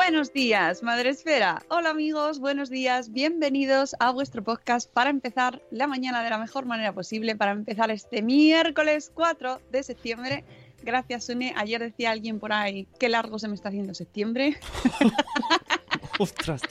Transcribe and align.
Buenos 0.00 0.32
días, 0.32 0.84
Madre 0.84 1.08
Esfera. 1.10 1.60
Hola 1.68 1.90
amigos, 1.90 2.38
buenos 2.38 2.70
días. 2.70 3.10
Bienvenidos 3.10 3.96
a 3.98 4.12
vuestro 4.12 4.44
podcast 4.44 4.88
para 4.88 5.10
empezar 5.10 5.60
la 5.72 5.88
mañana 5.88 6.22
de 6.22 6.30
la 6.30 6.38
mejor 6.38 6.66
manera 6.66 6.92
posible, 6.92 7.34
para 7.34 7.50
empezar 7.50 7.90
este 7.90 8.22
miércoles 8.22 9.10
4 9.12 9.60
de 9.72 9.82
septiembre. 9.82 10.44
Gracias, 10.84 11.24
Sune. 11.24 11.52
Ayer 11.56 11.82
decía 11.82 12.12
alguien 12.12 12.38
por 12.38 12.52
ahí, 12.52 12.86
qué 13.00 13.08
largo 13.08 13.40
se 13.40 13.48
me 13.48 13.56
está 13.56 13.70
haciendo 13.70 13.92
septiembre. 13.92 14.60
Ostras. 16.20 16.62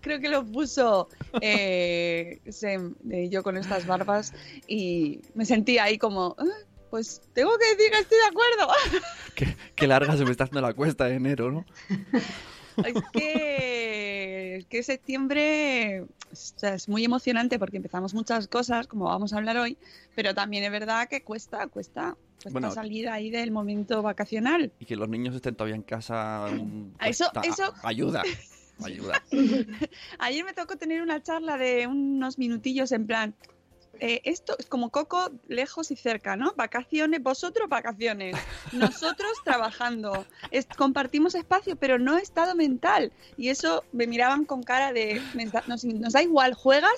Creo 0.00 0.20
que 0.20 0.28
lo 0.28 0.44
puso 0.44 1.08
eh, 1.40 2.38
eh, 2.46 3.28
yo 3.28 3.42
con 3.42 3.56
estas 3.56 3.88
barbas 3.88 4.34
y 4.68 5.20
me 5.34 5.44
sentía 5.44 5.82
ahí 5.82 5.98
como, 5.98 6.36
"Ah, 6.38 6.44
pues 6.94 7.20
tengo 7.32 7.50
que 7.58 7.74
decir 7.74 7.90
que 7.90 7.98
estoy 7.98 8.18
de 8.18 8.24
acuerdo. 8.26 8.72
Qué, 9.34 9.56
qué 9.74 9.86
larga 9.88 10.16
se 10.16 10.24
me 10.24 10.30
está 10.30 10.44
haciendo 10.44 10.60
la 10.60 10.74
cuesta 10.74 11.06
de 11.06 11.16
enero, 11.16 11.50
¿no? 11.50 11.64
Es 12.84 12.94
que, 13.12 14.56
es 14.58 14.66
que 14.66 14.82
septiembre 14.84 16.02
o 16.02 16.36
sea, 16.36 16.74
es 16.74 16.88
muy 16.88 17.04
emocionante 17.04 17.58
porque 17.58 17.78
empezamos 17.78 18.14
muchas 18.14 18.46
cosas, 18.46 18.86
como 18.86 19.06
vamos 19.06 19.32
a 19.32 19.38
hablar 19.38 19.56
hoy, 19.56 19.76
pero 20.14 20.34
también 20.34 20.62
es 20.62 20.70
verdad 20.70 21.08
que 21.08 21.22
cuesta, 21.22 21.66
cuesta, 21.66 22.16
cuesta 22.42 22.50
Bueno. 22.52 22.70
salir 22.72 23.08
ahí 23.08 23.30
del 23.30 23.50
momento 23.50 24.02
vacacional. 24.02 24.72
Y 24.78 24.86
que 24.86 24.94
los 24.94 25.08
niños 25.08 25.34
estén 25.34 25.56
todavía 25.56 25.74
en 25.76 25.82
casa. 25.82 26.46
mm, 26.52 26.94
A 26.98 27.08
eso- 27.08 27.30
eso- 27.42 27.74
Ayuda. 27.82 28.22
Ayuda. 28.84 29.20
Ayer 30.20 30.44
me 30.44 30.52
tocó 30.52 30.76
tener 30.76 31.02
una 31.02 31.20
charla 31.22 31.56
de 31.58 31.86
unos 31.88 32.38
minutillos 32.38 32.90
en 32.92 33.06
plan, 33.06 33.34
eh, 34.00 34.20
esto 34.24 34.56
es 34.58 34.66
como 34.66 34.90
Coco 34.90 35.30
lejos 35.48 35.90
y 35.90 35.96
cerca, 35.96 36.36
¿no? 36.36 36.52
Vacaciones, 36.56 37.22
vosotros 37.22 37.68
vacaciones, 37.68 38.36
nosotros 38.72 39.32
trabajando, 39.44 40.26
Es- 40.50 40.66
compartimos 40.76 41.34
espacio, 41.34 41.76
pero 41.76 41.98
no 41.98 42.16
estado 42.18 42.54
mental. 42.54 43.12
Y 43.36 43.48
eso 43.48 43.84
me 43.92 44.06
miraban 44.06 44.44
con 44.44 44.62
cara 44.62 44.92
de, 44.92 45.20
"Me 45.34 45.46
da- 45.46 45.64
nos, 45.66 45.84
nos 45.84 46.12
da 46.12 46.22
igual, 46.22 46.54
¿juegas? 46.54 46.92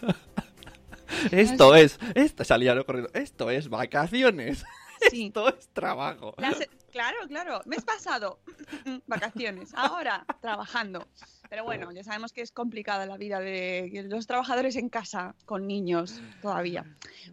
Esto 1.30 1.74
es. 1.74 1.98
Esto 2.14 2.42
salía 2.44 2.74
lo 2.74 2.86
corriendo. 2.86 3.10
Esto 3.14 3.50
es 3.50 3.68
vacaciones. 3.68 4.64
Sí. 5.12 5.26
Esto 5.26 5.48
es 5.48 5.68
trabajo. 5.68 6.34
La 6.38 6.52
se- 6.52 6.68
Claro, 6.92 7.16
claro. 7.26 7.62
Mes 7.64 7.84
pasado, 7.84 8.38
vacaciones. 9.06 9.72
Ahora, 9.74 10.26
trabajando. 10.42 11.06
Pero 11.48 11.64
bueno, 11.64 11.90
ya 11.92 12.02
sabemos 12.04 12.32
que 12.32 12.40
es 12.42 12.50
complicada 12.50 13.04
la 13.06 13.16
vida 13.18 13.38
de 13.40 14.04
los 14.08 14.26
trabajadores 14.26 14.76
en 14.76 14.88
casa 14.88 15.34
con 15.44 15.66
niños 15.66 16.20
todavía. 16.40 16.84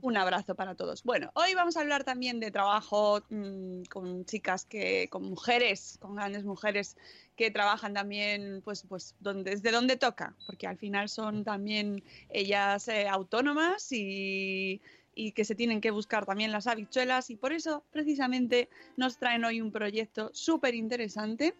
Un 0.01 0.17
abrazo 0.17 0.55
para 0.55 0.75
todos. 0.75 1.03
Bueno, 1.03 1.31
hoy 1.35 1.53
vamos 1.55 1.77
a 1.77 1.81
hablar 1.81 2.03
también 2.03 2.39
de 2.41 2.51
trabajo 2.51 3.21
mm, 3.29 3.83
con 3.89 4.25
chicas 4.25 4.65
que, 4.65 5.07
con 5.09 5.23
mujeres, 5.23 5.97
con 6.01 6.15
grandes 6.15 6.43
mujeres 6.43 6.97
que 7.37 7.49
trabajan 7.51 7.93
también, 7.93 8.61
pues, 8.63 8.83
pues, 8.89 9.15
donde, 9.21 9.51
desde 9.51 9.71
donde 9.71 9.95
toca, 9.95 10.35
porque 10.47 10.67
al 10.67 10.77
final 10.77 11.07
son 11.07 11.45
también 11.45 12.03
ellas 12.29 12.89
eh, 12.89 13.07
autónomas 13.07 13.89
y, 13.93 14.81
y 15.19 15.33
que 15.33 15.43
se 15.43 15.53
tienen 15.53 15.81
que 15.81 15.91
buscar 15.91 16.25
también 16.25 16.51
las 16.53 16.65
habichuelas 16.65 17.29
y 17.29 17.35
por 17.35 17.51
eso 17.51 17.83
precisamente 17.91 18.69
nos 18.95 19.17
traen 19.17 19.43
hoy 19.43 19.59
un 19.59 19.71
proyecto 19.71 20.29
súper 20.33 20.75
interesante. 20.75 21.53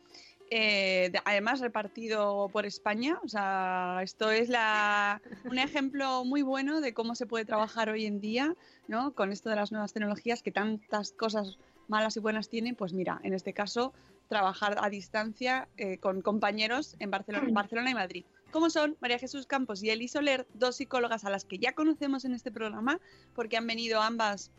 eh, 0.52 1.10
de- 1.12 1.22
además 1.26 1.60
repartido 1.60 2.50
por 2.52 2.66
España, 2.66 3.20
o 3.24 3.28
sea, 3.28 4.00
esto 4.02 4.32
es 4.32 4.50
la, 4.50 5.22
un 5.44 5.60
ejemplo 5.60 6.26
muy 6.26 6.42
bueno 6.42 6.82
de 6.82 6.92
cómo 6.96 7.14
se 7.14 7.28
puede 7.28 7.46
trabajar 7.46 7.90
hoy 7.90 8.08
en 8.08 8.20
día, 8.20 8.56
¿no? 8.88 9.14
Con 9.14 9.32
esto 9.32 9.52
de 9.52 9.58
las 9.58 9.72
nuevas 9.72 9.94
tecnologías 9.94 10.42
que 10.42 10.52
tantas 10.52 11.12
cosas 11.12 11.60
malas 11.88 12.18
y 12.18 12.20
buenas 12.20 12.50
tienen, 12.50 12.76
pues 12.76 12.94
mira, 12.94 13.20
en 13.24 13.36
este 13.36 13.54
caso, 13.54 13.94
trabajar 14.28 14.78
a 14.82 14.90
distancia 14.90 15.68
eh, 15.78 16.00
con 16.00 16.22
compañeros 16.24 16.96
en 16.98 17.12
Barcelona, 17.12 17.42
Barcelona 17.54 17.92
y 17.92 17.94
Madrid. 17.94 18.26
Como 18.52 18.72
son 18.72 18.98
María 19.00 19.20
Jesús 19.20 19.46
Campos 19.46 19.84
y 19.84 19.92
Eli 19.92 20.08
Soler, 20.08 20.48
dos 20.54 20.78
psicólogas 20.78 21.24
a 21.24 21.30
las 21.30 21.46
que 21.46 21.60
ya 21.60 21.74
conocemos 21.74 22.26
en 22.26 22.34
este 22.34 22.52
programa, 22.52 23.00
porque 23.36 23.58
han 23.58 23.68
venido 23.68 24.02
ambas 24.02 24.52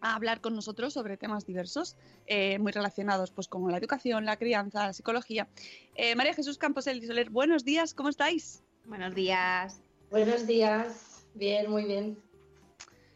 a 0.00 0.16
hablar 0.16 0.40
con 0.40 0.54
nosotros 0.56 0.92
sobre 0.92 1.16
temas 1.16 1.46
diversos, 1.46 1.96
eh, 2.26 2.58
muy 2.58 2.72
relacionados 2.72 3.30
pues, 3.30 3.46
con 3.46 3.70
la 3.70 3.78
educación, 3.78 4.24
la 4.24 4.36
crianza, 4.36 4.86
la 4.86 4.92
psicología. 4.92 5.48
Eh, 5.94 6.16
María 6.16 6.34
Jesús 6.34 6.58
Campos 6.58 6.86
y 6.86 6.90
Eli 6.90 7.06
Soler, 7.06 7.30
buenos 7.30 7.64
días, 7.64 7.94
¿cómo 7.94 8.08
estáis? 8.08 8.62
Buenos 8.84 9.14
días. 9.14 9.80
Buenos 10.10 10.46
días, 10.46 11.24
bien, 11.34 11.70
muy 11.70 11.84
bien. 11.84 12.18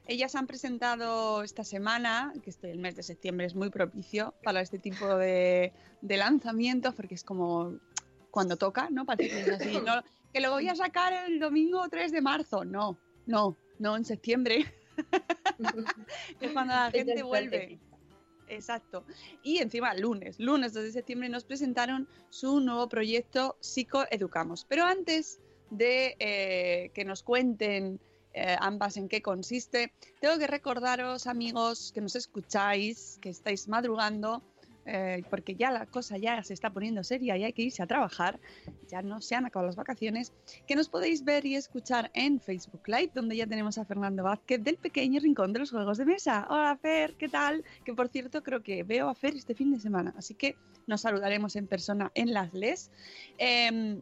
Ellas 0.07 0.35
han 0.37 0.47
presentado 0.47 1.43
esta 1.43 1.65
semana, 1.65 2.33
que 2.43 2.51
este, 2.51 2.71
el 2.71 2.79
mes 2.79 2.95
de 2.97 3.03
septiembre 3.03 3.47
es 3.47 3.55
muy 3.55 3.69
propicio 3.69 4.33
para 4.43 4.63
este 4.63 4.79
tipo 4.79 5.17
de, 5.17 5.73
de 6.01 6.17
lanzamientos, 6.17 6.95
porque 6.95 7.15
es 7.17 7.25
como 7.25 7.79
cuando 8.31 8.57
toca, 8.57 8.89
¿no? 8.91 9.05
Parece 9.05 9.45
que 9.45 9.51
es 9.51 9.61
así, 9.61 9.81
¿no? 9.85 10.03
Que 10.33 10.41
lo 10.41 10.51
voy 10.51 10.69
a 10.69 10.75
sacar 10.75 11.15
el 11.27 11.41
domingo 11.41 11.89
3 11.89 12.13
de 12.13 12.21
marzo. 12.21 12.63
No, 12.63 12.99
no, 13.25 13.57
no 13.79 13.97
en 13.97 14.05
septiembre. 14.05 14.71
es 16.41 16.53
cuando 16.53 16.75
la 16.75 16.91
gente 16.91 17.23
vuelve. 17.23 17.79
Exacto. 18.49 19.05
Y 19.43 19.59
encima, 19.59 19.95
lunes, 19.95 20.39
lunes 20.39 20.73
2 20.75 20.85
de 20.85 20.93
septiembre 20.93 21.29
nos 21.29 21.45
presentaron 21.45 22.09
su 22.31 22.61
nuevo 22.61 22.89
proyecto 22.89 23.57
Psicoeducamos. 23.61 24.67
Pero 24.69 24.85
antes 24.85 25.41
de 25.71 26.17
eh, 26.19 26.91
que 26.95 27.05
nos 27.05 27.23
cuenten 27.23 28.01
eh, 28.35 28.57
ambas 28.61 28.97
en 28.97 29.09
qué 29.09 29.23
consiste, 29.23 29.93
tengo 30.21 30.39
que 30.39 30.47
recordaros, 30.47 31.27
amigos, 31.27 31.93
que 31.93 32.01
nos 32.01 32.17
escucháis, 32.17 33.19
que 33.21 33.31
estáis 33.31 33.69
madrugando, 33.69 34.43
eh, 34.91 35.23
porque 35.29 35.55
ya 35.55 35.71
la 35.71 35.85
cosa 35.85 36.17
ya 36.17 36.43
se 36.43 36.55
está 36.55 36.71
poniendo 36.71 37.05
seria 37.05 37.37
y 37.37 37.45
hay 37.45 37.53
que 37.53 37.61
irse 37.61 37.83
a 37.83 37.87
trabajar, 37.87 38.41
ya 38.89 39.03
no 39.03 39.21
se 39.21 39.35
han 39.35 39.45
acabado 39.45 39.67
las 39.67 39.77
vacaciones, 39.77 40.33
que 40.67 40.75
nos 40.75 40.89
podéis 40.89 41.25
ver 41.25 41.45
y 41.45 41.57
escuchar 41.57 42.11
en 42.15 42.41
Facebook 42.41 42.81
Live, 42.87 43.11
donde 43.15 43.37
ya 43.37 43.47
tenemos 43.47 43.77
a 43.77 43.85
Fernando 43.85 44.23
Vázquez 44.23 44.65
del 44.65 44.79
pequeño 44.79 45.21
rincón 45.21 45.53
de 45.53 45.59
los 45.59 45.71
juegos 45.71 45.99
de 45.99 46.07
mesa. 46.07 46.47
Hola 46.49 46.75
Fer, 46.81 47.17
¿qué 47.17 47.29
tal? 47.29 47.65
Que 47.85 47.93
por 47.93 48.09
cierto 48.09 48.43
creo 48.43 48.63
que 48.63 48.83
veo 48.83 49.11
a 49.11 49.15
Fer 49.15 49.37
este 49.37 49.55
fin 49.55 49.71
de 49.73 49.79
semana, 49.79 50.15
así 50.17 50.35
que 50.35 50.57
nos 50.87 51.03
saludaremos 51.03 51.55
en 51.57 51.67
persona 51.67 52.11
en 52.15 52.33
las 52.33 52.55
LES. 52.55 52.91
Em, 53.37 54.01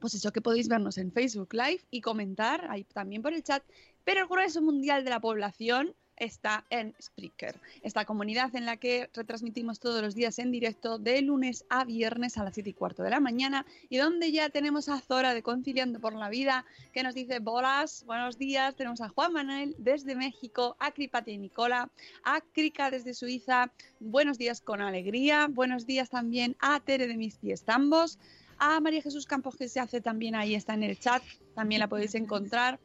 pues 0.00 0.12
eso 0.14 0.32
que 0.32 0.42
podéis 0.42 0.68
vernos 0.68 0.98
en 0.98 1.12
Facebook 1.12 1.54
Live 1.54 1.80
y 1.90 2.02
comentar 2.02 2.66
ahí 2.70 2.84
también 2.84 3.22
por 3.22 3.32
el 3.32 3.42
chat, 3.42 3.62
pero 4.04 4.20
el 4.20 4.28
grueso 4.28 4.60
mundial 4.60 5.02
de 5.02 5.10
la 5.10 5.20
población 5.20 5.94
está 6.20 6.64
en 6.70 6.94
Spreaker, 7.02 7.58
esta 7.82 8.04
comunidad 8.04 8.54
en 8.54 8.66
la 8.66 8.76
que 8.76 9.08
retransmitimos 9.14 9.80
todos 9.80 10.02
los 10.02 10.14
días 10.14 10.38
en 10.38 10.52
directo 10.52 10.98
de 10.98 11.22
lunes 11.22 11.64
a 11.70 11.84
viernes 11.84 12.36
a 12.36 12.44
las 12.44 12.54
7 12.54 12.70
y 12.70 12.72
cuarto 12.74 13.02
de 13.02 13.10
la 13.10 13.20
mañana 13.20 13.66
y 13.88 13.96
donde 13.96 14.30
ya 14.30 14.50
tenemos 14.50 14.88
a 14.88 15.00
Zora 15.00 15.34
de 15.34 15.42
Conciliando 15.42 15.98
por 15.98 16.14
la 16.14 16.28
Vida 16.28 16.66
que 16.92 17.02
nos 17.02 17.14
dice 17.14 17.38
bolas, 17.38 18.04
buenos 18.06 18.38
días, 18.38 18.76
tenemos 18.76 19.00
a 19.00 19.08
Juan 19.08 19.32
Manuel 19.32 19.74
desde 19.78 20.14
México, 20.14 20.76
a 20.78 20.92
Cripati 20.92 21.32
y 21.32 21.38
Nicola, 21.38 21.88
a 22.22 22.42
Krika 22.42 22.90
desde 22.90 23.14
Suiza, 23.14 23.72
buenos 23.98 24.36
días 24.36 24.60
con 24.60 24.82
alegría, 24.82 25.48
buenos 25.50 25.86
días 25.86 26.10
también 26.10 26.54
a 26.60 26.80
Tere 26.80 27.06
de 27.06 27.16
Mis 27.16 27.36
Pies 27.36 27.62
Tambos, 27.62 28.18
a 28.58 28.78
María 28.80 29.00
Jesús 29.00 29.24
Campos 29.24 29.56
que 29.56 29.68
se 29.68 29.80
hace 29.80 30.02
también 30.02 30.34
ahí, 30.34 30.54
está 30.54 30.74
en 30.74 30.82
el 30.82 30.98
chat, 30.98 31.22
también 31.54 31.80
la 31.80 31.88
podéis 31.88 32.14
encontrar. 32.14 32.78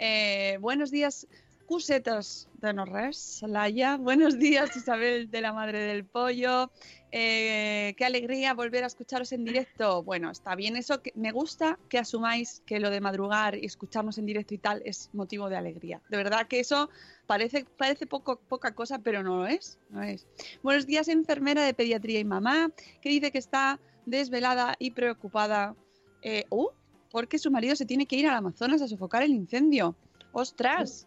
Eh, 0.00 0.58
buenos 0.60 0.90
días 0.90 1.28
Cusetas 1.70 2.48
de 2.54 2.72
Norres, 2.72 3.44
Laia. 3.46 3.96
Buenos 3.96 4.40
días, 4.40 4.76
Isabel 4.76 5.30
de 5.30 5.40
la 5.40 5.52
Madre 5.52 5.78
del 5.78 6.04
Pollo. 6.04 6.72
Eh, 7.12 7.94
qué 7.96 8.04
alegría 8.04 8.54
volver 8.54 8.82
a 8.82 8.88
escucharos 8.88 9.30
en 9.30 9.44
directo. 9.44 10.02
Bueno, 10.02 10.32
está 10.32 10.56
bien 10.56 10.76
eso. 10.76 11.00
Que 11.00 11.12
me 11.14 11.30
gusta 11.30 11.78
que 11.88 11.98
asumáis 11.98 12.60
que 12.66 12.80
lo 12.80 12.90
de 12.90 13.00
madrugar 13.00 13.56
y 13.56 13.66
escucharnos 13.66 14.18
en 14.18 14.26
directo 14.26 14.52
y 14.52 14.58
tal 14.58 14.82
es 14.84 15.10
motivo 15.12 15.48
de 15.48 15.58
alegría. 15.58 16.02
De 16.08 16.16
verdad 16.16 16.48
que 16.48 16.58
eso 16.58 16.90
parece, 17.28 17.64
parece 17.78 18.04
poco, 18.04 18.40
poca 18.40 18.74
cosa, 18.74 18.98
pero 18.98 19.22
no 19.22 19.36
lo 19.36 19.46
es. 19.46 19.78
No 19.90 20.02
es. 20.02 20.26
Buenos 20.64 20.88
días, 20.88 21.06
enfermera 21.06 21.62
de 21.62 21.72
pediatría 21.72 22.18
y 22.18 22.24
mamá, 22.24 22.72
que 23.00 23.10
dice 23.10 23.30
que 23.30 23.38
está 23.38 23.78
desvelada 24.06 24.74
y 24.80 24.90
preocupada. 24.90 25.76
Eh, 26.22 26.46
uh, 26.50 26.70
porque 27.12 27.38
su 27.38 27.52
marido 27.52 27.76
se 27.76 27.86
tiene 27.86 28.06
que 28.06 28.16
ir 28.16 28.26
al 28.26 28.34
Amazonas 28.34 28.82
a 28.82 28.88
sofocar 28.88 29.22
el 29.22 29.30
incendio. 29.30 29.94
¡Ostras! 30.32 31.06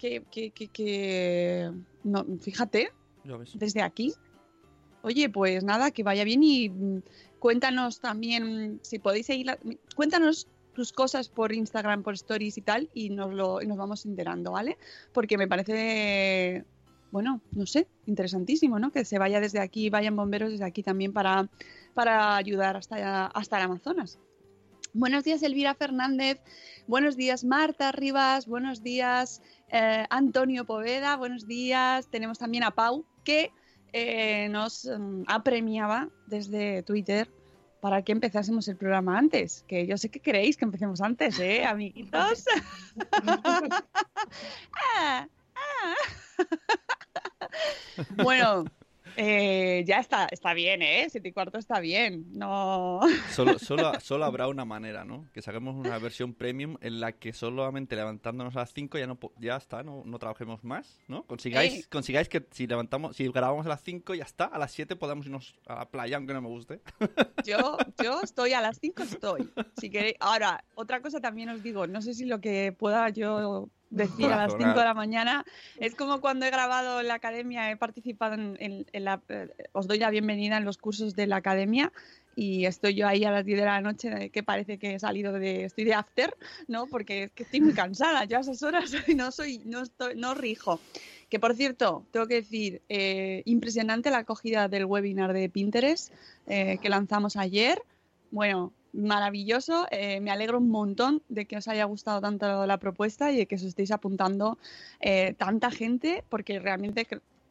Que, 0.00 0.22
que, 0.30 0.50
que, 0.50 0.68
que- 0.68 1.70
no, 2.04 2.24
fíjate, 2.40 2.90
desde 3.58 3.82
aquí. 3.82 4.14
Oye, 5.02 5.28
pues 5.28 5.62
nada, 5.64 5.90
que 5.90 6.02
vaya 6.02 6.24
bien 6.24 6.42
y 6.42 6.68
mm, 6.70 7.02
cuéntanos 7.38 8.00
también, 8.00 8.80
si 8.82 8.98
podéis 8.98 9.26
seguir, 9.26 9.46
la- 9.46 9.58
cuéntanos 9.94 10.48
tus 10.74 10.92
cosas 10.92 11.28
por 11.28 11.52
Instagram, 11.52 12.02
por 12.02 12.14
stories 12.14 12.56
y 12.58 12.62
tal, 12.62 12.88
y 12.94 13.10
nos, 13.10 13.32
lo, 13.32 13.60
y 13.62 13.66
nos 13.66 13.76
vamos 13.76 14.06
enterando, 14.06 14.52
¿vale? 14.52 14.78
Porque 15.12 15.36
me 15.36 15.48
parece, 15.48 16.64
bueno, 17.10 17.40
no 17.52 17.66
sé, 17.66 17.88
interesantísimo, 18.06 18.78
¿no? 18.78 18.92
Que 18.92 19.04
se 19.04 19.18
vaya 19.18 19.40
desde 19.40 19.60
aquí, 19.60 19.90
vayan 19.90 20.14
bomberos 20.16 20.52
desde 20.52 20.64
aquí 20.64 20.82
también 20.82 21.12
para, 21.12 21.48
para 21.94 22.36
ayudar 22.36 22.76
hasta, 22.76 23.26
hasta 23.26 23.56
el 23.56 23.62
Amazonas. 23.64 24.18
Buenos 24.94 25.22
días, 25.24 25.42
Elvira 25.42 25.74
Fernández. 25.74 26.40
Buenos 26.86 27.16
días, 27.16 27.44
Marta 27.44 27.92
Rivas. 27.92 28.46
Buenos 28.46 28.82
días, 28.82 29.42
eh, 29.70 30.06
Antonio 30.10 30.64
Poveda. 30.64 31.16
Buenos 31.16 31.46
días. 31.46 32.08
Tenemos 32.08 32.38
también 32.38 32.64
a 32.64 32.70
Pau, 32.70 33.04
que 33.24 33.52
eh, 33.92 34.48
nos 34.50 34.84
mm, 34.84 35.24
apremiaba 35.26 36.08
desde 36.26 36.82
Twitter 36.82 37.30
para 37.80 38.02
que 38.02 38.12
empezásemos 38.12 38.68
el 38.68 38.76
programa 38.76 39.18
antes. 39.18 39.64
Que 39.68 39.86
yo 39.86 39.96
sé 39.96 40.10
que 40.10 40.20
queréis 40.20 40.56
que 40.56 40.64
empecemos 40.64 41.00
antes, 41.00 41.38
¿eh, 41.38 41.64
amiguitos? 41.66 42.44
Ah, 44.96 45.26
ah. 45.54 45.94
bueno, 48.22 48.64
eh, 49.18 49.84
ya 49.86 49.98
está, 49.98 50.26
está 50.30 50.54
bien, 50.54 50.80
¿eh? 50.80 51.06
Siete 51.10 51.28
y 51.28 51.32
cuarto 51.32 51.58
está 51.58 51.80
bien. 51.80 52.26
No. 52.32 53.00
Solo, 53.32 53.58
solo, 53.58 53.98
solo 54.00 54.24
habrá 54.24 54.48
una 54.48 54.64
manera, 54.64 55.04
¿no? 55.04 55.26
Que 55.32 55.42
saquemos 55.42 55.74
una 55.76 55.98
versión 55.98 56.34
premium 56.34 56.76
en 56.80 57.00
la 57.00 57.12
que 57.12 57.32
solamente 57.32 57.96
levantándonos 57.96 58.54
a 58.56 58.60
las 58.60 58.72
5 58.72 58.96
ya 58.98 59.06
no 59.06 59.18
ya 59.38 59.56
está, 59.56 59.82
no, 59.82 60.02
no 60.04 60.18
trabajemos 60.18 60.62
más, 60.64 61.00
¿no? 61.08 61.24
Consigáis, 61.24 61.84
Eh. 61.84 61.86
consigáis 61.90 62.28
que 62.28 62.46
si 62.52 62.66
levantamos, 62.66 63.16
si 63.16 63.28
grabamos 63.28 63.66
a 63.66 63.70
las 63.70 63.82
5 63.82 64.14
ya 64.14 64.24
está, 64.24 64.44
a 64.44 64.58
las 64.58 64.72
7 64.72 64.96
podamos 64.96 65.26
irnos 65.26 65.54
a 65.66 65.74
la 65.76 65.90
playa, 65.90 66.16
aunque 66.16 66.32
no 66.34 66.40
me 66.42 66.48
guste. 66.48 66.80
Yo, 67.44 67.76
yo 68.02 68.20
estoy 68.22 68.52
a 68.52 68.60
las 68.60 68.78
5 68.80 69.02
estoy. 69.02 69.50
Si 69.80 69.90
queréis. 69.90 70.14
Ahora, 70.20 70.64
otra 70.74 71.00
cosa 71.00 71.20
también 71.20 71.48
os 71.48 71.62
digo, 71.62 71.86
no 71.86 72.00
sé 72.02 72.14
si 72.14 72.24
lo 72.24 72.40
que 72.40 72.72
pueda 72.72 73.08
yo 73.10 73.68
decir 73.90 74.26
a 74.26 74.36
las 74.36 74.52
5 74.52 74.78
de 74.78 74.84
la 74.84 74.94
mañana 74.94 75.44
es 75.80 75.94
como 75.94 76.20
cuando 76.20 76.44
he 76.46 76.50
grabado 76.50 77.00
en 77.00 77.08
la 77.08 77.14
academia, 77.14 77.70
he 77.70 77.76
participado 77.76 78.34
en, 78.34 78.56
en- 78.60 78.86
en 78.92 79.04
la. 79.04 79.20
eh, 79.28 79.48
os 79.72 79.86
doy 79.86 79.98
la 79.98 80.10
bienvenida 80.10 80.56
en 80.58 80.64
los 80.64 80.76
cursos 80.78 81.14
de 81.14 81.26
la 81.26 81.36
academia. 81.36 81.92
Y 82.36 82.66
estoy 82.66 82.94
yo 82.94 83.08
ahí 83.08 83.24
a 83.24 83.32
las 83.32 83.44
10 83.44 83.58
de 83.58 83.64
la 83.64 83.80
noche, 83.80 84.30
que 84.30 84.42
parece 84.44 84.78
que 84.78 84.94
he 84.94 84.98
salido 85.00 85.32
de. 85.32 85.64
Estoy 85.64 85.84
de 85.84 85.94
after, 85.94 86.32
¿no? 86.68 86.86
Porque 86.86 87.24
es 87.24 87.32
que 87.32 87.42
estoy 87.42 87.60
muy 87.60 87.72
cansada. 87.74 88.24
Yo 88.26 88.36
a 88.36 88.40
esas 88.40 88.62
horas 88.62 88.92
no 89.16 89.32
soy, 89.32 89.58
no 89.64 89.82
estoy, 89.82 90.14
no 90.16 90.34
rijo. 90.34 90.78
Que 91.30 91.40
por 91.40 91.56
cierto, 91.56 92.04
tengo 92.12 92.26
que 92.28 92.36
decir, 92.36 92.80
eh, 92.88 93.42
impresionante 93.44 94.10
la 94.10 94.18
acogida 94.18 94.68
del 94.68 94.84
webinar 94.84 95.32
de 95.32 95.48
Pinterest 95.48 96.12
eh, 96.46 96.78
que 96.80 96.88
lanzamos 96.88 97.36
ayer. 97.36 97.82
Bueno, 98.30 98.72
maravilloso. 98.92 99.86
eh, 99.90 100.20
me 100.20 100.30
alegro 100.30 100.58
un 100.58 100.70
montón 100.70 101.22
de 101.28 101.46
que 101.46 101.56
os 101.56 101.68
haya 101.68 101.84
gustado 101.84 102.20
tanto 102.20 102.66
la 102.66 102.78
propuesta 102.78 103.30
y 103.32 103.36
de 103.36 103.46
que 103.46 103.56
os 103.56 103.62
estéis 103.62 103.90
apuntando 103.90 104.58
eh, 105.00 105.34
tanta 105.38 105.70
gente, 105.70 106.24
porque 106.28 106.58
realmente, 106.58 107.06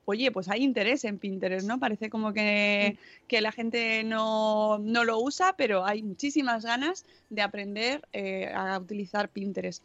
oye, 0.05 0.31
pues 0.31 0.49
hay 0.49 0.63
interés 0.63 1.03
en 1.05 1.19
Pinterest, 1.19 1.67
¿no? 1.67 1.79
Parece 1.79 2.09
como 2.09 2.33
que, 2.33 2.97
que 3.27 3.41
la 3.41 3.51
gente 3.51 4.03
no, 4.03 4.79
no 4.79 5.03
lo 5.03 5.19
usa, 5.19 5.55
pero 5.57 5.85
hay 5.85 6.03
muchísimas 6.03 6.65
ganas 6.65 7.05
de 7.29 7.41
aprender 7.41 8.07
eh, 8.13 8.51
a 8.53 8.77
utilizar 8.79 9.29
Pinterest. 9.29 9.83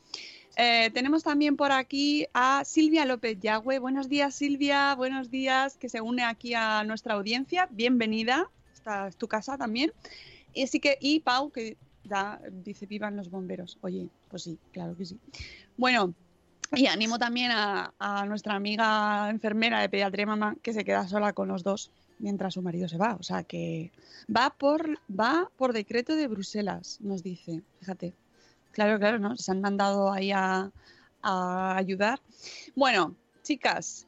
Tenemos 0.55 1.22
también 1.22 1.56
por 1.56 1.72
aquí 1.72 2.26
a 2.34 2.62
Silvia 2.66 3.06
López 3.06 3.38
Yagüe. 3.40 3.78
Buenos 3.78 4.10
días, 4.10 4.34
Silvia. 4.34 4.94
Buenos 4.94 5.31
días, 5.31 5.78
que 5.78 5.88
se 5.88 6.02
une 6.02 6.25
aquí 6.25 6.52
a 6.52 6.84
nuestra 6.84 7.14
audiencia. 7.14 7.69
Bienvenida. 7.70 8.50
Esta 8.75 9.08
es 9.08 9.16
tu 9.16 9.28
casa 9.28 9.56
también. 9.56 9.93
Y 10.54 10.64
así 10.64 10.81
que, 10.81 10.99
y 11.00 11.20
Pau, 11.20 11.50
que 11.50 11.76
da, 12.04 12.40
dice 12.50 12.87
vivan 12.87 13.16
los 13.16 13.31
bomberos. 13.31 13.78
Oye, 13.81 14.08
pues 14.28 14.44
sí, 14.44 14.58
claro 14.72 14.96
que 14.96 15.05
sí. 15.05 15.19
Bueno, 15.77 16.15
y 16.74 16.86
animo 16.86 17.19
también 17.19 17.50
a, 17.53 17.93
nuestra 18.27 18.55
amiga 18.55 19.29
enfermera 19.31 19.81
de 19.81 19.88
pediatría 19.88 20.27
mamá 20.27 20.56
que 20.62 20.72
se 20.72 20.84
queda 20.84 21.06
sola 21.06 21.32
con 21.32 21.48
los 21.48 21.62
dos 21.62 21.91
mientras 22.19 22.55
su 22.55 22.62
marido 22.62 22.88
se 22.88 22.96
va. 22.96 23.17
O 23.19 23.22
sea 23.22 23.43
que 23.44 23.91
va 24.34 24.50
por, 24.50 24.98
va 25.08 25.50
por 25.56 25.72
decreto 25.72 26.17
de 26.17 26.29
Bruselas, 26.29 26.98
nos 27.00 27.22
dice. 27.22 27.62
Fíjate. 27.81 28.15
Claro, 28.70 28.98
claro, 28.98 29.19
¿no? 29.19 29.36
Se 29.36 29.53
han 29.53 29.60
mandado 29.60 30.10
ahí 30.10 30.32
a, 30.32 30.72
a 31.20 31.77
ayudar. 31.77 32.20
Bueno, 32.74 33.15
chicas, 33.43 34.06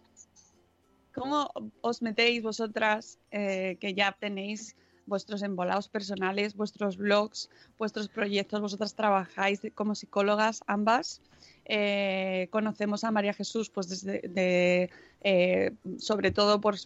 ¿cómo 1.15 1.51
os 1.83 2.01
metéis 2.01 2.43
vosotras 2.43 3.19
eh, 3.31 3.77
que 3.79 3.93
ya 3.93 4.17
tenéis 4.19 4.75
vuestros 5.07 5.43
embolados 5.43 5.89
personales, 5.89 6.57
vuestros 6.57 6.97
blogs, 6.97 7.51
vuestros 7.79 8.09
proyectos? 8.09 8.61
Vosotras 8.61 8.95
trabajáis 8.95 9.61
como 9.75 9.95
psicólogas 9.95 10.63
ambas. 10.67 11.21
Eh, 11.67 12.49
conocemos 12.51 13.05
a 13.05 13.11
María 13.11 13.33
Jesús, 13.33 13.71
pues 13.71 13.89
desde, 13.89 14.21
de, 14.29 14.91
eh, 15.23 15.73
sobre 15.99 16.31
todo 16.31 16.61
por, 16.61 16.77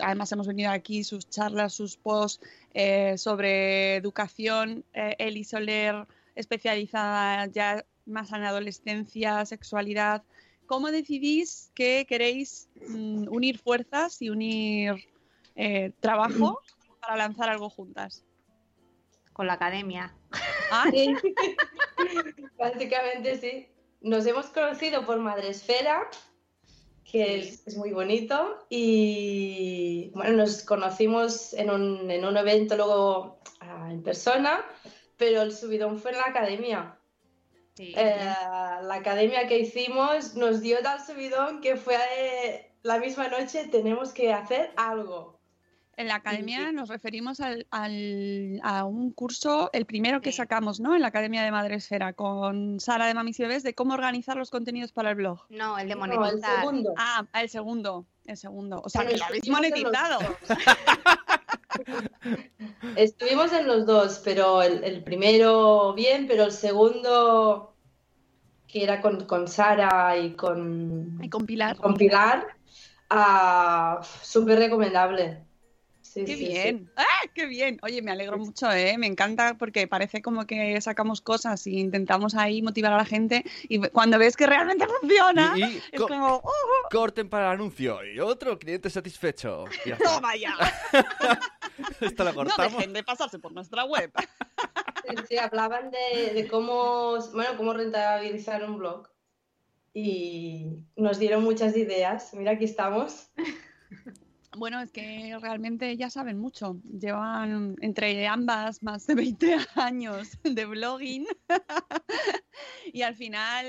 además 0.00 0.32
hemos 0.32 0.46
venido 0.46 0.70
aquí 0.70 1.04
sus 1.04 1.28
charlas, 1.28 1.74
sus 1.74 1.96
posts 1.96 2.44
eh, 2.74 3.16
sobre 3.18 3.96
educación. 3.96 4.84
Eli 4.92 5.44
Soler, 5.44 6.06
especializada 6.34 7.46
ya 7.46 7.84
más 8.04 8.32
en 8.32 8.42
adolescencia, 8.42 9.44
sexualidad. 9.46 10.22
¿Cómo 10.66 10.90
decidís 10.90 11.70
que 11.74 12.06
queréis 12.08 12.68
mm, 12.88 13.28
unir 13.28 13.58
fuerzas 13.58 14.20
y 14.20 14.30
unir 14.30 15.06
trabajo 16.00 16.60
para 17.06 17.18
lanzar 17.18 17.48
algo 17.48 17.70
juntas? 17.70 18.24
Con 19.32 19.46
la 19.46 19.54
academia. 19.54 20.14
Ah, 20.70 20.86
Sí. 20.90 21.14
Básicamente 22.58 23.36
sí. 23.38 23.68
Nos 24.00 24.26
hemos 24.26 24.46
conocido 24.46 25.06
por 25.06 25.18
Madresfera, 25.18 26.08
que 27.04 27.38
es, 27.38 27.66
es 27.66 27.76
muy 27.76 27.92
bonito, 27.92 28.66
y 28.68 30.10
bueno, 30.14 30.36
nos 30.36 30.62
conocimos 30.62 31.52
en 31.54 31.70
un, 31.70 32.10
en 32.10 32.24
un 32.24 32.36
evento 32.36 32.76
luego 32.76 33.38
ah, 33.60 33.88
en 33.90 34.02
persona, 34.02 34.64
pero 35.16 35.42
el 35.42 35.52
subidón 35.52 35.98
fue 35.98 36.10
en 36.12 36.18
la 36.18 36.26
academia. 36.26 36.98
Sí. 37.74 37.94
Eh, 37.96 38.34
la 38.82 38.94
academia 38.94 39.46
que 39.46 39.58
hicimos 39.58 40.34
nos 40.34 40.60
dio 40.60 40.78
tal 40.80 41.04
subidón 41.04 41.60
que 41.60 41.76
fue 41.76 41.96
eh, 42.18 42.72
la 42.82 42.98
misma 42.98 43.28
noche 43.28 43.68
tenemos 43.68 44.12
que 44.12 44.32
hacer 44.32 44.72
algo. 44.76 45.35
En 45.98 46.08
la 46.08 46.16
academia 46.16 46.72
nos 46.72 46.90
referimos 46.90 47.40
al, 47.40 47.66
al- 47.70 48.60
a 48.62 48.84
un 48.84 49.12
curso, 49.12 49.70
el 49.72 49.86
primero 49.86 50.20
que 50.20 50.30
sacamos, 50.30 50.78
¿no? 50.78 50.94
En 50.94 51.00
la 51.00 51.08
Academia 51.08 51.42
de 51.42 51.50
Madresfera, 51.50 52.12
con 52.12 52.78
Sara 52.80 53.06
de 53.06 53.14
Mamis 53.14 53.40
y 53.40 53.44
Bebés, 53.44 53.62
de 53.62 53.74
cómo 53.74 53.94
organizar 53.94 54.36
los 54.36 54.50
contenidos 54.50 54.92
para 54.92 55.08
el 55.10 55.16
blog. 55.16 55.40
No, 55.48 55.78
el 55.78 55.88
de 55.88 55.94
No, 55.96 56.04
el 56.04 56.18
monetizar. 56.18 56.60
segundo. 56.60 56.92
Ah, 56.98 57.24
el 57.40 57.48
segundo, 57.48 58.06
el 58.26 58.36
segundo. 58.36 58.82
O 58.84 58.90
sea, 58.90 59.06
que 59.06 59.16
lo 59.16 59.24
habéis 59.24 59.48
monetizado. 59.48 60.18
Estuvimos 62.96 63.52
en 63.54 63.66
los 63.66 63.86
dos, 63.86 64.20
pero 64.24 64.60
el, 64.62 64.84
el 64.84 65.02
primero 65.02 65.94
bien, 65.94 66.26
pero 66.26 66.44
el 66.44 66.52
segundo, 66.52 67.74
que 68.66 68.82
era 68.84 69.00
con, 69.00 69.24
con 69.24 69.48
Sara 69.48 70.14
y 70.18 70.34
con, 70.34 71.18
Y 71.22 71.30
con 71.30 71.46
Pilar. 71.46 71.76
con 71.78 71.94
Pilar, 71.94 72.46
ah, 73.08 74.00
súper 74.22 74.58
recomendable. 74.58 75.45
Sí, 76.16 76.24
Qué 76.24 76.32
sí, 76.34 76.46
sí. 76.46 76.48
bien. 76.48 76.90
¡Ah, 76.96 77.04
qué 77.34 77.44
bien! 77.44 77.78
Oye, 77.82 78.00
me 78.00 78.10
alegro 78.10 78.38
mucho, 78.38 78.72
¿eh? 78.72 78.96
Me 78.96 79.06
encanta 79.06 79.58
porque 79.58 79.86
parece 79.86 80.22
como 80.22 80.46
que 80.46 80.80
sacamos 80.80 81.20
cosas 81.20 81.66
y 81.66 81.78
intentamos 81.78 82.34
ahí 82.34 82.62
motivar 82.62 82.94
a 82.94 82.96
la 82.96 83.04
gente 83.04 83.44
y 83.68 83.78
cuando 83.88 84.18
ves 84.18 84.34
que 84.34 84.46
realmente 84.46 84.86
funciona, 85.00 85.52
Y, 85.58 85.72
y 85.74 85.82
es 85.92 85.98
co- 86.00 86.06
como, 86.08 86.36
¡oh, 86.42 86.88
corten 86.90 87.28
para 87.28 87.48
el 87.48 87.52
anuncio 87.52 88.02
y 88.02 88.18
otro 88.18 88.58
cliente 88.58 88.88
satisfecho. 88.88 89.66
Y 89.84 89.90
ya 89.90 89.96
está. 89.96 90.14
toma 90.14 90.34
ya! 90.36 90.56
Esto 92.00 92.24
lo 92.24 92.30
No 92.32 92.36
cortamos. 92.36 92.72
dejen 92.78 92.94
de 92.94 93.04
pasarse 93.04 93.38
por 93.38 93.52
nuestra 93.52 93.84
web. 93.84 94.10
Sí, 95.06 95.16
sí, 95.28 95.36
hablaban 95.36 95.90
de, 95.90 96.32
de 96.32 96.48
cómo, 96.48 97.18
bueno, 97.34 97.50
cómo 97.58 97.74
rentabilizar 97.74 98.64
un 98.64 98.78
blog 98.78 99.08
y 99.92 100.78
nos 100.96 101.18
dieron 101.18 101.44
muchas 101.44 101.76
ideas. 101.76 102.32
Mira, 102.32 102.52
aquí 102.52 102.64
estamos. 102.64 103.28
Bueno, 104.56 104.80
es 104.80 104.90
que 104.90 105.36
realmente 105.40 105.96
ya 105.98 106.08
saben 106.08 106.38
mucho. 106.38 106.80
Llevan 106.98 107.76
entre 107.82 108.26
ambas 108.26 108.82
más 108.82 109.06
de 109.06 109.14
20 109.14 109.56
años 109.74 110.38
de 110.42 110.64
blogging 110.64 111.26
y 112.92 113.02
al 113.02 113.14
final 113.14 113.66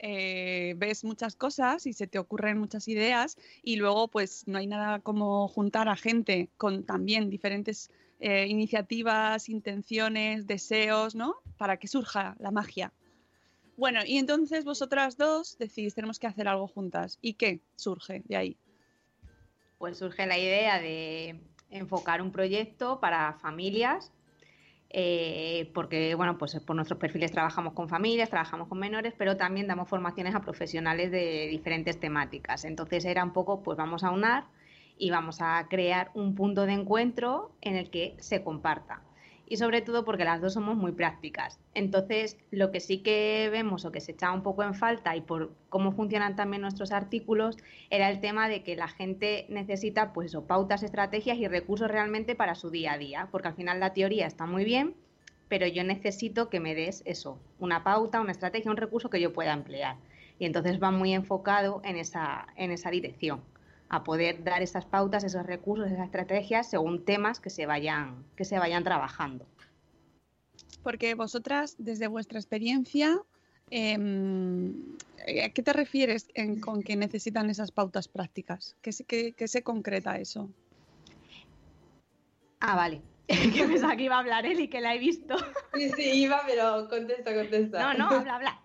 eh, 0.00 0.74
ves 0.76 1.04
muchas 1.04 1.36
cosas 1.36 1.86
y 1.86 1.92
se 1.92 2.08
te 2.08 2.18
ocurren 2.18 2.58
muchas 2.58 2.88
ideas 2.88 3.36
y 3.62 3.76
luego 3.76 4.08
pues 4.08 4.42
no 4.48 4.58
hay 4.58 4.66
nada 4.66 4.98
como 4.98 5.46
juntar 5.46 5.88
a 5.88 5.94
gente 5.96 6.50
con 6.56 6.82
también 6.82 7.30
diferentes 7.30 7.90
eh, 8.18 8.46
iniciativas, 8.48 9.48
intenciones, 9.48 10.48
deseos, 10.48 11.14
¿no? 11.14 11.36
Para 11.56 11.76
que 11.76 11.86
surja 11.86 12.34
la 12.40 12.50
magia. 12.50 12.92
Bueno, 13.76 14.00
y 14.04 14.18
entonces 14.18 14.64
vosotras 14.64 15.16
dos 15.16 15.58
decidís, 15.58 15.94
tenemos 15.94 16.18
que 16.18 16.26
hacer 16.26 16.48
algo 16.48 16.66
juntas. 16.66 17.18
¿Y 17.20 17.34
qué 17.34 17.60
surge 17.76 18.22
de 18.26 18.36
ahí? 18.36 18.56
Pues 19.78 19.98
surge 19.98 20.26
la 20.26 20.38
idea 20.38 20.80
de 20.80 21.40
enfocar 21.70 22.22
un 22.22 22.30
proyecto 22.30 23.00
para 23.00 23.34
familias, 23.34 24.12
eh, 24.90 25.70
porque 25.74 26.14
bueno, 26.14 26.38
pues 26.38 26.54
por 26.60 26.76
nuestros 26.76 27.00
perfiles 27.00 27.32
trabajamos 27.32 27.72
con 27.72 27.88
familias, 27.88 28.30
trabajamos 28.30 28.68
con 28.68 28.78
menores, 28.78 29.12
pero 29.18 29.36
también 29.36 29.66
damos 29.66 29.88
formaciones 29.88 30.34
a 30.34 30.40
profesionales 30.40 31.10
de 31.10 31.48
diferentes 31.48 31.98
temáticas. 31.98 32.64
Entonces 32.64 33.04
era 33.04 33.24
un 33.24 33.32
poco, 33.32 33.62
pues 33.62 33.76
vamos 33.76 34.04
a 34.04 34.10
unar 34.10 34.44
y 34.96 35.10
vamos 35.10 35.40
a 35.40 35.66
crear 35.68 36.10
un 36.14 36.34
punto 36.34 36.66
de 36.66 36.74
encuentro 36.74 37.50
en 37.60 37.76
el 37.76 37.90
que 37.90 38.14
se 38.20 38.44
comparta. 38.44 39.02
Y 39.54 39.56
sobre 39.56 39.82
todo 39.82 40.04
porque 40.04 40.24
las 40.24 40.40
dos 40.40 40.54
somos 40.54 40.76
muy 40.76 40.90
prácticas. 40.90 41.60
Entonces, 41.74 42.36
lo 42.50 42.72
que 42.72 42.80
sí 42.80 43.04
que 43.04 43.48
vemos 43.52 43.84
o 43.84 43.92
que 43.92 44.00
se 44.00 44.10
echaba 44.10 44.34
un 44.34 44.42
poco 44.42 44.64
en 44.64 44.74
falta 44.74 45.14
y 45.14 45.20
por 45.20 45.54
cómo 45.68 45.92
funcionan 45.92 46.34
también 46.34 46.62
nuestros 46.62 46.90
artículos 46.90 47.56
era 47.88 48.10
el 48.10 48.18
tema 48.18 48.48
de 48.48 48.64
que 48.64 48.74
la 48.74 48.88
gente 48.88 49.46
necesita 49.48 50.12
pues 50.12 50.36
pautas, 50.48 50.82
estrategias 50.82 51.38
y 51.38 51.46
recursos 51.46 51.88
realmente 51.88 52.34
para 52.34 52.56
su 52.56 52.70
día 52.70 52.94
a 52.94 52.98
día, 52.98 53.28
porque 53.30 53.46
al 53.46 53.54
final 53.54 53.78
la 53.78 53.92
teoría 53.92 54.26
está 54.26 54.44
muy 54.44 54.64
bien, 54.64 54.96
pero 55.46 55.68
yo 55.68 55.84
necesito 55.84 56.50
que 56.50 56.58
me 56.58 56.74
des 56.74 57.04
eso, 57.06 57.38
una 57.60 57.84
pauta, 57.84 58.20
una 58.20 58.32
estrategia, 58.32 58.72
un 58.72 58.76
recurso 58.76 59.08
que 59.08 59.20
yo 59.20 59.32
pueda 59.32 59.52
emplear. 59.52 59.98
Y 60.40 60.46
entonces 60.46 60.82
va 60.82 60.90
muy 60.90 61.14
enfocado 61.14 61.80
en 61.84 61.96
esa, 61.96 62.48
en 62.56 62.72
esa 62.72 62.90
dirección, 62.90 63.40
a 63.88 64.02
poder 64.04 64.42
dar 64.44 64.62
esas 64.62 64.86
pautas, 64.86 65.24
esos 65.24 65.44
recursos, 65.46 65.90
esas 65.90 66.06
estrategias 66.06 66.68
según 66.68 67.04
temas 67.04 67.40
que 67.40 67.50
se 67.50 67.66
vayan, 67.66 68.24
que 68.36 68.44
se 68.44 68.58
vayan 68.58 68.82
trabajando. 68.84 69.46
Porque 70.82 71.14
vosotras, 71.14 71.76
desde 71.78 72.08
vuestra 72.08 72.38
experiencia, 72.38 73.18
em, 73.70 74.74
¿a 75.44 75.48
qué 75.50 75.62
te 75.62 75.72
refieres 75.72 76.28
en- 76.34 76.60
con 76.60 76.82
que 76.82 76.96
necesitan 76.96 77.48
esas 77.50 77.70
pautas 77.70 78.08
prácticas? 78.08 78.76
¿Qué 78.82 78.92
se, 78.92 79.04
qué- 79.04 79.32
qué 79.32 79.48
se 79.48 79.62
concreta 79.62 80.18
eso? 80.18 80.50
Ah, 82.60 82.76
vale. 82.76 83.02
que 83.28 83.66
pensaba 83.66 83.96
que 83.96 84.04
iba 84.04 84.16
a 84.16 84.20
hablar 84.20 84.44
él 84.46 84.60
y 84.60 84.68
que 84.68 84.80
la 84.80 84.94
he 84.94 84.98
visto. 84.98 85.36
Sí, 85.72 85.90
sí, 85.90 86.02
iba, 86.22 86.42
pero 86.46 86.88
contesta, 86.88 87.34
contesta. 87.34 87.80
No, 87.80 87.94
no, 87.98 88.10
habla, 88.10 88.34
habla. 88.36 88.60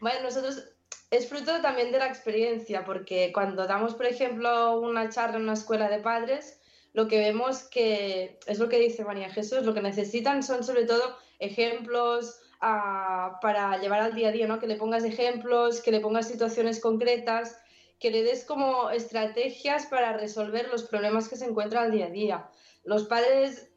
Bueno, 0.00 0.22
nosotros 0.24 0.64
es 1.10 1.28
fruto 1.28 1.60
también 1.62 1.90
de 1.90 1.98
la 1.98 2.06
experiencia, 2.06 2.84
porque 2.84 3.32
cuando 3.32 3.66
damos, 3.66 3.94
por 3.94 4.06
ejemplo, 4.06 4.78
una 4.80 5.08
charla 5.08 5.36
en 5.36 5.44
una 5.44 5.54
escuela 5.54 5.88
de 5.88 6.00
padres, 6.00 6.60
lo 6.92 7.08
que 7.08 7.18
vemos 7.18 7.62
que 7.64 8.38
es 8.46 8.58
lo 8.58 8.68
que 8.68 8.78
dice 8.78 9.04
María 9.04 9.30
Jesús, 9.30 9.64
lo 9.64 9.74
que 9.74 9.82
necesitan 9.82 10.42
son 10.42 10.64
sobre 10.64 10.84
todo 10.84 11.16
ejemplos 11.38 12.40
ah, 12.60 13.38
para 13.40 13.78
llevar 13.78 14.00
al 14.00 14.14
día 14.14 14.28
a 14.28 14.32
día, 14.32 14.46
¿no? 14.46 14.58
Que 14.58 14.66
le 14.66 14.76
pongas 14.76 15.04
ejemplos, 15.04 15.80
que 15.80 15.92
le 15.92 16.00
pongas 16.00 16.28
situaciones 16.28 16.80
concretas, 16.80 17.58
que 17.98 18.10
le 18.10 18.22
des 18.22 18.44
como 18.44 18.90
estrategias 18.90 19.86
para 19.86 20.12
resolver 20.12 20.68
los 20.68 20.84
problemas 20.84 21.28
que 21.28 21.36
se 21.36 21.46
encuentran 21.46 21.84
al 21.84 21.92
día 21.92 22.06
a 22.06 22.10
día. 22.10 22.50
Los 22.84 23.04
padres 23.04 23.70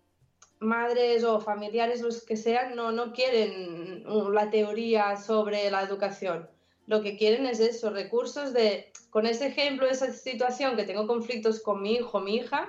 madres 0.60 1.24
o 1.24 1.40
familiares, 1.40 2.02
los 2.02 2.24
que 2.24 2.38
sean, 2.38 2.76
no, 2.76 2.92
no 2.92 3.14
quieren 3.14 4.06
uh, 4.08 4.30
la 4.30 4.50
teoría 4.50 5.18
sobre 5.18 5.70
la 5.72 5.82
educación. 5.82 6.48
Lo 6.92 7.02
que 7.02 7.16
quieren 7.18 7.46
es 7.46 7.62
eso, 7.62 7.90
recursos 7.90 8.52
de, 8.52 8.92
con 9.10 9.26
ese 9.26 9.48
ejemplo, 9.48 9.88
esa 9.88 10.12
situación 10.12 10.76
que 10.76 10.84
tengo 10.84 11.08
conflictos 11.08 11.62
con 11.62 11.82
mi 11.82 11.94
hijo, 11.94 12.20
mi 12.20 12.36
hija, 12.36 12.60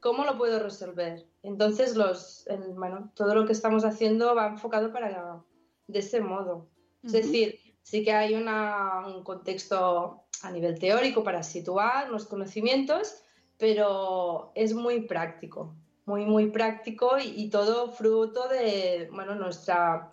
¿cómo 0.00 0.24
lo 0.24 0.36
puedo 0.36 0.58
resolver? 0.58 1.24
Entonces, 1.44 1.94
los, 1.94 2.44
el- 2.48 2.74
bueno, 2.74 3.12
todo 3.14 3.36
lo 3.36 3.46
que 3.46 3.52
estamos 3.52 3.84
haciendo 3.84 4.34
va 4.34 4.48
enfocado 4.48 4.92
para 4.92 5.44
de 5.86 5.98
ese 6.00 6.20
modo. 6.20 6.66
Es 7.04 7.12
decir, 7.12 7.60
sí 7.82 8.02
que 8.04 8.12
hay 8.12 8.34
una- 8.34 9.06
un 9.06 9.22
contexto 9.22 10.24
a 10.42 10.50
nivel 10.50 10.76
teórico 10.80 11.22
para 11.22 11.44
situar 11.44 12.10
los 12.10 12.26
conocimientos, 12.26 13.22
pero 13.58 14.50
es 14.56 14.74
muy 14.74 15.02
práctico, 15.02 15.76
muy, 16.04 16.24
muy 16.26 16.50
práctico 16.50 17.16
y, 17.18 17.28
y 17.44 17.48
todo 17.48 17.92
fruto 17.92 18.48
de, 18.48 19.08
bueno, 19.12 19.36
nuestra, 19.36 20.12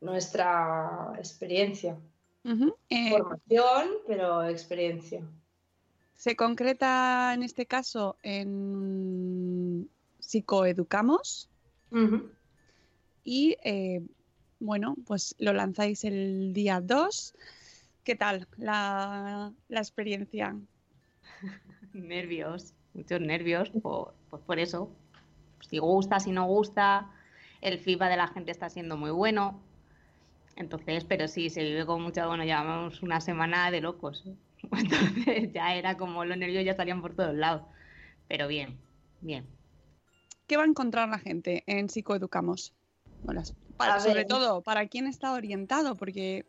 nuestra 0.00 1.12
experiencia. 1.18 1.96
Eh, 2.44 3.10
Formación, 3.10 3.88
pero 4.06 4.42
experiencia. 4.44 5.22
se 6.14 6.34
concreta 6.36 7.32
en 7.34 7.42
este 7.42 7.66
caso 7.66 8.16
en 8.22 9.88
psicoeducamos 10.18 11.48
y 13.24 13.56
eh, 13.64 14.02
bueno, 14.58 14.94
pues 15.06 15.34
lo 15.38 15.52
lanzáis 15.52 16.04
el 16.04 16.52
día 16.52 16.80
2. 16.80 17.34
¿Qué 18.04 18.16
tal 18.16 18.48
la, 18.56 19.52
la 19.68 19.80
experiencia? 19.80 20.56
Nervios, 21.92 22.72
muchos 22.94 23.20
nervios, 23.20 23.70
por, 23.82 24.14
pues 24.30 24.42
por 24.42 24.58
eso. 24.58 24.90
Si 25.60 25.78
gusta, 25.78 26.18
si 26.18 26.32
no 26.32 26.46
gusta, 26.46 27.10
el 27.60 27.78
feedback 27.78 28.10
de 28.10 28.16
la 28.16 28.28
gente 28.28 28.50
está 28.50 28.68
siendo 28.70 28.96
muy 28.96 29.10
bueno. 29.10 29.60
Entonces, 30.56 31.04
pero 31.04 31.28
sí, 31.28 31.50
se 31.50 31.62
vive 31.64 31.86
con 31.86 32.02
mucha, 32.02 32.26
bueno, 32.26 32.44
llevamos 32.44 33.02
una 33.02 33.20
semana 33.20 33.70
de 33.70 33.80
locos. 33.80 34.24
Entonces 34.72 35.52
ya 35.52 35.74
era 35.74 35.96
como 35.96 36.24
los 36.24 36.36
nervios 36.36 36.64
ya 36.64 36.74
salían 36.76 37.00
por 37.02 37.14
todos 37.14 37.34
lados. 37.34 37.62
Pero 38.28 38.48
bien, 38.48 38.78
bien. 39.20 39.46
¿Qué 40.46 40.56
va 40.56 40.64
a 40.64 40.66
encontrar 40.66 41.08
la 41.08 41.18
gente 41.18 41.62
en 41.66 41.88
psicoeducamos? 41.88 42.72
Bueno, 43.24 43.42
para- 43.76 44.00
sobre 44.00 44.24
todo, 44.24 44.62
¿para 44.62 44.86
quién 44.88 45.06
está 45.06 45.32
orientado? 45.32 45.96
Porque 45.96 46.44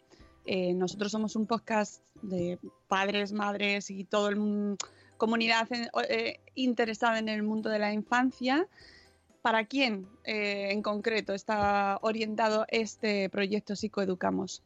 eh, 0.45 0.73
nosotros 0.73 1.11
somos 1.11 1.35
un 1.37 1.47
podcast 1.47 2.03
de 2.21 2.59
padres, 2.89 3.31
madres 3.31 3.89
y 3.89 4.03
toda 4.03 4.31
la 4.31 4.75
comunidad 5.17 5.71
en- 5.71 5.87
o- 5.93 6.01
eh, 6.01 6.41
interesada 6.55 7.19
en 7.19 7.29
el 7.29 7.43
mundo 7.43 7.69
de 7.69 7.79
la 7.79 7.93
infancia. 7.93 8.67
¿Para 9.43 9.65
quién 9.65 10.07
eh, 10.23 10.69
en 10.71 10.81
concreto 10.81 11.33
está 11.33 11.99
orientado 12.01 12.65
este 12.69 13.29
proyecto 13.29 13.75
Psicoeducamos? 13.75 14.63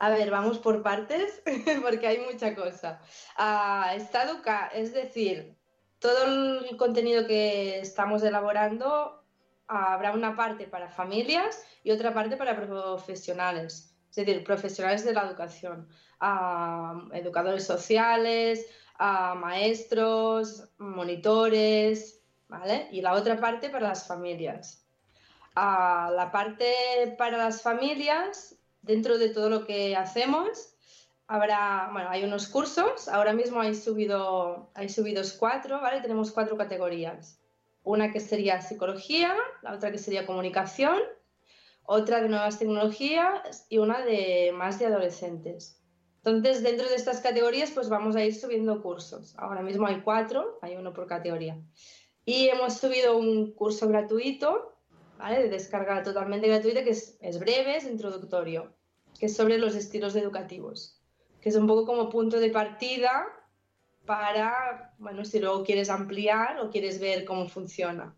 A 0.00 0.10
ver, 0.10 0.32
vamos 0.32 0.58
por 0.58 0.82
partes, 0.82 1.40
porque 1.82 2.08
hay 2.08 2.18
mucha 2.18 2.56
cosa. 2.56 3.00
Ah, 3.36 3.92
está 3.94 4.24
educa, 4.24 4.66
es 4.74 4.92
decir, 4.92 5.56
todo 6.00 6.24
el 6.24 6.76
contenido 6.76 7.24
que 7.28 7.78
estamos 7.78 8.24
elaborando 8.24 9.22
habrá 9.68 10.10
una 10.10 10.34
parte 10.34 10.66
para 10.66 10.90
familias 10.90 11.62
y 11.84 11.92
otra 11.92 12.12
parte 12.12 12.36
para 12.36 12.56
profesionales, 12.56 13.96
es 14.10 14.16
decir, 14.16 14.42
profesionales 14.42 15.04
de 15.04 15.14
la 15.14 15.22
educación, 15.22 15.88
ah, 16.18 17.00
educadores 17.12 17.64
sociales, 17.64 18.66
ah, 18.98 19.36
maestros, 19.36 20.68
monitores, 20.78 22.23
¿vale? 22.58 22.88
Y 22.92 23.00
la 23.00 23.14
otra 23.14 23.40
parte 23.40 23.70
para 23.70 23.88
las 23.88 24.06
familias. 24.06 24.86
Ah, 25.54 26.10
la 26.14 26.32
parte 26.32 27.14
para 27.16 27.38
las 27.38 27.62
familias, 27.62 28.56
dentro 28.82 29.18
de 29.18 29.28
todo 29.28 29.48
lo 29.50 29.66
que 29.66 29.96
hacemos, 29.96 30.74
habrá, 31.26 31.88
bueno, 31.92 32.08
hay 32.10 32.24
unos 32.24 32.48
cursos, 32.48 33.08
ahora 33.08 33.32
mismo 33.32 33.60
hay 33.60 33.74
subido, 33.74 34.70
hay 34.74 34.88
subidos 34.88 35.32
cuatro, 35.32 35.80
¿vale? 35.80 36.00
Tenemos 36.00 36.32
cuatro 36.32 36.56
categorías. 36.56 37.40
Una 37.82 38.12
que 38.12 38.20
sería 38.20 38.62
psicología, 38.62 39.34
la 39.62 39.74
otra 39.74 39.92
que 39.92 39.98
sería 39.98 40.26
comunicación, 40.26 40.98
otra 41.84 42.20
de 42.20 42.28
nuevas 42.28 42.58
tecnologías 42.58 43.66
y 43.68 43.78
una 43.78 44.00
de 44.00 44.52
más 44.54 44.78
de 44.78 44.86
adolescentes. 44.86 45.80
Entonces, 46.24 46.62
dentro 46.62 46.88
de 46.88 46.94
estas 46.94 47.20
categorías, 47.20 47.70
pues 47.70 47.90
vamos 47.90 48.16
a 48.16 48.24
ir 48.24 48.34
subiendo 48.34 48.82
cursos. 48.82 49.34
Ahora 49.36 49.60
mismo 49.60 49.86
hay 49.86 50.00
cuatro, 50.00 50.58
hay 50.62 50.74
uno 50.76 50.94
por 50.94 51.06
categoría. 51.06 51.60
Y 52.24 52.48
hemos 52.48 52.78
subido 52.78 53.16
un 53.16 53.52
curso 53.52 53.88
gratuito, 53.88 54.76
¿vale? 55.18 55.42
De 55.42 55.48
descarga 55.48 56.02
totalmente 56.02 56.48
gratuita, 56.48 56.84
que 56.84 56.90
es, 56.90 57.38
breve, 57.38 57.76
es 57.76 57.84
introductorio, 57.84 58.72
que 59.18 59.26
es 59.26 59.36
sobre 59.36 59.58
los 59.58 59.74
estilos 59.74 60.16
educativos, 60.16 61.00
que 61.40 61.50
es 61.50 61.56
un 61.56 61.66
poco 61.66 61.84
como 61.84 62.08
punto 62.08 62.40
de 62.40 62.50
partida 62.50 63.26
para, 64.06 64.94
bueno, 64.98 65.24
si 65.24 65.38
luego 65.38 65.64
quieres 65.64 65.90
ampliar 65.90 66.60
o 66.60 66.70
quieres 66.70 66.98
ver 67.00 67.24
cómo 67.24 67.48
funciona. 67.48 68.14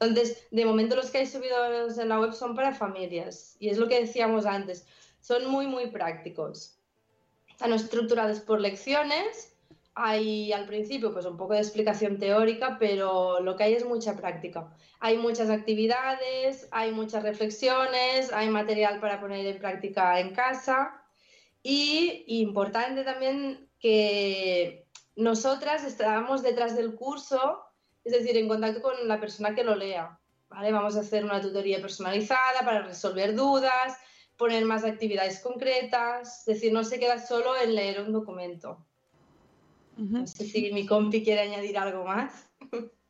Entonces, 0.00 0.46
de 0.50 0.64
momento 0.64 0.96
los 0.96 1.10
que 1.10 1.18
hay 1.18 1.26
subidos 1.26 1.98
en 1.98 2.08
la 2.08 2.20
web 2.20 2.32
son 2.32 2.54
para 2.54 2.74
familias. 2.74 3.56
Y 3.60 3.68
es 3.68 3.78
lo 3.78 3.88
que 3.88 4.00
decíamos 4.00 4.44
antes, 4.46 4.86
son 5.20 5.50
muy, 5.50 5.66
muy 5.66 5.90
prácticos. 5.90 6.78
Están 7.48 7.72
estructurados 7.72 8.40
por 8.40 8.60
lecciones. 8.60 9.53
Hay 9.94 10.52
al 10.52 10.66
principio 10.66 11.12
pues 11.12 11.26
un 11.26 11.36
poco 11.36 11.54
de 11.54 11.60
explicación 11.60 12.18
teórica, 12.18 12.76
pero 12.78 13.40
lo 13.40 13.56
que 13.56 13.64
hay 13.64 13.74
es 13.74 13.84
mucha 13.84 14.16
práctica. 14.16 14.74
Hay 15.00 15.18
muchas 15.18 15.50
actividades, 15.50 16.68
hay 16.70 16.92
muchas 16.92 17.22
reflexiones, 17.22 18.32
hay 18.32 18.48
material 18.48 19.00
para 19.00 19.20
poner 19.20 19.46
en 19.46 19.58
práctica 19.58 20.18
en 20.20 20.34
casa. 20.34 21.02
Y 21.62 22.24
importante 22.26 23.04
también 23.04 23.70
que 23.78 24.86
nosotras 25.16 25.84
estábamos 25.84 26.42
detrás 26.42 26.76
del 26.76 26.94
curso 26.94 27.64
es 28.04 28.12
decir, 28.12 28.36
en 28.36 28.48
contacto 28.48 28.82
con 28.82 29.08
la 29.08 29.18
persona 29.18 29.54
que 29.54 29.64
lo 29.64 29.74
lea. 29.74 30.18
¿vale? 30.48 30.72
Vamos 30.72 30.96
a 30.96 31.00
hacer 31.00 31.24
una 31.24 31.40
tutoría 31.40 31.80
personalizada 31.80 32.60
para 32.64 32.82
resolver 32.82 33.34
dudas, 33.34 33.98
poner 34.36 34.64
más 34.64 34.84
actividades 34.84 35.40
concretas, 35.40 36.40
es 36.40 36.44
decir, 36.44 36.72
no 36.72 36.84
se 36.84 36.98
queda 36.98 37.18
solo 37.18 37.56
en 37.56 37.74
leer 37.74 38.00
un 38.02 38.12
documento. 38.12 38.86
No 39.96 40.26
sé 40.26 40.44
si 40.44 40.72
mi 40.72 40.86
compi 40.86 41.22
quiere 41.22 41.42
añadir 41.42 41.78
algo 41.78 42.04
más. 42.04 42.48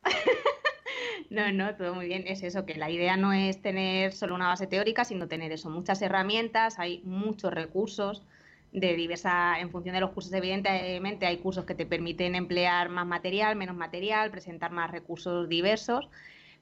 No, 1.29 1.51
no, 1.51 1.75
todo 1.75 1.95
muy 1.95 2.07
bien. 2.07 2.23
Es 2.27 2.43
eso, 2.43 2.65
que 2.65 2.75
la 2.75 2.89
idea 2.89 3.17
no 3.17 3.33
es 3.33 3.61
tener 3.61 4.13
solo 4.13 4.35
una 4.35 4.47
base 4.47 4.67
teórica, 4.67 5.03
sino 5.05 5.27
tener 5.27 5.51
eso, 5.51 5.69
muchas 5.69 6.01
herramientas, 6.01 6.77
hay 6.79 7.01
muchos 7.03 7.51
recursos 7.51 8.23
de 8.71 8.95
diversa, 8.95 9.59
en 9.59 9.71
función 9.71 9.95
de 9.95 10.01
los 10.01 10.11
cursos, 10.11 10.33
evidentemente 10.33 11.25
hay 11.25 11.37
cursos 11.37 11.65
que 11.65 11.75
te 11.75 11.85
permiten 11.85 12.35
emplear 12.35 12.89
más 12.89 13.07
material, 13.07 13.55
menos 13.55 13.75
material, 13.75 14.31
presentar 14.31 14.71
más 14.71 14.91
recursos 14.91 15.47
diversos, 15.47 16.09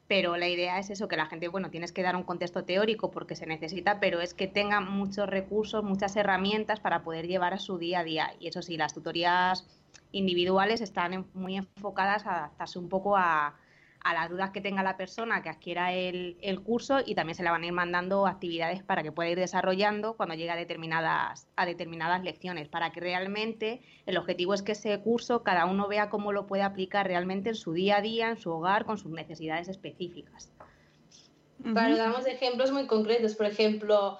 pero 0.07 0.37
la 0.37 0.47
idea 0.47 0.79
es 0.79 0.89
eso, 0.89 1.07
que 1.07 1.15
la 1.15 1.25
gente, 1.25 1.47
bueno, 1.47 1.69
tienes 1.69 1.91
que 1.91 2.03
dar 2.03 2.15
un 2.15 2.23
contexto 2.23 2.65
teórico 2.65 3.09
porque 3.09 3.35
se 3.35 3.45
necesita, 3.45 3.99
pero 3.99 4.21
es 4.21 4.33
que 4.33 4.47
tenga 4.47 4.81
muchos 4.81 5.29
recursos, 5.29 5.83
muchas 5.83 6.15
herramientas 6.15 6.79
para 6.79 7.03
poder 7.03 7.27
llevar 7.27 7.53
a 7.53 7.59
su 7.59 7.77
día 7.77 7.99
a 7.99 8.03
día. 8.03 8.33
Y 8.39 8.47
eso 8.47 8.61
sí, 8.61 8.77
las 8.77 8.93
tutorías 8.93 9.65
individuales 10.11 10.81
están 10.81 11.25
muy 11.33 11.57
enfocadas 11.57 12.25
a 12.25 12.37
adaptarse 12.37 12.79
un 12.79 12.89
poco 12.89 13.17
a, 13.17 13.55
a 14.03 14.13
las 14.13 14.29
dudas 14.29 14.51
que 14.51 14.61
tenga 14.61 14.83
la 14.83 14.97
persona 14.97 15.41
que 15.41 15.49
adquiera 15.49 15.93
el, 15.93 16.35
curso 16.63 16.99
y 17.05 17.15
también 17.15 17.35
se 17.35 17.43
le 17.43 17.49
van 17.49 17.63
a 17.63 17.65
ir 17.65 17.71
mandando 17.71 18.27
actividades 18.27 18.83
para 18.83 19.01
que 19.01 19.11
pueda 19.11 19.29
ir 19.29 19.39
desarrollando 19.39 20.15
cuando 20.15 20.35
llegue 20.35 20.51
a 20.51 20.55
determinadas, 20.55 21.47
a 21.55 21.65
determinadas 21.65 22.23
lecciones, 22.23 22.67
para 22.67 22.91
que 22.91 22.99
realmente 22.99 23.81
el 24.05 24.17
objetivo 24.17 24.53
es 24.53 24.61
que 24.61 24.73
ese 24.73 24.99
curso 24.99 25.43
cada 25.43 25.65
uno 25.65 25.87
vea 25.87 26.09
cómo 26.09 26.31
lo 26.31 26.47
puede 26.47 26.63
aplicar 26.63 27.07
realmente 27.07 27.49
en 27.49 27.55
su 27.55 27.73
día 27.73 27.97
a 27.97 28.01
día, 28.01 28.29
en 28.29 28.37
su 28.37 28.51
hogar, 28.51 28.85
con 28.85 28.97
sus 28.97 29.11
necesidades 29.11 29.69
específicas. 29.69 30.51
Claro, 31.63 31.95
damos 31.95 32.25
ejemplos 32.27 32.71
muy 32.71 32.87
concretos. 32.87 33.35
Por 33.35 33.45
ejemplo, 33.45 34.19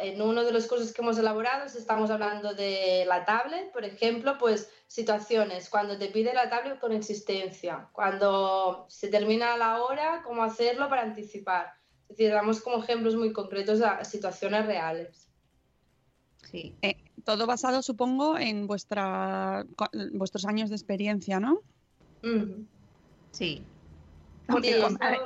en 0.00 0.22
uno 0.22 0.44
de 0.44 0.52
los 0.52 0.66
cursos 0.66 0.92
que 0.92 1.02
hemos 1.02 1.18
elaborado, 1.18 1.66
estamos 1.66 2.10
hablando 2.10 2.54
de 2.54 3.04
la 3.06 3.24
tablet, 3.24 3.72
por 3.72 3.84
ejemplo, 3.84 4.38
pues 4.38 4.70
situaciones, 4.86 5.68
cuando 5.68 5.98
te 5.98 6.08
pide 6.08 6.32
la 6.32 6.48
tablet 6.48 6.78
con 6.78 6.92
existencia, 6.92 7.88
cuando 7.92 8.86
se 8.88 9.08
termina 9.08 9.56
la 9.56 9.82
hora, 9.82 10.22
cómo 10.24 10.42
hacerlo 10.42 10.88
para 10.88 11.02
anticipar. 11.02 11.74
Es 12.08 12.16
decir, 12.16 12.32
damos 12.32 12.60
como 12.60 12.82
ejemplos 12.82 13.16
muy 13.16 13.32
concretos 13.32 13.82
a 13.82 14.02
situaciones 14.04 14.66
reales. 14.66 15.28
Sí. 16.50 16.74
Eh, 16.80 16.96
todo 17.24 17.46
basado, 17.46 17.82
supongo, 17.82 18.38
en 18.38 18.66
vuestra, 18.66 19.66
vuestros 20.12 20.46
años 20.46 20.70
de 20.70 20.76
experiencia, 20.76 21.38
¿no? 21.40 21.60
Sí, 23.32 23.62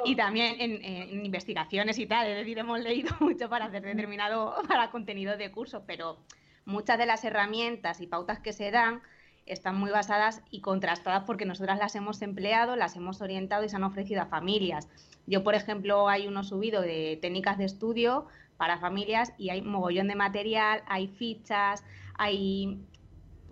y 0.05 0.17
también 0.17 0.57
en, 0.59 1.25
investigaciones 1.25 1.99
y 1.99 2.07
tal, 2.07 2.27
es 2.27 2.37
decir, 2.37 2.59
hemos 2.59 2.81
leído 2.81 3.15
mucho 3.21 3.49
para 3.49 3.67
hacer 3.67 3.83
determinado, 3.83 4.55
para 4.69 4.91
contenido 4.91 5.37
de 5.37 5.51
curso, 5.51 5.85
pero 5.87 6.19
muchas 6.65 6.99
de 6.99 7.07
las 7.07 7.25
herramientas 7.25 8.01
y 8.01 8.07
pautas 8.07 8.41
que 8.41 8.53
se 8.53 8.71
dan 8.71 9.03
están 9.47 9.77
muy 9.77 9.91
basadas 9.91 10.43
y 10.51 10.61
contrastadas 10.61 11.25
porque 11.25 11.45
nosotras 11.45 11.79
las 11.79 11.95
hemos 11.97 12.23
empleado, 12.23 12.77
las 12.77 12.97
hemos 12.97 13.21
orientado 13.21 13.65
y 13.65 13.69
se 13.69 13.77
han 13.77 13.85
ofrecido 13.85 14.23
a 14.23 14.27
familias. 14.27 14.89
Yo, 15.27 15.43
por 15.43 15.55
ejemplo, 15.55 16.09
hay 16.09 16.29
uno 16.29 16.45
subido 16.45 16.81
de 16.81 17.19
técnicas 17.21 17.59
de 17.59 17.65
estudio 17.65 18.27
para 18.57 18.79
familias 18.79 19.33
y 19.39 19.51
hay 19.51 19.63
mogollón 19.63 20.09
de 20.09 20.15
material, 20.15 20.83
hay 20.87 21.09
fichas, 21.09 21.85
hay 22.15 22.79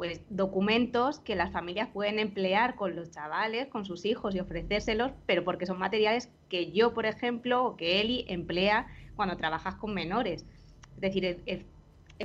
pues 0.00 0.22
documentos 0.30 1.20
que 1.20 1.34
las 1.34 1.52
familias 1.52 1.90
pueden 1.92 2.18
emplear 2.18 2.74
con 2.74 2.96
los 2.96 3.10
chavales, 3.10 3.68
con 3.68 3.84
sus 3.84 4.06
hijos 4.06 4.34
y 4.34 4.40
ofrecérselos, 4.40 5.12
pero 5.26 5.44
porque 5.44 5.66
son 5.66 5.78
materiales 5.78 6.30
que 6.48 6.72
yo, 6.72 6.94
por 6.94 7.04
ejemplo, 7.04 7.62
o 7.66 7.76
que 7.76 8.00
Eli 8.00 8.24
emplea 8.26 8.86
cuando 9.14 9.36
trabajas 9.36 9.74
con 9.74 9.92
menores. 9.92 10.46
Es 10.94 11.00
decir, 11.02 11.42
es, 11.44 11.66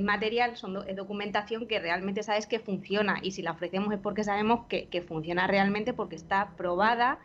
material, 0.02 0.56
son, 0.56 0.88
es 0.88 0.96
documentación 0.96 1.68
que 1.68 1.80
realmente 1.80 2.24
sabes 2.24 2.48
que 2.48 2.60
funciona 2.60 3.20
y 3.22 3.32
si 3.32 3.42
la 3.42 3.52
ofrecemos 3.52 3.94
es 3.94 4.00
porque 4.00 4.24
sabemos 4.24 4.68
que, 4.70 5.04
funciona 5.06 5.46
realmente 5.46 5.92
porque 5.92 6.16
está 6.16 6.56
probada 6.56 7.20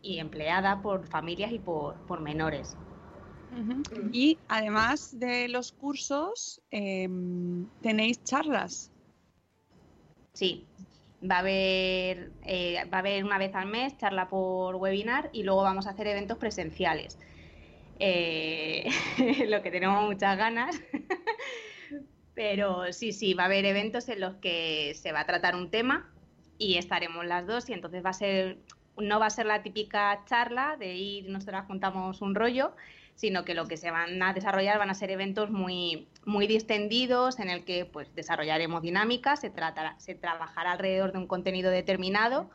y 0.00 0.18
empleada 0.18 0.80
por 0.80 1.06
familias 1.08 1.52
y 1.52 1.58
por, 1.58 2.20
menores. 2.22 2.74
Y 4.14 4.38
además 4.48 5.20
de 5.20 5.48
los 5.48 5.72
cursos, 5.72 6.62
em, 6.70 7.66
tenéis 7.82 8.24
charlas 8.24 8.90
Sí, 10.32 10.72
va 11.22 11.36
a 11.36 11.38
haber 11.40 12.32
eh, 12.42 12.84
va 12.92 12.98
a 12.98 13.00
haber 13.00 13.24
una 13.24 13.38
vez 13.38 13.54
al 13.54 13.66
mes 13.66 13.96
charla 13.98 14.28
por 14.28 14.76
webinar 14.76 15.30
y 15.32 15.42
luego 15.42 15.62
vamos 15.62 15.86
a 15.86 15.90
hacer 15.90 16.06
eventos 16.06 16.38
presenciales. 16.38 17.18
Eh, 17.98 18.88
lo 19.48 19.62
que 19.62 19.70
tenemos 19.70 20.02
muchas 20.04 20.36
ganas. 20.38 20.80
Pero 22.34 22.92
sí, 22.92 23.12
sí, 23.12 23.34
va 23.34 23.44
a 23.44 23.46
haber 23.46 23.64
eventos 23.66 24.08
en 24.08 24.20
los 24.20 24.36
que 24.36 24.94
se 24.94 25.12
va 25.12 25.20
a 25.20 25.26
tratar 25.26 25.54
un 25.56 25.70
tema 25.70 26.14
y 26.58 26.76
estaremos 26.78 27.26
las 27.26 27.46
dos 27.46 27.68
y 27.68 27.72
entonces 27.74 28.04
va 28.04 28.10
a 28.10 28.12
ser 28.14 28.64
no 28.96 29.18
va 29.20 29.26
a 29.26 29.30
ser 29.30 29.46
la 29.46 29.62
típica 29.62 30.24
charla 30.26 30.76
de 30.78 30.94
ir 30.94 31.28
nosotras 31.28 31.66
contamos 31.66 32.20
un 32.22 32.34
rollo, 32.34 32.74
sino 33.20 33.44
que 33.44 33.52
lo 33.52 33.66
que 33.66 33.76
se 33.76 33.90
van 33.90 34.22
a 34.22 34.32
desarrollar 34.32 34.78
van 34.78 34.88
a 34.88 34.94
ser 34.94 35.10
eventos 35.10 35.50
muy, 35.50 36.08
muy 36.24 36.46
distendidos 36.46 37.38
en 37.38 37.50
el 37.50 37.66
que 37.66 37.84
pues, 37.84 38.14
desarrollaremos 38.14 38.80
dinámicas, 38.80 39.40
se, 39.40 39.50
tratará, 39.50 40.00
se 40.00 40.14
trabajará 40.14 40.72
alrededor 40.72 41.12
de 41.12 41.18
un 41.18 41.26
contenido 41.26 41.70
determinado, 41.70 42.48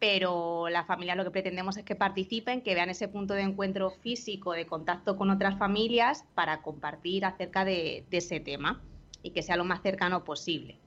pero 0.00 0.68
la 0.68 0.82
familia 0.82 1.14
lo 1.14 1.22
que 1.22 1.30
pretendemos 1.30 1.76
es 1.76 1.84
que 1.84 1.94
participen, 1.94 2.62
que 2.62 2.74
vean 2.74 2.90
ese 2.90 3.06
punto 3.06 3.34
de 3.34 3.42
encuentro 3.42 3.90
físico, 3.90 4.54
de 4.54 4.66
contacto 4.66 5.16
con 5.16 5.30
otras 5.30 5.56
familias 5.56 6.24
para 6.34 6.62
compartir 6.62 7.24
acerca 7.24 7.64
de, 7.64 8.04
ese 8.10 8.40
tema 8.40 8.82
y 9.22 9.30
que 9.30 9.42
sea 9.42 9.56
lo 9.56 9.62
más 9.62 9.82
cercano 9.82 10.24
posible. 10.24 10.80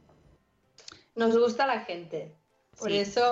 Nos 1.15 1.39
gusta 1.39 1.65
la 1.65 1.79
gente, 1.79 2.35
por 2.77 2.91
eso 2.91 3.31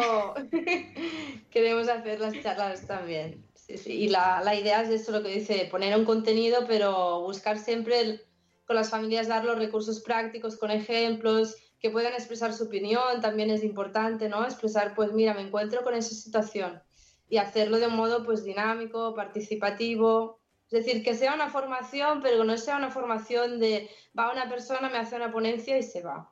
queremos 1.52 1.90
hacer 1.90 2.22
las 2.22 2.42
charlas 2.42 2.88
también. 2.88 3.44
Y 3.86 4.10
la, 4.10 4.42
la, 4.44 4.56
idea 4.56 4.82
es 4.82 4.90
eso, 4.90 5.12
lo 5.12 5.24
que 5.24 5.30
dice, 5.30 5.68
poner 5.72 5.98
un 5.98 6.06
contenido, 6.06 6.66
pero 6.68 7.22
buscar 7.22 7.60
siempre 7.60 8.22
con 8.66 8.76
las 8.76 8.90
familias 8.90 9.28
dar 9.28 9.46
los 9.46 9.58
recursos 9.58 10.02
prácticos, 10.02 10.58
con 10.58 10.72
ejemplos, 10.72 11.56
que 11.80 11.90
puedan 11.90 12.14
expresar 12.14 12.54
su 12.54 12.64
opinión, 12.64 13.20
también 13.22 13.50
es 13.50 13.64
importante, 13.64 14.30
¿no? 14.30 14.46
Expresar, 14.46 14.96
pues 14.96 15.12
mira, 15.12 15.34
me 15.34 15.42
encuentro 15.42 15.84
con 15.84 15.94
esa 15.94 16.16
situación 16.16 16.82
y 17.30 17.38
hacerlo 17.38 17.78
de 17.78 17.88
un 17.88 17.96
modo 17.96 18.24
pues 18.24 18.44
dinámico, 18.44 19.14
participativo. 19.16 20.40
Es 20.72 20.86
decir, 20.86 21.04
que 21.04 21.14
sea 21.14 21.34
una 21.34 21.50
formación, 21.50 22.22
pero 22.22 22.44
no 22.44 22.58
sea 22.58 22.78
una 22.78 22.90
formación 22.90 23.60
de 23.60 23.90
va 24.18 24.32
una 24.32 24.48
persona, 24.50 24.90
me 24.90 24.98
hace 24.98 25.18
una 25.18 25.32
ponencia 25.32 25.78
y 25.78 25.84
se 25.84 26.02
va, 26.02 26.32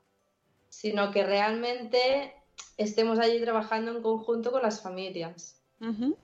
sino 0.69 1.11
que 1.11 1.25
realmente 1.25 2.33
estemos 2.77 3.19
allí 3.19 3.41
trabajando 3.41 3.91
en 3.91 4.01
conjunto 4.01 4.51
con 4.51 4.61
las 4.61 4.81
familias. 4.81 5.60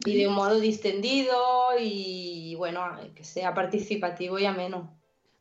Y 0.06 0.16
de 0.16 0.28
un 0.28 0.36
modo 0.36 0.60
distendido 0.60 1.36
y 1.80 2.54
bueno, 2.56 2.82
que 3.16 3.24
sea 3.24 3.54
participativo 3.56 4.38
y 4.38 4.46
ameno. 4.46 4.96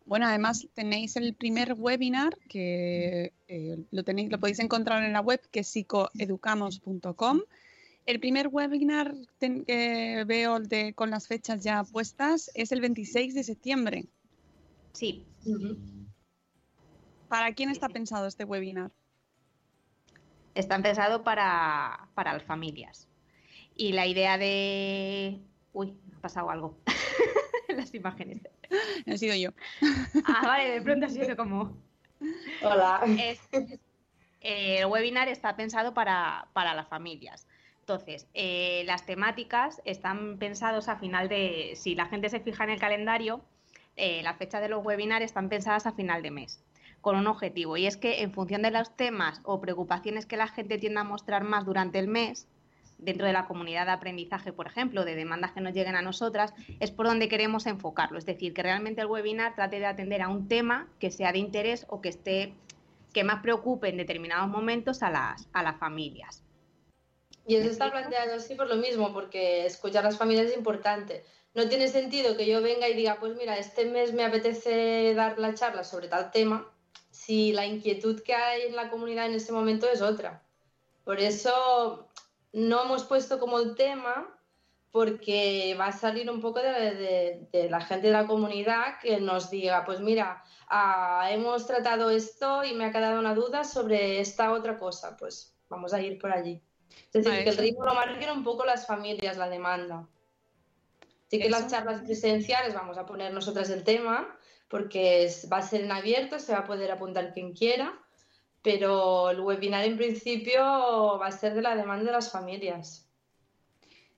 Bueno, 0.07 0.27
además 0.27 0.67
tenéis 0.73 1.17
el 1.17 1.35
primer 1.35 1.75
webinar 1.77 2.39
que 2.49 3.33
eh, 3.49 3.79
lo 3.91 4.05
tenéis, 4.05 4.31
lo 4.31 4.39
podéis 4.41 4.61
encontrar 4.61 5.03
en 5.03 5.13
la 5.13 5.21
web 5.21 5.41
que 5.51 5.61
es 5.61 5.69
psicoeducamos.com. 5.69 7.41
El 8.07 8.21
primer 8.21 8.49
webinar 8.49 9.15
ten- 9.39 9.65
que 9.65 10.25
veo 10.27 10.61
de, 10.61 10.95
con 10.95 11.11
las 11.11 11.27
fechas 11.27 11.63
ya 11.63 11.83
puestas 11.85 12.51
es 12.55 12.71
el 12.73 12.81
26 12.81 13.35
de 13.35 13.43
septiembre. 13.45 14.07
Sí. 14.93 15.27
¿Para 17.29 17.53
quién 17.53 17.71
está 17.71 17.89
pensado 17.89 18.27
este 18.29 18.45
webinar? 18.45 18.93
está 20.55 20.81
pensado 20.81 21.23
para, 21.23 22.09
para 22.15 22.33
las 22.33 22.45
familias. 22.45 23.09
Y 23.77 23.93
la 23.93 24.07
idea 24.07 24.39
de... 24.39 25.39
Uy, 25.73 25.95
ha 26.17 26.21
pasado 26.21 26.51
algo. 26.51 26.79
en 27.69 27.77
las 27.77 27.93
imágenes. 27.95 28.41
He 29.05 29.19
sido 29.19 29.35
yo. 29.37 29.51
Ah, 30.25 30.43
vale, 30.47 30.71
de 30.71 30.83
pronto 30.83 31.07
ha 31.07 31.11
sido 31.11 31.37
como... 31.37 31.77
Hola. 32.63 33.01
Es- 33.21 33.49
eh, 34.41 34.79
el 34.81 34.87
webinar 34.87 35.29
está 35.29 35.57
pensado 35.57 35.93
para, 35.93 36.49
para 36.53 36.75
las 36.75 36.89
familias. 36.89 37.47
Entonces, 37.81 38.27
eh, 38.35 38.83
las 38.87 39.05
temáticas 39.07 39.81
están 39.85 40.39
pensados 40.39 40.89
a 40.89 40.97
final 40.97 41.29
de, 41.29 41.73
si 41.77 41.95
la 41.95 42.07
gente 42.07 42.29
se 42.29 42.41
fija 42.41 42.65
en 42.65 42.71
el 42.71 42.81
calendario, 42.81 43.43
eh, 43.97 44.23
las 44.23 44.37
fechas 44.37 44.61
de 44.61 44.69
los 44.69 44.85
webinars 44.85 45.25
están 45.25 45.49
pensadas 45.49 45.87
a 45.87 45.93
final 45.93 46.23
de 46.23 46.31
mes, 46.31 46.63
con 47.01 47.17
un 47.17 47.27
objetivo, 47.29 47.77
y 47.77 47.87
es 47.87 47.97
que 47.97 48.23
en 48.23 48.33
función 48.33 48.63
de 48.63 48.71
los 48.73 48.95
temas 48.97 49.41
o 49.45 49.61
preocupaciones 49.61 50.27
que 50.27 50.37
la 50.37 50.49
gente 50.49 50.79
tienda 50.79 51.03
a 51.03 51.05
mostrar 51.05 51.45
más 51.45 51.65
durante 51.65 51.99
el 51.99 52.09
mes, 52.09 52.49
dentro 52.99 53.27
de 53.27 53.33
la 53.33 53.47
comunidad 53.47 53.87
de 53.87 53.93
aprendizaje, 53.93 54.53
por 54.53 54.67
ejemplo, 54.67 55.05
de 55.05 55.15
demandas 55.15 55.53
que 55.53 55.61
nos 55.61 55.75
lleguen 55.75 55.97
a 55.97 56.03
nosotras, 56.03 56.55
es 56.81 56.91
por 56.91 57.07
donde 57.07 57.29
queremos 57.29 57.67
enfocarlo. 57.67 58.19
Es 58.19 58.27
decir, 58.27 58.55
que 58.55 58.63
realmente 58.63 59.01
el 59.01 59.07
webinar 59.07 59.55
trate 59.55 59.79
de 59.79 59.87
atender 59.87 60.23
a 60.23 60.29
un 60.29 60.49
tema 60.49 60.89
que 60.99 61.11
sea 61.11 61.33
de 61.33 61.39
interés 61.39 61.87
o 61.89 62.01
que 62.01 62.09
esté 62.09 62.55
que 63.13 63.25
más 63.25 63.41
preocupe 63.43 63.89
en 63.89 63.97
determinados 63.97 64.49
momentos 64.49 65.03
a 65.03 65.11
las, 65.11 65.49
a 65.53 65.63
las 65.63 65.79
familias. 65.79 66.43
Y 67.47 67.55
eso 67.55 67.71
está 67.71 67.91
planteado 67.91 68.35
así 68.35 68.55
por 68.55 68.69
lo 68.69 68.77
mismo, 68.77 69.13
porque 69.13 69.65
escuchar 69.65 70.05
a 70.05 70.09
las 70.09 70.19
familias 70.19 70.49
es 70.49 70.57
importante. 70.57 71.25
No 71.55 71.69
tiene 71.69 71.89
sentido 71.89 72.37
que 72.37 72.47
yo 72.47 72.61
venga 72.61 72.89
y 72.89 72.95
diga, 72.95 73.17
pues 73.19 73.35
mira, 73.37 73.57
este 73.57 73.87
mes 73.87 74.13
me 74.13 74.25
apetece 74.25 75.15
dar 75.15 75.39
la 75.39 75.55
charla 75.55 75.85
sobre 75.85 76.09
tal 76.09 76.31
tema, 76.31 76.71
si 77.11 77.53
la 77.53 77.65
inquietud 77.65 78.21
que 78.23 78.35
hay 78.35 78.63
en 78.63 78.77
la 78.77 78.91
comunidad 78.91 79.27
en 79.27 79.35
ese 79.35 79.53
momento 79.53 79.89
es 79.89 80.03
otra. 80.03 80.43
Por 81.05 81.19
eso 81.19 82.06
no 82.57 82.85
hemos 82.85 83.05
puesto 83.05 83.39
como 83.39 83.59
el 83.59 83.75
tema, 83.75 84.33
porque 84.91 85.77
va 85.79 85.89
a 85.89 85.93
salir 85.93 86.31
un 86.31 86.41
poco 86.41 86.61
de, 86.61 86.71
de- 86.95 87.49
de 87.53 87.69
la 87.69 87.83
gente 87.83 88.07
de 88.07 88.13
la 88.15 88.27
comunidad 88.27 88.99
que 89.03 89.21
nos 89.21 89.51
diga, 89.51 89.85
pues 89.85 90.01
mira, 90.01 90.43
ah, 90.69 91.29
hemos 91.31 91.67
tratado 91.67 92.09
esto 92.09 92.65
y 92.65 92.73
me 92.73 92.87
ha 92.87 92.93
quedado 92.93 93.21
una 93.21 93.35
duda 93.35 93.63
sobre 93.65 94.21
esta 94.21 94.53
otra 94.53 94.79
cosa, 94.79 95.17
pues 95.19 95.55
vamos 95.69 95.93
a 95.93 96.01
ir 96.01 96.19
por 96.19 96.33
allí. 96.33 96.63
Es 97.09 97.13
decir, 97.13 97.31
Vale, 97.31 97.45
que 97.45 97.51
el 97.51 97.59
ritmo 97.59 97.85
lo 97.85 97.95
marquen 97.95 98.31
un 98.31 98.43
poco 98.43 98.65
las 98.65 98.87
familias, 98.87 99.37
la 99.37 99.51
demanda. 99.51 100.09
Sí 101.29 101.39
que 101.39 101.51
las 101.51 101.67
charlas 101.71 102.01
presenciales 102.03 102.73
vamos 102.73 102.97
a 102.97 103.05
poner 103.05 103.35
nosotras 103.35 103.69
el 103.69 103.85
tema, 103.85 104.35
porque 104.71 105.25
es- 105.25 105.47
va 105.53 105.59
a 105.59 105.63
ser 105.63 105.83
en 105.83 105.93
abierto, 105.93 106.39
se 106.39 106.53
va 106.53 106.61
a 106.61 106.65
poder 106.65 106.91
apuntar 106.91 107.35
quien 107.35 107.53
quiera, 107.53 107.93
pero 108.67 109.31
el 109.31 109.39
webinar 109.39 109.85
en 109.85 109.97
principio 109.97 110.61
va 111.21 111.29
a 111.29 111.31
ser 111.31 111.55
de 111.55 111.63
la 111.63 111.77
demanda 111.77 112.05
de 112.07 112.11
las 112.11 112.33
familias. 112.33 113.05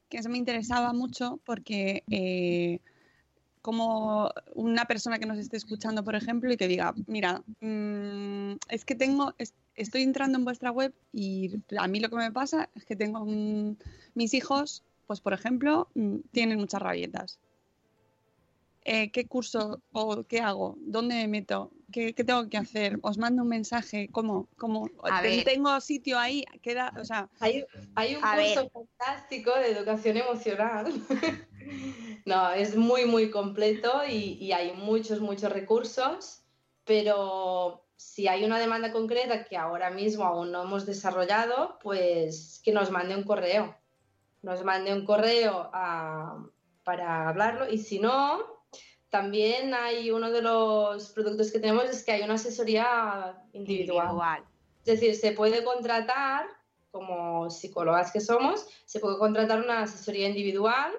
que 0.08 0.16
eso 0.16 0.30
me 0.30 0.38
interesaba 0.38 0.94
mucho 0.94 1.38
porque 1.44 2.02
eh, 2.10 2.78
como 3.60 4.30
una 4.54 4.86
persona 4.86 5.18
que 5.18 5.26
nos 5.26 5.36
esté 5.36 5.58
escuchando, 5.58 6.02
por 6.02 6.14
ejemplo, 6.14 6.50
y 6.50 6.56
que 6.56 6.66
diga, 6.66 6.94
mira, 7.06 7.42
mm, 7.60 8.52
es 8.70 8.86
que 8.86 8.94
tengo, 8.94 9.34
es- 9.36 9.52
estoy 9.74 10.02
entrando 10.04 10.38
en 10.38 10.46
vuestra 10.46 10.70
web 10.70 10.94
y 11.12 11.60
a 11.76 11.86
mí 11.88 12.00
lo 12.00 12.08
que 12.08 12.16
me 12.16 12.32
pasa 12.32 12.70
es 12.74 12.86
que 12.86 12.96
tengo 12.96 13.26
mis 14.14 14.32
hijos, 14.32 14.82
pues 15.06 15.20
por 15.20 15.34
ejemplo, 15.34 15.88
mm, 15.94 16.20
tienen 16.32 16.58
muchas 16.58 16.80
rabietas. 16.80 17.38
Eh, 18.90 19.10
¿Qué 19.10 19.26
curso 19.26 19.82
o 19.92 20.24
qué 20.24 20.40
hago? 20.40 20.76
¿Dónde 20.78 21.14
me 21.16 21.28
meto? 21.28 21.70
¿Qué, 21.92 22.14
qué 22.14 22.24
tengo 22.24 22.48
que 22.48 22.56
hacer? 22.56 22.98
¿Os 23.02 23.18
mando 23.18 23.42
un 23.42 23.48
mensaje? 23.50 24.08
¿Cómo? 24.10 24.48
cómo? 24.56 24.88
A 25.02 25.20
Ten- 25.20 25.36
ver. 25.36 25.44
¿Tengo 25.44 25.78
sitio 25.82 26.18
ahí? 26.18 26.42
Queda, 26.62 26.94
o 26.98 27.04
sea, 27.04 27.28
Hay, 27.38 27.66
hay 27.96 28.16
un 28.16 28.24
A 28.24 28.34
curso 28.36 28.54
ver. 28.62 28.70
fantástico 28.72 29.50
de 29.54 29.72
educación 29.72 30.16
emocional. 30.16 30.86
no, 32.24 32.50
es 32.52 32.76
muy, 32.76 33.04
muy 33.04 33.30
completo 33.30 34.00
y, 34.08 34.38
y 34.40 34.52
hay 34.52 34.72
muchos, 34.72 35.20
muchos 35.20 35.52
recursos, 35.52 36.44
pero 36.84 37.84
si 37.96 38.26
hay 38.26 38.42
una 38.44 38.58
demanda 38.58 38.90
concreta 38.90 39.44
que 39.44 39.58
ahora 39.58 39.90
mismo 39.90 40.24
aún 40.24 40.50
no 40.50 40.62
hemos 40.62 40.86
desarrollado, 40.86 41.78
pues 41.82 42.62
que 42.64 42.72
nos 42.72 42.90
mande 42.90 43.14
un 43.14 43.24
correo. 43.24 43.76
Nos 44.40 44.64
mande 44.64 44.94
un 44.94 45.04
correo 45.04 45.68
a- 45.74 46.42
para 46.84 47.28
hablarlo 47.28 47.68
y 47.68 47.76
si 47.76 47.98
no, 47.98 48.56
también 49.10 49.74
hay 49.74 50.10
uno 50.10 50.30
de 50.30 50.42
los 50.42 51.10
productos 51.10 51.50
que 51.50 51.60
tenemos 51.60 51.84
es 51.84 52.04
que 52.04 52.12
hay 52.12 52.22
una 52.22 52.34
asesoría 52.34 53.42
individual. 53.52 54.06
Individual. 54.06 54.44
Es 54.84 55.00
decir, 55.00 55.14
se 55.16 55.32
puede 55.32 55.64
contratar, 55.64 56.46
como 56.90 57.50
psicólogas 57.50 58.12
que 58.12 58.20
somos, 58.20 58.66
se 58.86 59.00
puede 59.00 59.18
contratar 59.18 59.60
una 59.60 59.82
asesoría 59.82 60.28
individual, 60.28 60.92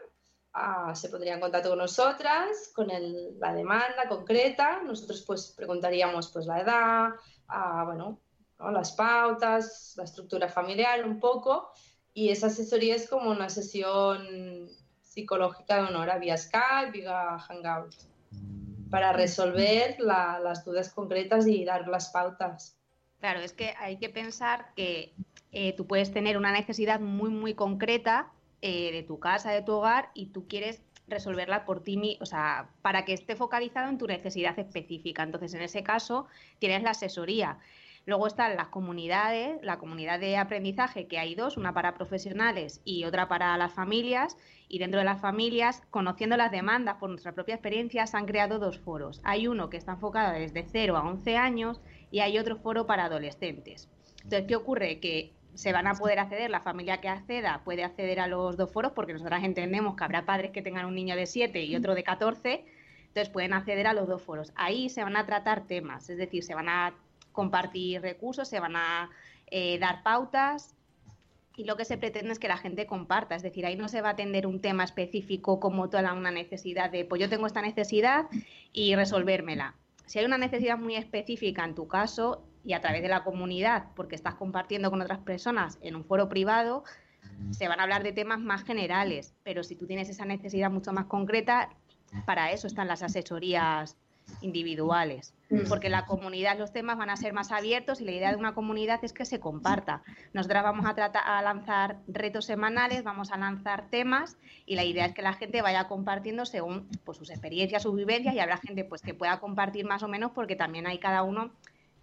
ah, 0.53 0.93
se 0.95 1.09
pondría 1.09 1.33
en 1.35 1.39
contacto 1.39 1.69
con 1.69 1.79
nosotras, 1.79 2.71
con 2.75 2.89
el- 2.91 3.39
la 3.39 3.53
demanda 3.53 4.07
concreta, 4.07 4.81
nosotros 4.83 5.23
pues 5.25 5.53
preguntaríamos 5.55 6.29
pues 6.31 6.45
la 6.45 6.61
edad, 6.61 7.09
ah, 7.47 7.83
bueno, 7.85 8.19
¿no? 8.59 8.71
las 8.71 8.91
pautas, 8.91 9.93
la 9.97 10.03
estructura 10.03 10.49
familiar 10.49 11.05
un 11.05 11.19
poco, 11.19 11.71
y 12.13 12.29
esa 12.29 12.47
asesoría 12.47 12.95
es 12.95 13.07
como 13.09 13.31
una 13.31 13.49
sesión 13.49 14.67
psicológica 15.19 15.83
de 15.83 15.95
hora 15.95 16.17
vía 16.17 16.37
Skype, 16.37 16.91
vía 16.91 17.37
Hangout, 17.39 17.93
para 18.89 19.11
resolver 19.13 19.95
la- 19.99 20.39
las 20.39 20.63
dudas 20.65 20.93
concretas 20.93 21.45
y 21.47 21.65
dar 21.65 21.87
las 21.87 22.09
pautas. 22.09 22.77
Claro, 23.19 23.39
es 23.41 23.53
que 23.53 23.73
hay 23.77 23.97
que 23.97 24.09
pensar 24.09 24.73
que 24.75 25.13
eh, 25.51 25.73
tú 25.75 25.85
puedes 25.87 26.11
tener 26.13 26.37
una 26.37 26.51
necesidad 26.51 26.99
muy, 26.99 27.29
muy 27.29 27.53
concreta 27.53 28.31
eh, 28.61 28.91
de 28.91 29.03
tu 29.03 29.19
casa, 29.19 29.51
de 29.51 29.61
tu 29.61 29.73
hogar, 29.73 30.09
y 30.13 30.27
tú 30.27 30.47
quieres 30.47 30.81
resolverla 31.07 31.65
por 31.65 31.81
ti, 31.83 32.17
o 32.21 32.25
sea, 32.25 32.69
para 32.81 33.03
que 33.03 33.13
esté 33.13 33.35
focalizado 33.35 33.89
en 33.89 33.97
tu 33.97 34.05
necesidad 34.05 34.57
específica. 34.59 35.23
Entonces, 35.23 35.53
en 35.53 35.61
ese 35.63 35.81
caso, 35.83 36.27
tienes 36.59 36.83
la 36.83 36.91
asesoría. 36.91 37.57
Luego 38.05 38.27
están 38.27 38.55
las 38.55 38.69
comunidades, 38.69 39.61
la 39.61 39.77
comunidad 39.77 40.19
de 40.19 40.37
aprendizaje, 40.37 41.07
que 41.07 41.19
hay 41.19 41.35
dos, 41.35 41.57
una 41.57 41.73
para 41.73 41.93
profesionales 41.93 42.81
y 42.83 43.03
otra 43.05 43.27
para 43.27 43.55
las 43.57 43.73
familias. 43.73 44.37
Y 44.67 44.79
dentro 44.79 44.99
de 44.99 45.05
las 45.05 45.21
familias, 45.21 45.83
conociendo 45.89 46.37
las 46.37 46.51
demandas 46.51 46.97
por 46.97 47.09
nuestra 47.09 47.33
propia 47.33 47.55
experiencia, 47.55 48.07
se 48.07 48.17
han 48.17 48.25
creado 48.25 48.59
dos 48.59 48.79
foros. 48.79 49.21
Hay 49.23 49.47
uno 49.47 49.69
que 49.69 49.77
está 49.77 49.93
enfocado 49.93 50.33
desde 50.33 50.63
0 50.63 50.97
a 50.97 51.07
11 51.07 51.37
años 51.37 51.81
y 52.11 52.19
hay 52.19 52.37
otro 52.37 52.55
foro 52.55 52.85
para 52.87 53.05
adolescentes. 53.05 53.89
Entonces, 54.23 54.45
¿qué 54.47 54.55
ocurre? 54.55 54.99
Que 54.99 55.33
se 55.53 55.73
van 55.73 55.87
a 55.87 55.93
poder 55.93 56.19
acceder, 56.19 56.49
la 56.49 56.61
familia 56.61 57.01
que 57.01 57.09
acceda 57.09 57.61
puede 57.63 57.83
acceder 57.83 58.19
a 58.19 58.27
los 58.27 58.55
dos 58.57 58.71
foros 58.71 58.93
porque 58.93 59.13
nosotras 59.13 59.43
entendemos 59.43 59.95
que 59.95 60.03
habrá 60.03 60.25
padres 60.25 60.51
que 60.51 60.61
tengan 60.61 60.85
un 60.85 60.95
niño 60.95 61.15
de 61.15 61.25
7 61.25 61.63
y 61.63 61.75
otro 61.75 61.95
de 61.95 62.03
14, 62.03 62.65
entonces 63.07 63.29
pueden 63.29 63.53
acceder 63.53 63.87
a 63.87 63.93
los 63.93 64.07
dos 64.07 64.21
foros. 64.21 64.53
Ahí 64.55 64.89
se 64.89 65.03
van 65.03 65.17
a 65.17 65.25
tratar 65.25 65.67
temas, 65.67 66.09
es 66.09 66.17
decir, 66.17 66.43
se 66.43 66.55
van 66.55 66.69
a 66.69 66.93
compartir 67.39 68.01
recursos, 68.01 68.49
se 68.49 68.59
van 68.59 68.75
a 68.75 69.09
eh, 69.47 69.79
dar 69.79 70.03
pautas 70.03 70.75
y 71.55 71.63
lo 71.63 71.77
que 71.77 71.85
se 71.85 71.97
pretende 71.97 72.33
es 72.33 72.39
que 72.39 72.49
la 72.49 72.57
gente 72.57 72.85
comparta, 72.85 73.33
es 73.33 73.43
decir, 73.43 73.65
ahí 73.65 73.77
no 73.77 73.87
se 73.87 74.01
va 74.01 74.09
a 74.09 74.11
atender 74.11 74.45
un 74.45 74.59
tema 74.59 74.83
específico 74.83 75.61
como 75.61 75.89
toda 75.89 76.11
una 76.13 76.31
necesidad 76.31 76.89
de, 76.89 77.05
pues 77.05 77.21
yo 77.21 77.29
tengo 77.29 77.47
esta 77.47 77.61
necesidad 77.61 78.25
y 78.73 78.93
resolvérmela. 78.95 79.73
Si 80.05 80.19
hay 80.19 80.25
una 80.25 80.37
necesidad 80.37 80.77
muy 80.77 80.95
específica 80.97 81.63
en 81.63 81.75
tu 81.75 81.87
caso 81.87 82.43
y 82.65 82.73
a 82.73 82.81
través 82.81 83.01
de 83.01 83.07
la 83.07 83.23
comunidad, 83.23 83.85
porque 83.95 84.15
estás 84.15 84.35
compartiendo 84.35 84.91
con 84.91 85.01
otras 85.01 85.19
personas 85.19 85.77
en 85.81 85.95
un 85.95 86.03
foro 86.03 86.27
privado, 86.27 86.83
se 87.51 87.69
van 87.69 87.79
a 87.79 87.83
hablar 87.83 88.03
de 88.03 88.11
temas 88.11 88.39
más 88.39 88.63
generales, 88.63 89.33
pero 89.43 89.63
si 89.63 89.77
tú 89.77 89.87
tienes 89.87 90.09
esa 90.09 90.25
necesidad 90.25 90.69
mucho 90.69 90.91
más 90.91 91.05
concreta, 91.05 91.69
para 92.25 92.51
eso 92.51 92.67
están 92.67 92.89
las 92.89 93.01
asesorías 93.01 93.97
individuales, 94.41 95.33
porque 95.67 95.87
en 95.87 95.93
la 95.93 96.05
comunidad 96.05 96.57
los 96.57 96.71
temas 96.71 96.97
van 96.97 97.09
a 97.09 97.15
ser 97.15 97.33
más 97.33 97.51
abiertos 97.51 98.01
y 98.01 98.05
la 98.05 98.11
idea 98.11 98.31
de 98.31 98.37
una 98.37 98.53
comunidad 98.53 99.03
es 99.03 99.13
que 99.13 99.25
se 99.25 99.39
comparta. 99.39 100.03
Nosotras 100.33 100.63
vamos 100.63 100.85
a, 100.85 100.93
tratar, 100.95 101.23
a 101.25 101.41
lanzar 101.41 101.97
retos 102.07 102.45
semanales, 102.45 103.03
vamos 103.03 103.31
a 103.31 103.37
lanzar 103.37 103.89
temas 103.89 104.37
y 104.65 104.75
la 104.75 104.83
idea 104.83 105.05
es 105.05 105.13
que 105.13 105.21
la 105.21 105.33
gente 105.33 105.61
vaya 105.61 105.87
compartiendo 105.87 106.45
según 106.45 106.87
pues, 107.03 107.17
sus 107.17 107.29
experiencias, 107.29 107.83
sus 107.83 107.95
vivencias 107.95 108.35
y 108.35 108.39
habrá 108.39 108.57
gente 108.57 108.83
pues, 108.85 109.01
que 109.01 109.13
pueda 109.13 109.39
compartir 109.39 109.85
más 109.85 110.03
o 110.03 110.07
menos 110.07 110.31
porque 110.31 110.55
también 110.55 110.87
hay 110.87 110.99
cada 110.99 111.23
uno 111.23 111.51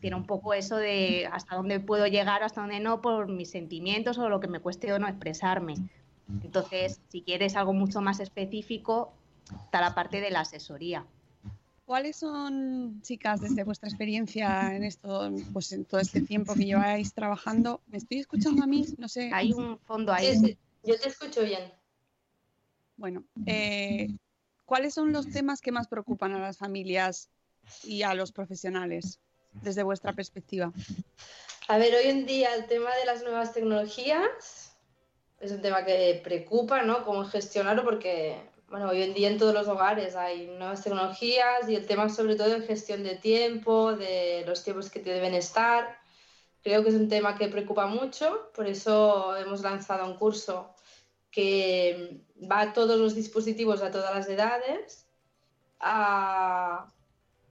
tiene 0.01 0.17
un 0.17 0.27
poco 0.27 0.53
eso 0.53 0.77
de 0.77 1.29
hasta 1.33 1.57
dónde 1.57 1.81
puedo 1.81 2.07
llegar 2.07 2.43
o 2.43 2.45
hasta 2.45 2.61
dónde 2.61 2.81
no 2.81 3.01
por 3.01 3.29
mis 3.29 3.51
sentimientos 3.51 4.19
o 4.19 4.29
lo 4.29 4.41
que 4.41 4.47
me 4.47 4.61
cueste 4.61 4.93
o 4.93 4.99
no 4.99 5.09
expresarme. 5.09 5.75
Entonces, 6.43 7.01
si 7.09 7.23
quieres 7.23 7.57
algo 7.57 7.73
mucho 7.73 8.01
más 8.01 8.21
específico, 8.21 9.13
está 9.65 9.81
la 9.81 9.95
parte 9.95 10.21
de 10.21 10.31
la 10.31 10.41
asesoría. 10.41 11.05
¿Cuáles 11.87 12.17
son, 12.17 13.01
chicas, 13.03 13.41
desde 13.41 13.63
vuestra 13.63 13.89
experiencia 13.89 14.75
en 14.75 14.83
esto, 14.83 15.31
pues 15.53 15.71
en 15.71 15.85
todo 15.85 16.01
este 16.01 16.21
tiempo 16.21 16.55
que 16.55 16.65
lleváis 16.65 17.15
trabajando? 17.15 17.81
¿Me 17.87 17.99
estoy 17.99 18.19
escuchando 18.19 18.65
a 18.65 18.67
mí? 18.67 18.85
No 18.99 19.09
sé. 19.09 19.31
Hay 19.33 19.53
un 19.53 19.79
fondo 19.79 20.13
ahí. 20.13 20.35
Sí, 20.35 20.47
sí, 20.47 20.59
yo 20.83 20.99
te 20.99 21.09
escucho 21.09 21.43
bien. 21.43 21.73
Bueno, 22.97 23.23
eh, 23.47 24.09
¿cuáles 24.65 24.95
son 24.95 25.13
los 25.13 25.31
temas 25.31 25.61
que 25.61 25.71
más 25.71 25.87
preocupan 25.87 26.33
a 26.33 26.41
las 26.41 26.59
familias 26.59 27.31
y 27.85 28.03
a 28.03 28.15
los 28.15 28.33
profesionales 28.33 29.21
desde 29.63 29.85
vuestra 29.85 30.13
perspectiva? 30.13 30.73
A 31.69 31.79
ver, 31.79 31.95
hoy 31.95 32.11
en 32.11 32.27
día 32.27 32.53
el 32.57 32.67
tema 32.67 32.95
de 32.97 33.07
las 33.07 33.23
nuevas 33.23 33.53
tecnologías 33.53 34.77
es 35.39 35.53
un 35.53 35.63
tema 35.63 35.85
que 35.85 36.21
preocupa, 36.25 36.83
¿no? 36.83 37.05
Cómo 37.05 37.25
gestionarlo, 37.27 37.85
porque, 37.85 38.41
bueno, 38.69 38.89
hoy 38.89 39.03
en 39.03 39.15
día 39.15 39.29
en 39.29 39.39
todos 39.39 39.55
los 39.55 39.69
hogares 39.69 40.17
hay 40.17 40.47
nuevas 40.47 40.83
tecnologías 40.83 41.69
y 41.69 41.77
el 41.77 41.87
tema 41.87 42.09
sobre 42.09 42.37
todo 42.37 42.49
de 42.49 42.67
gestión 42.67 43.03
de 43.03 43.17
tiempo, 43.17 43.95
de 43.95 44.45
los 44.47 44.65
tiempos 44.65 44.91
que 44.91 45.01
te 45.01 45.11
deben 45.11 45.35
estar. 45.35 45.99
Creo 46.63 46.83
que 46.83 46.89
es 46.89 46.95
un 46.95 47.09
tema 47.09 47.37
que 47.37 47.49
preocupa 47.49 47.87
mucho, 47.87 48.51
por 48.55 48.67
eso 48.67 49.37
hemos 49.37 49.63
lanzado 49.63 50.05
un 50.07 50.17
curso 50.17 50.75
que 51.31 52.21
va 52.51 52.61
a 52.63 52.73
todos 52.73 52.99
los 52.99 53.15
dispositivos, 53.15 53.83
a 53.83 53.91
todas 53.91 54.15
las 54.15 54.29
edades. 54.29 55.07
Ah, 55.79 56.93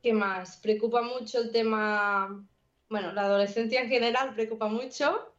¿Qué 0.01 0.13
más? 0.13 0.57
Preocupa 0.57 1.01
mucho 1.01 1.39
el 1.39 1.51
tema 1.51 2.45
bueno, 2.89 3.11
la 3.13 3.23
adolescencia 3.23 3.81
en 3.81 3.89
general 3.89 4.33
preocupa 4.33 4.67
mucho. 4.67 5.33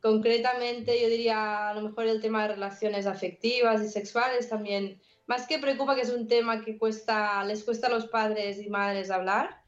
Concretamente, 0.00 1.00
yo 1.00 1.08
diría 1.08 1.70
a 1.70 1.74
lo 1.74 1.82
mejor 1.82 2.06
el 2.06 2.20
tema 2.20 2.42
de 2.42 2.54
relaciones 2.54 3.06
afectivas 3.06 3.82
y 3.82 3.88
sexuales 3.88 4.48
también, 4.48 5.00
más 5.26 5.46
que 5.46 5.58
preocupa 5.58 5.94
que 5.94 6.02
es 6.02 6.10
un 6.10 6.28
tema 6.28 6.64
que 6.64 6.78
cuesta, 6.78 7.44
les 7.44 7.64
cuesta 7.64 7.86
a 7.86 7.90
los 7.90 8.06
padres 8.06 8.60
y 8.60 8.68
madres 8.68 9.10
hablar. 9.10 9.62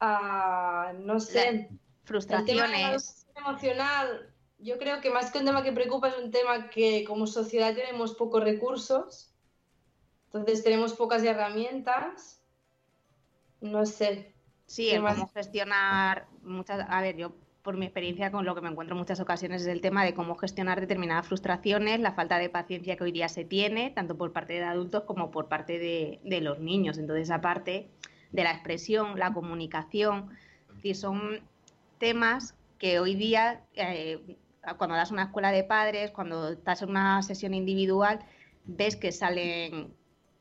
Ah, 0.00 0.92
no 0.98 1.20
sé. 1.20 1.70
frustraciones. 2.04 3.26
emocional, 3.34 4.32
yo 4.58 4.78
creo 4.78 5.00
que 5.00 5.10
más 5.10 5.30
que 5.30 5.38
un 5.38 5.44
tema 5.44 5.62
que 5.62 5.72
preocupa 5.72 6.08
es 6.08 6.18
un 6.18 6.30
tema 6.30 6.70
que 6.70 7.04
como 7.04 7.26
sociedad 7.26 7.74
tenemos 7.74 8.14
pocos 8.14 8.42
recursos, 8.42 9.34
entonces 10.26 10.64
tenemos 10.64 10.94
pocas 10.94 11.22
herramientas. 11.22 12.42
No 13.60 13.86
sé, 13.86 14.36
Sí, 14.66 14.90
el 14.90 15.02
cómo 15.02 15.28
gestionar 15.28 16.26
muchas, 16.42 16.86
a 16.88 17.00
ver, 17.00 17.16
yo 17.16 17.32
por 17.66 17.76
mi 17.76 17.86
experiencia 17.86 18.30
con 18.30 18.44
lo 18.44 18.54
que 18.54 18.60
me 18.60 18.68
encuentro 18.68 18.94
en 18.94 19.00
muchas 19.00 19.18
ocasiones 19.18 19.62
es 19.62 19.66
el 19.66 19.80
tema 19.80 20.04
de 20.04 20.14
cómo 20.14 20.36
gestionar 20.36 20.80
determinadas 20.80 21.26
frustraciones, 21.26 21.98
la 21.98 22.12
falta 22.12 22.38
de 22.38 22.48
paciencia 22.48 22.96
que 22.96 23.02
hoy 23.02 23.10
día 23.10 23.28
se 23.28 23.44
tiene, 23.44 23.90
tanto 23.90 24.16
por 24.16 24.32
parte 24.32 24.52
de 24.52 24.62
adultos 24.62 25.02
como 25.02 25.32
por 25.32 25.48
parte 25.48 25.80
de, 25.80 26.40
los 26.40 26.60
niños. 26.60 26.96
Entonces, 26.96 27.28
aparte 27.32 27.88
de 28.30 28.44
la 28.44 28.52
expresión, 28.52 29.18
la 29.18 29.32
comunicación, 29.32 30.30
son 30.94 31.40
temas 31.98 32.54
que 32.78 33.00
hoy 33.00 33.16
día, 33.16 33.64
eh, 33.74 34.36
cuando 34.78 34.94
das 34.94 35.10
una 35.10 35.24
escuela 35.24 35.50
de 35.50 35.64
padres, 35.64 36.12
cuando 36.12 36.50
estás 36.50 36.82
en 36.82 36.90
una 36.90 37.20
sesión 37.24 37.52
individual, 37.52 38.20
ves 38.64 38.94
que 38.94 39.10
salen, 39.10 39.92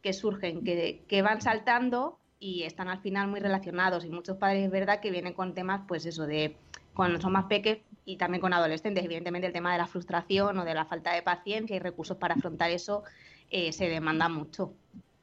que 0.03 0.13
surgen, 0.13 0.63
que, 0.63 1.03
que 1.07 1.23
van 1.23 1.41
saltando 1.41 2.19
y 2.37 2.63
están 2.63 2.89
al 2.89 2.99
final 2.99 3.27
muy 3.27 3.39
relacionados 3.39 4.05
y 4.05 4.09
muchos 4.09 4.37
padres 4.37 4.65
es 4.65 4.71
verdad 4.71 4.99
que 4.99 5.09
vienen 5.09 5.33
con 5.33 5.55
temas 5.55 5.81
pues 5.87 6.05
eso 6.05 6.27
de 6.27 6.55
cuando 6.95 7.21
son 7.21 7.33
más 7.33 7.45
pequeños 7.45 7.83
y 8.05 8.17
también 8.17 8.41
con 8.41 8.53
adolescentes. 8.53 9.03
Evidentemente 9.03 9.47
el 9.47 9.53
tema 9.53 9.71
de 9.71 9.77
la 9.77 9.87
frustración 9.87 10.57
o 10.57 10.65
de 10.65 10.73
la 10.73 10.85
falta 10.85 11.13
de 11.13 11.21
paciencia 11.21 11.75
y 11.75 11.79
recursos 11.79 12.17
para 12.17 12.35
afrontar 12.35 12.71
eso 12.71 13.03
eh, 13.49 13.71
se 13.71 13.87
demanda 13.87 14.29
mucho 14.29 14.73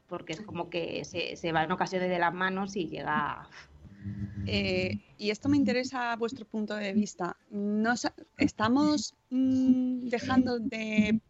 porque 0.08 0.34
es 0.34 0.42
como 0.42 0.68
que 0.68 1.04
se, 1.04 1.52
va 1.52 1.64
en 1.64 1.72
ocasiones 1.72 2.10
de 2.10 2.18
las 2.18 2.34
manos 2.34 2.76
y 2.76 2.86
llega 2.86 3.48
eh, 4.46 4.98
y 5.16 5.30
esto 5.30 5.48
me 5.48 5.56
interesa 5.56 6.14
vuestro 6.16 6.44
punto 6.44 6.74
de 6.74 6.92
vista. 6.92 7.36
Nos, 7.50 8.06
¿Estamos 8.36 9.14
mm, 9.30 10.08
dejando 10.08 10.58
de 10.58 11.20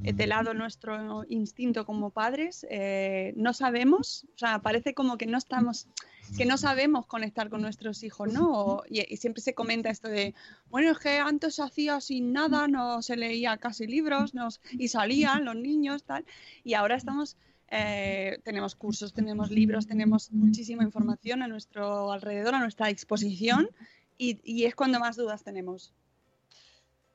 de 0.00 0.26
lado 0.26 0.54
nuestro 0.54 1.24
instinto 1.28 1.84
como 1.84 2.10
padres, 2.10 2.66
eh, 2.70 3.32
no 3.36 3.52
sabemos, 3.52 4.26
o 4.34 4.38
sea, 4.38 4.60
parece 4.60 4.94
como 4.94 5.18
que 5.18 5.26
no 5.26 5.36
estamos, 5.36 5.88
que 6.36 6.46
no 6.46 6.58
sabemos 6.58 7.06
conectar 7.06 7.48
con 7.48 7.62
nuestros 7.62 8.02
hijos, 8.02 8.32
¿no? 8.32 8.82
y, 8.88 9.16
siempre 9.16 9.42
se 9.42 9.54
comenta 9.54 9.90
esto 9.90 10.08
de, 10.08 10.34
bueno, 10.70 10.90
es 10.90 10.98
que 10.98 11.18
antes 11.18 11.56
se 11.56 11.62
hacía 11.62 12.00
sin 12.00 12.32
nada, 12.32 12.68
no 12.68 13.02
se 13.02 13.16
leía 13.16 13.56
casi 13.56 13.86
libros, 13.86 14.34
nos, 14.34 14.60
y 14.72 14.88
salían 14.88 15.44
los 15.44 15.56
niños, 15.56 16.04
tal, 16.04 16.24
y 16.64 16.74
ahora 16.74 16.96
estamos, 16.96 17.36
eh, 17.70 18.40
tenemos 18.44 18.74
cursos, 18.74 19.12
tenemos 19.12 19.50
libros, 19.50 19.86
tenemos 19.86 20.30
muchísima 20.32 20.82
información 20.82 21.42
a 21.42 21.48
nuestro 21.48 22.12
alrededor, 22.12 22.54
a 22.54 22.60
nuestra 22.60 22.88
disposición, 22.88 23.70
y 24.20 24.64
es 24.64 24.74
cuando 24.74 24.98
más 24.98 25.14
dudas 25.14 25.44
tenemos. 25.44 25.94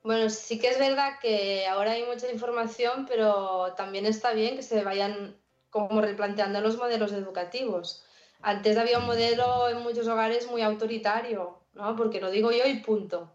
Bueno, 0.03 0.29
sí 0.29 0.59
que 0.59 0.67
es 0.67 0.77
verdad 0.77 1.13
que 1.21 1.65
ahora 1.65 1.91
hay 1.91 2.03
mucha 2.03 2.29
información, 2.29 3.05
pero 3.07 3.73
también 3.75 4.05
está 4.05 4.33
bien 4.33 4.57
que 4.57 4.61
se 4.61 4.83
vayan 4.83 5.37
como 5.69 6.01
replanteando 6.01 6.59
los 6.59 6.77
modelos 6.77 7.13
educativos. 7.13 8.03
Antes 8.43 8.77
había 8.77 8.99
un 8.99 9.05
modelo 9.05 9.69
en 9.69 9.81
muchos 9.81 10.07
hogares 10.07 10.47
muy 10.51 10.61
autoritario, 10.61 11.61
¿no? 11.73 11.95
Porque 11.95 12.19
lo 12.19 12.29
digo 12.29 12.51
yo 12.51 12.67
y 12.67 12.81
punto. 12.81 13.33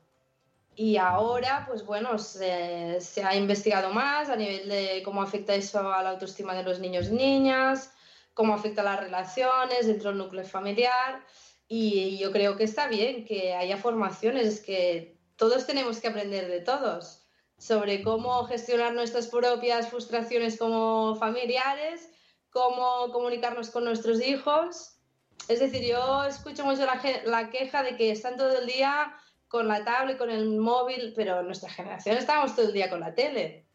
Y 0.76 0.98
ahora, 0.98 1.64
pues 1.66 1.84
bueno, 1.84 2.18
se, 2.18 3.00
se, 3.00 3.24
ha 3.24 3.34
investigado 3.34 3.90
más 3.90 4.28
a 4.28 4.36
nivel 4.36 4.68
de 4.68 5.02
cómo 5.04 5.22
afecta 5.22 5.54
eso 5.54 5.92
a 5.92 6.02
la 6.02 6.10
autoestima 6.10 6.54
de 6.54 6.62
los 6.62 6.78
niños 6.78 7.08
y 7.08 7.12
niñas, 7.12 7.90
cómo 8.34 8.54
afecta 8.54 8.82
a 8.82 8.84
las 8.84 9.00
relaciones 9.00 9.86
dentro 9.86 10.10
del 10.10 10.18
núcleo 10.18 10.44
familiar. 10.44 11.24
Y 11.66 12.18
yo 12.18 12.30
creo 12.30 12.56
que 12.56 12.64
está 12.64 12.86
bien 12.86 13.24
que 13.24 13.54
haya 13.54 13.78
formaciones 13.78 14.60
que 14.60 15.18
todos 15.36 15.66
tenemos 15.66 16.00
que 16.00 16.08
aprender 16.08 16.48
de 16.48 16.60
todos 16.60 17.22
sobre 17.56 18.02
cómo 18.02 18.44
gestionar 18.44 18.92
nuestras 18.92 19.26
propias 19.28 19.88
frustraciones 19.88 20.58
como 20.58 21.16
familiares, 21.16 22.10
cómo 22.50 23.10
comunicarnos 23.10 23.70
con 23.70 23.84
nuestros 23.84 24.20
hijos. 24.20 24.97
Es 25.46 25.60
decir, 25.60 25.82
yo 25.84 26.24
escucho 26.24 26.64
mucho 26.64 26.84
la, 26.84 27.50
queja 27.50 27.82
de 27.82 27.96
que 27.96 28.10
están 28.10 28.36
todo 28.36 28.58
el 28.58 28.66
día 28.66 29.14
con 29.46 29.68
la 29.68 29.84
tablet, 29.84 30.18
con 30.18 30.30
el 30.30 30.58
móvil, 30.58 31.12
pero 31.14 31.42
nuestra 31.42 31.70
generación 31.70 32.16
estamos 32.18 32.54
todo 32.54 32.66
el 32.66 32.72
día 32.72 32.90
con 32.90 33.00
la 33.00 33.14
tele. 33.14 33.66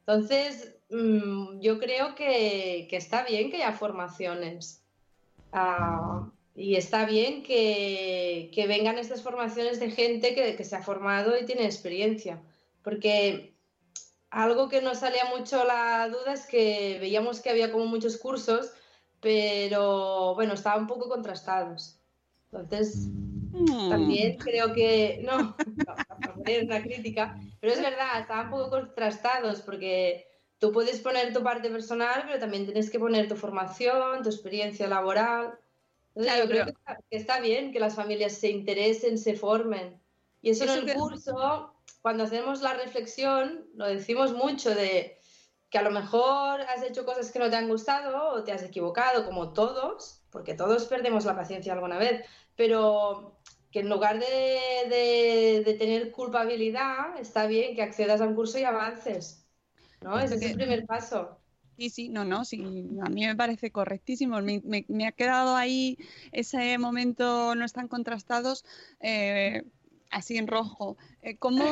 Entonces, 0.00 0.76
mm, 0.90 1.60
yo 1.60 1.78
creo 1.78 2.14
que, 2.14 2.88
está 2.90 3.24
bien 3.24 3.50
que 3.50 3.56
haya 3.56 3.72
formaciones. 3.72 4.82
Ah, 5.52 6.30
y 6.58 6.74
está 6.74 7.06
bien 7.06 7.44
que, 7.44 8.64
vengan 8.66 8.98
estas 8.98 9.22
formaciones 9.22 9.78
de 9.78 9.92
gente 9.92 10.34
que, 10.34 10.64
se 10.64 10.74
ha 10.74 10.82
formado 10.82 11.38
y 11.38 11.44
tiene 11.44 11.64
experiencia, 11.64 12.42
porque 12.82 13.54
algo 14.30 14.68
que 14.68 14.82
nos 14.82 14.98
salía 14.98 15.26
mucho 15.26 15.64
la 15.64 16.08
duda 16.08 16.32
es 16.32 16.46
que 16.46 16.98
veíamos 17.00 17.40
que 17.40 17.50
había 17.50 17.70
como 17.70 17.86
muchos 17.86 18.16
cursos, 18.16 18.72
pero 19.20 20.34
bueno, 20.34 20.54
estaban 20.54 20.82
un 20.82 20.86
poco 20.86 21.08
contrastados. 21.08 21.98
Entonces, 22.52 23.08
mm. 23.52 23.90
también 23.90 24.36
creo 24.38 24.72
que, 24.72 25.20
no, 25.24 25.56
no 26.36 26.42
es 26.44 26.64
una 26.64 26.82
crítica, 26.82 27.38
pero 27.60 27.72
es 27.72 27.80
verdad, 27.80 28.20
estaban 28.20 28.46
un 28.46 28.52
poco 28.52 28.70
contrastados 28.70 29.60
porque 29.60 30.26
tú 30.58 30.72
puedes 30.72 31.00
poner 31.00 31.32
tu 31.32 31.42
parte 31.42 31.70
personal, 31.70 32.22
pero 32.26 32.38
también 32.38 32.64
tienes 32.64 32.90
que 32.90 32.98
poner 32.98 33.28
tu 33.28 33.36
formación, 33.36 34.22
tu 34.22 34.28
experiencia 34.28 34.88
laboral 34.88 35.58
yo 36.18 36.48
creo 36.48 36.66
que 36.66 37.16
está, 37.16 37.40
bien 37.40 37.72
que 37.72 37.80
las 37.80 37.94
familias 37.94 38.34
se 38.34 38.50
interesen, 38.50 39.18
se 39.18 39.34
formen. 39.34 40.00
Y 40.42 40.50
eso, 40.50 40.64
en 40.64 40.88
el 40.88 40.94
curso, 40.94 41.74
cuando 42.02 42.24
hacemos 42.24 42.60
la 42.60 42.74
reflexión, 42.74 43.66
lo 43.74 43.86
decimos 43.86 44.32
mucho 44.34 44.74
de 44.74 45.17
que 45.70 45.78
a 45.78 45.82
lo 45.82 45.90
mejor 45.90 46.62
has 46.62 46.82
hecho 46.82 47.04
cosas 47.04 47.30
que 47.30 47.38
no 47.38 47.50
te 47.50 47.56
han 47.56 47.68
gustado 47.68 48.30
o 48.30 48.44
te 48.44 48.52
has 48.52 48.62
equivocado, 48.62 49.24
como 49.24 49.52
todos, 49.52 50.22
porque 50.30 50.54
todos 50.54 50.86
perdemos 50.86 51.24
la 51.24 51.36
paciencia 51.36 51.72
alguna 51.72 51.98
vez, 51.98 52.24
pero 52.56 53.38
que 53.70 53.80
en 53.80 53.88
lugar 53.88 54.18
de, 54.18 55.62
de, 55.64 55.74
tener 55.74 56.10
culpabilidad, 56.10 57.18
está 57.20 57.46
bien 57.46 57.74
que 57.74 57.82
accedas 57.82 58.20
a 58.20 58.26
un 58.26 58.34
curso 58.34 58.58
y 58.58 58.64
avances. 58.64 59.46
¿no? 60.00 60.18
Ese 60.18 60.36
es 60.36 60.42
el 60.42 60.54
primer 60.56 60.86
paso. 60.86 61.38
Sí, 61.76 61.90
sí, 61.90 62.08
no, 62.08 62.24
no, 62.24 62.44
sí, 62.44 62.60
a 63.04 63.08
mí 63.08 63.24
me 63.24 63.36
parece 63.36 63.70
correctísimo. 63.70 64.40
Me, 64.40 65.06
ha 65.06 65.12
quedado 65.12 65.54
ahí 65.54 65.96
ese 66.32 66.76
momento, 66.78 67.54
no 67.54 67.64
están 67.64 67.86
contrastados, 67.86 68.64
eh, 69.00 69.62
así 70.10 70.38
en 70.38 70.48
rojo. 70.48 70.96
Eh, 71.22 71.36
¿cómo, 71.36 71.64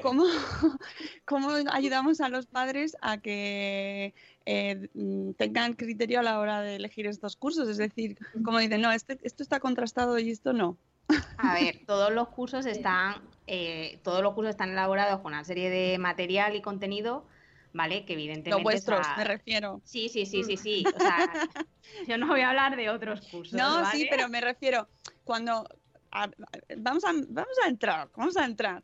cómo, 0.00 0.24
cómo, 1.24 1.50
ayudamos 1.70 2.20
a 2.20 2.28
los 2.28 2.46
padres 2.46 2.96
a 3.00 3.18
que 3.18 4.14
eh, 4.46 4.88
tengan 5.36 5.74
criterio 5.74 6.20
a 6.20 6.22
la 6.22 6.38
hora 6.38 6.62
de 6.62 6.76
elegir 6.76 7.06
estos 7.06 7.36
cursos? 7.36 7.68
Es 7.68 7.78
decir, 7.78 8.18
como 8.44 8.58
dicen, 8.58 8.80
no, 8.80 8.92
este, 8.92 9.18
esto 9.22 9.42
está 9.42 9.60
contrastado 9.60 10.18
y 10.18 10.30
esto 10.30 10.52
no. 10.52 10.78
A 11.36 11.54
ver, 11.54 11.80
todos 11.86 12.12
los 12.12 12.28
cursos 12.28 12.66
están, 12.66 13.22
eh, 13.46 14.00
todos 14.02 14.22
los 14.22 14.34
cursos 14.34 14.50
están 14.50 14.70
elaborados 14.70 15.20
con 15.20 15.32
una 15.32 15.44
serie 15.44 15.70
de 15.70 15.98
material 15.98 16.54
y 16.56 16.62
contenido, 16.62 17.26
¿vale? 17.72 18.04
Que 18.04 18.14
evidentemente. 18.14 18.50
Los 18.50 18.62
vuestros, 18.62 19.06
me 19.16 19.24
refiero. 19.24 19.80
Sí, 19.84 20.08
sí, 20.08 20.26
sí, 20.26 20.42
sí, 20.44 20.56
sí. 20.56 20.84
O 20.94 20.98
sea, 21.00 21.16
yo 22.08 22.18
no 22.18 22.28
voy 22.28 22.40
a 22.40 22.50
hablar 22.50 22.76
de 22.76 22.90
otros 22.90 23.20
cursos. 23.28 23.58
No, 23.58 23.82
¿vale? 23.82 23.98
sí, 23.98 24.06
pero 24.10 24.28
me 24.28 24.40
refiero, 24.40 24.88
cuando... 25.24 25.66
a- 26.10 26.30
vamos, 26.78 27.04
a, 27.04 27.12
vamos 27.28 27.58
a 27.64 27.68
entrar, 27.68 28.10
vamos 28.16 28.36
a 28.36 28.44
entrar. 28.44 28.82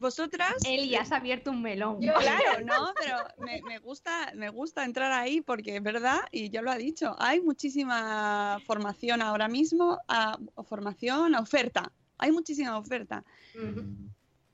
Vosotras... 0.00 0.54
Eli, 0.66 0.96
has 0.96 1.12
abierto 1.12 1.50
un 1.50 1.60
melón. 1.62 2.00
Yo- 2.00 2.14
Claro, 2.14 2.60
no, 2.64 2.92
pero 2.98 3.18
me, 3.38 3.60
me 3.62 3.78
gusta, 3.78 4.32
me 4.34 4.48
gusta 4.48 4.84
entrar 4.84 5.12
ahí 5.12 5.42
porque 5.42 5.76
es 5.76 5.82
verdad, 5.82 6.20
y 6.32 6.48
ya 6.48 6.62
lo 6.62 6.70
ha 6.70 6.76
dicho, 6.78 7.14
hay 7.18 7.40
muchísima 7.42 8.58
formación 8.66 9.20
ahora 9.22 9.46
mismo, 9.48 9.98
a- 10.08 10.38
formación, 10.66 11.34
oferta, 11.34 11.92
hay 12.18 12.32
muchísima 12.32 12.78
oferta. 12.78 13.24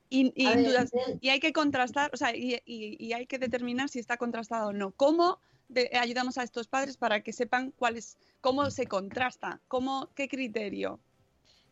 Y, 0.09 0.31
y 0.35 0.47
A 0.47 0.51
en 0.53 0.57
ver, 0.63 0.65
dudas- 0.71 0.93
Nel, 0.93 1.17
y 1.21 1.29
hay 1.29 1.39
que 1.39 1.53
contrastar, 1.53 2.11
o 2.13 2.17
sea, 2.17 2.35
y, 2.35 2.55
y- 2.65 2.97
y 2.99 3.13
hay 3.13 3.25
que 3.25 3.39
determinar 3.39 3.89
si 3.89 3.99
está 3.99 4.17
contrastado 4.17 4.69
o 4.69 4.73
no. 4.73 4.91
¿Cómo 4.91 5.39
de- 5.69 5.89
ayudamos 5.99 6.37
a 6.37 6.43
estos 6.43 6.67
padres 6.67 6.97
para 6.97 7.21
que 7.21 7.31
sepan 7.33 7.71
cuál 7.71 7.95
es, 7.97 8.17
cómo 8.41 8.69
se 8.69 8.85
contrasta, 8.87 9.59
cómo, 9.67 10.09
qué 10.15 10.27
criterio? 10.27 10.99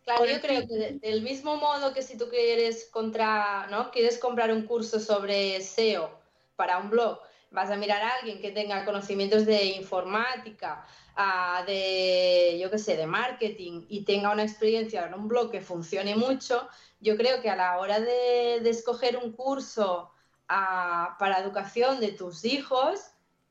Claro, 0.06 0.26
yo 0.28 0.40
creo 0.40 0.68
que 0.68 0.76
de- 0.76 1.00
del 1.00 1.22
mismo 1.24 1.56
modo 1.58 1.92
que 1.94 2.04
si 2.04 2.16
tú 2.18 2.30
quieres 2.30 2.90
contra, 2.92 3.68
¿no? 3.68 3.90
Quieres 3.92 4.20
comprar 4.20 4.52
un 4.52 4.64
curso 4.68 5.00
sobre 5.00 5.56
SEO 5.58 6.12
para 6.56 6.78
un 6.78 6.90
blog, 6.92 7.20
vas 7.52 7.72
a 7.72 7.76
mirar 7.76 8.04
a 8.04 8.10
alguien 8.20 8.40
que 8.40 8.52
tenga 8.52 8.86
conocimientos 8.86 9.46
de 9.48 9.66
informática, 9.66 10.86
ah, 11.16 11.64
de, 11.66 12.58
yo 12.62 12.70
qué 12.70 12.78
sé, 12.78 12.98
de 12.98 13.08
marketing 13.08 13.86
y 13.90 14.06
tenga 14.06 14.32
una 14.32 14.44
experiencia 14.44 15.06
en 15.08 15.14
un 15.16 15.28
blog 15.28 15.50
que 15.52 15.62
funcione 15.62 16.16
mucho, 16.16 16.68
yo 17.00 17.18
creo 17.18 17.42
que 17.42 17.50
a 17.50 17.56
la 17.56 17.80
hora 17.80 18.00
de, 18.00 18.60
de 18.62 18.70
escoger 18.70 19.18
un 19.18 19.32
curso 19.32 20.12
ah, 20.48 21.16
para 21.20 21.40
educación 21.40 22.00
de 22.00 22.12
tus 22.12 22.46
hijos, 22.46 23.00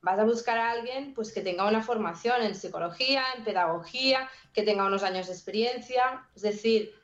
vas 0.05 0.19
a 0.19 0.25
buscar 0.25 0.59
a 0.59 0.71
alguien 0.71 1.15
pues 1.15 1.33
que 1.33 1.41
tenga 1.41 1.67
una 1.67 1.83
formación 1.83 2.43
en 2.43 2.55
psicología, 2.55 3.25
en 3.37 3.43
pedagogía, 3.45 4.29
que 4.53 4.63
tenga 4.63 4.85
unos 4.85 5.03
años 5.03 5.27
de 5.27 5.33
experiencia. 5.33 6.29
Es 6.37 6.43
decir, 6.43 6.95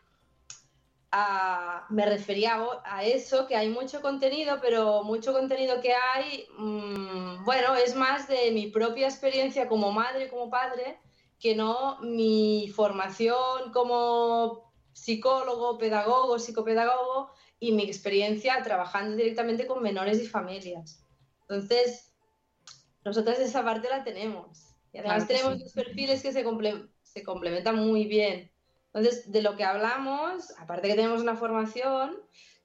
a- 1.10 1.86
me 1.88 2.06
refería 2.06 2.62
a, 2.84 3.02
eso, 3.04 3.46
que 3.48 3.56
hay 3.56 3.68
mucho 3.68 4.00
contenido, 4.02 4.58
pero 4.60 5.02
mucho 5.02 5.32
contenido 5.32 5.80
que 5.80 5.92
hay, 5.94 6.46
mm, 6.58 7.44
bueno, 7.44 7.74
es 7.74 7.96
más 7.96 8.28
de 8.28 8.50
mi 8.52 8.68
propia 8.68 9.08
experiencia 9.08 9.66
como 9.66 9.90
madre, 9.92 10.28
como 10.28 10.50
padre, 10.50 11.00
que 11.40 11.56
no 11.56 11.98
mi 12.02 12.70
formación 12.76 13.72
como 13.72 14.70
psicólogo, 14.92 15.78
pedagogo, 15.78 16.38
psicopedagogo 16.38 17.30
y 17.58 17.72
mi 17.72 17.84
experiencia 17.84 18.62
trabajando 18.62 19.16
directamente 19.16 19.66
con 19.66 19.82
menores 19.82 20.20
y 20.22 20.26
familias. 20.26 21.02
Entonces, 21.42 22.09
nosotras 23.04 23.38
esa 23.38 23.64
parte 23.64 23.88
la 23.88 24.04
tenemos. 24.04 24.66
Y 24.92 24.98
además 24.98 25.24
Claro 25.24 25.28
tenemos 25.28 25.58
sí. 25.58 25.64
dos 25.64 25.72
perfiles 25.72 26.22
que 26.22 26.32
se, 26.32 26.44
comple- 26.44 26.88
se 27.02 27.22
complementan 27.22 27.76
muy 27.76 28.06
bien. 28.06 28.50
Entonces, 28.92 29.30
de 29.30 29.42
lo 29.42 29.56
que 29.56 29.64
hablamos, 29.64 30.52
aparte 30.58 30.88
que 30.88 30.94
tenemos 30.96 31.20
una 31.22 31.36
formación, 31.36 32.16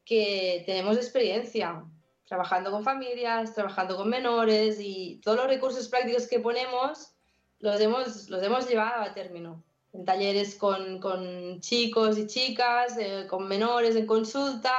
que 0.03 0.63
tenemos 0.65 0.97
experiencia 0.97 1.83
trabajando 2.25 2.71
con 2.71 2.83
familias, 2.83 3.53
trabajando 3.53 3.95
con 3.95 4.09
menores 4.09 4.79
y 4.79 5.21
todos 5.23 5.37
los 5.37 5.47
recursos 5.47 5.87
prácticos 5.87 6.27
que 6.27 6.39
ponemos 6.39 7.15
los 7.59 7.79
hemos, 7.79 8.29
los 8.29 8.41
hemos 8.43 8.67
llevado 8.67 9.03
a 9.03 9.13
término. 9.13 9.63
En 9.95 10.03
talleres 10.05 10.55
con, 10.55 10.99
con 10.99 11.61
chicos 11.61 12.17
y 12.17 12.27
chicas, 12.27 12.97
eh, 12.99 13.25
con 13.29 13.47
menores 13.47 13.95
en 13.95 14.05
consulta, 14.05 14.73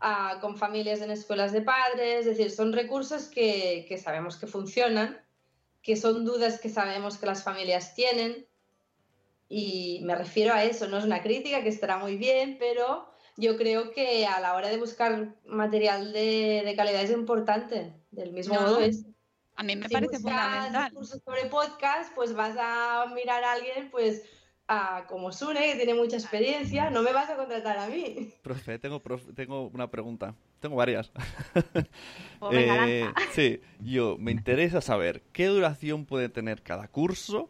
ah, 0.00 0.38
con 0.40 0.56
familias 0.56 1.00
en 1.00 1.10
escuelas 1.12 1.52
de 1.52 1.62
padres. 1.62 2.26
Es 2.26 2.36
decir, 2.36 2.50
son 2.50 2.72
recursos 2.72 3.24
que, 3.28 3.86
que 3.88 3.96
sabemos 3.96 4.36
que 4.36 4.46
funcionan, 4.48 5.20
que 5.82 5.94
son 5.96 6.24
dudas 6.24 6.60
que 6.60 6.68
sabemos 6.68 7.16
que 7.16 7.26
las 7.26 7.44
familias 7.44 7.94
tienen. 7.94 8.46
Y 9.48 10.00
me 10.02 10.16
refiero 10.16 10.52
a 10.52 10.64
eso, 10.64 10.88
no 10.88 10.98
es 10.98 11.04
una 11.04 11.22
crítica 11.22 11.62
que 11.62 11.68
estará 11.68 11.98
muy 11.98 12.16
bien, 12.16 12.56
pero 12.58 13.08
yo 13.36 13.56
creo 13.56 13.92
que 13.92 14.26
a 14.26 14.40
la 14.40 14.54
hora 14.56 14.68
de 14.68 14.78
buscar 14.78 15.36
material 15.44 16.12
de, 16.12 16.62
de 16.64 16.74
calidad 16.74 17.02
es 17.02 17.12
importante. 17.12 17.92
Del 18.10 18.32
mismo 18.32 18.54
No, 18.54 18.62
modo 18.62 18.80
es. 18.80 19.06
A 19.54 19.62
mí 19.62 19.76
me 19.76 19.86
Si 19.88 19.94
parece 19.94 20.18
fundamental. 20.18 20.92
cursos 20.92 21.22
sobre 21.24 21.46
podcast, 21.46 22.12
pues 22.14 22.34
vas 22.34 22.56
a 22.58 23.06
mirar 23.14 23.44
a 23.44 23.52
alguien, 23.52 23.90
pues, 23.90 24.22
a, 24.68 25.04
como 25.08 25.32
Sune, 25.32 25.72
que 25.72 25.76
tiene 25.76 25.94
mucha 25.94 26.16
experiencia, 26.16 26.90
no 26.90 27.02
me 27.02 27.12
vas 27.12 27.30
a 27.30 27.36
contratar 27.36 27.78
a 27.78 27.86
mí. 27.88 28.32
Profe, 28.42 28.78
tengo, 28.78 29.00
profe, 29.00 29.32
tengo 29.32 29.68
una 29.68 29.90
pregunta. 29.90 30.34
Tengo 30.60 30.76
varias. 30.76 31.10
Pues 32.38 32.54
Eh, 32.58 33.06
sí, 33.32 33.60
yo 33.80 34.16
me 34.18 34.32
interesa 34.32 34.80
saber 34.80 35.22
qué 35.32 35.46
duración 35.46 36.04
puede 36.04 36.28
tener 36.28 36.62
cada 36.62 36.88
curso 36.88 37.48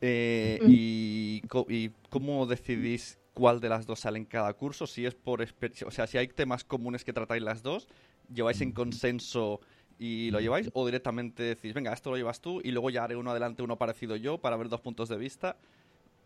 eh, 0.00 0.58
Mm. 0.62 0.70
y, 0.70 1.42
y 1.68 1.90
cómo 2.10 2.46
decidís 2.46 3.18
cuál 3.32 3.60
de 3.60 3.68
las 3.68 3.86
dos 3.86 4.00
sale 4.00 4.18
en 4.18 4.24
cada 4.24 4.52
curso. 4.54 4.86
Si 4.86 5.06
es 5.06 5.14
por 5.14 5.40
o 5.42 5.90
sea, 5.90 6.06
si 6.06 6.18
hay 6.18 6.28
temas 6.28 6.64
comunes 6.64 7.04
que 7.04 7.12
tratáis 7.12 7.42
las 7.42 7.62
dos, 7.62 7.88
lleváis 8.32 8.60
en 8.60 8.72
consenso 8.72 9.60
y 9.98 10.30
lo 10.30 10.40
lleváis 10.40 10.68
o 10.74 10.84
directamente 10.84 11.42
decís, 11.42 11.72
venga, 11.72 11.92
esto 11.92 12.10
lo 12.10 12.16
llevas 12.16 12.40
tú 12.40 12.60
y 12.62 12.70
luego 12.72 12.90
ya 12.90 13.04
haré 13.04 13.16
uno 13.16 13.30
adelante, 13.30 13.62
uno 13.62 13.76
parecido 13.78 14.16
yo 14.16 14.38
para 14.38 14.56
ver 14.56 14.68
dos 14.68 14.80
puntos 14.80 15.08
de 15.08 15.16
vista. 15.16 15.56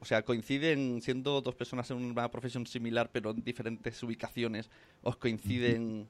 O 0.00 0.04
sea, 0.04 0.22
coinciden 0.22 1.00
siendo 1.02 1.40
dos 1.40 1.54
personas 1.54 1.90
en 1.90 1.96
una 1.96 2.30
profesión 2.30 2.66
similar 2.66 3.10
pero 3.12 3.30
en 3.30 3.42
diferentes 3.42 4.02
ubicaciones, 4.02 4.70
¿os 5.02 5.16
coinciden 5.16 6.08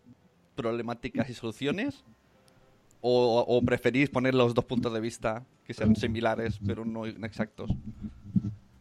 problemáticas 0.55 1.31
y 1.31 1.35
soluciones? 1.35 2.05
¿O, 3.01 3.63
preferís 3.65 4.11
poner 4.11 4.35
los 4.35 4.55
dos 4.55 4.65
puntos 4.65 4.93
de 4.93 5.01
vista 5.01 5.45
que 5.67 5.73
sean 5.73 5.95
similares 5.95 6.59
pero 6.67 6.85
no 6.85 7.07
exactos? 7.07 7.71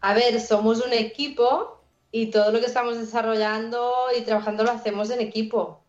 A 0.01 0.13
ver, 0.13 0.39
somos 0.41 0.83
un 0.85 0.93
equipo 0.93 1.81
y 2.11 2.27
todo 2.27 2.51
lo 2.51 2.59
que 2.59 2.65
estamos 2.65 2.97
desarrollando 2.97 3.91
y 4.17 4.21
trabajando 4.21 4.63
lo 4.63 4.71
hacemos 4.71 5.09
en 5.11 5.21
equipo. 5.21 5.83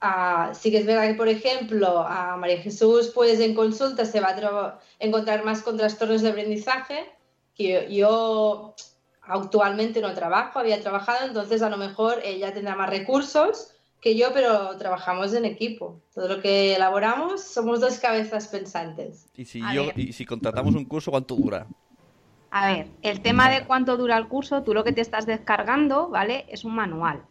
Ah, 0.00 0.52
sí 0.54 0.70
que 0.70 0.78
es 0.78 0.86
verdad 0.86 1.08
que, 1.08 1.14
por 1.14 1.28
ejemplo, 1.28 2.00
a 2.00 2.36
María 2.36 2.58
Jesús, 2.60 3.12
pues 3.14 3.38
en 3.40 3.54
consulta 3.54 4.04
se 4.04 4.20
va 4.20 4.30
a 4.30 4.36
tra- 4.40 4.78
encontrar 4.98 5.44
más 5.44 5.62
con 5.62 5.76
trastornos 5.76 6.22
de 6.22 6.30
aprendizaje, 6.30 7.06
yo, 7.68 7.88
yo 7.88 8.74
actualmente 9.22 10.00
no 10.00 10.14
trabajo, 10.14 10.58
había 10.58 10.80
trabajado, 10.80 11.26
entonces 11.26 11.62
a 11.62 11.70
lo 11.70 11.76
mejor 11.76 12.20
ella 12.24 12.52
tendrá 12.52 12.74
más 12.76 12.90
recursos 12.90 13.68
que 14.00 14.16
yo, 14.16 14.32
pero 14.34 14.76
trabajamos 14.78 15.32
en 15.32 15.44
equipo. 15.44 16.00
Todo 16.12 16.28
lo 16.28 16.42
que 16.42 16.74
elaboramos 16.74 17.42
somos 17.42 17.80
dos 17.80 18.00
cabezas 18.00 18.48
pensantes. 18.48 19.26
Y 19.36 19.44
si, 19.44 19.60
yo, 19.72 19.84
y 19.94 20.12
si 20.12 20.26
contratamos 20.26 20.74
un 20.74 20.84
curso, 20.84 21.12
¿cuánto 21.12 21.36
dura? 21.36 21.66
A 22.50 22.66
ver, 22.66 22.88
el 23.00 23.22
tema 23.22 23.48
de 23.48 23.64
cuánto 23.64 23.96
dura 23.96 24.18
el 24.18 24.28
curso, 24.28 24.62
tú 24.62 24.74
lo 24.74 24.84
que 24.84 24.92
te 24.92 25.00
estás 25.00 25.24
descargando, 25.24 26.08
¿vale? 26.08 26.44
Es 26.48 26.64
un 26.64 26.74
manual, 26.74 27.22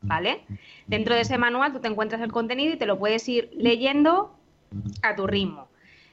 ¿vale? 0.00 0.46
Dentro 0.86 1.14
de 1.14 1.22
ese 1.22 1.36
manual 1.36 1.72
tú 1.72 1.80
te 1.80 1.88
encuentras 1.88 2.22
el 2.22 2.32
contenido 2.32 2.72
y 2.72 2.78
te 2.78 2.86
lo 2.86 2.98
puedes 2.98 3.28
ir 3.28 3.50
leyendo 3.54 4.34
a 5.02 5.14
tu 5.14 5.26
ritmo. 5.26 5.68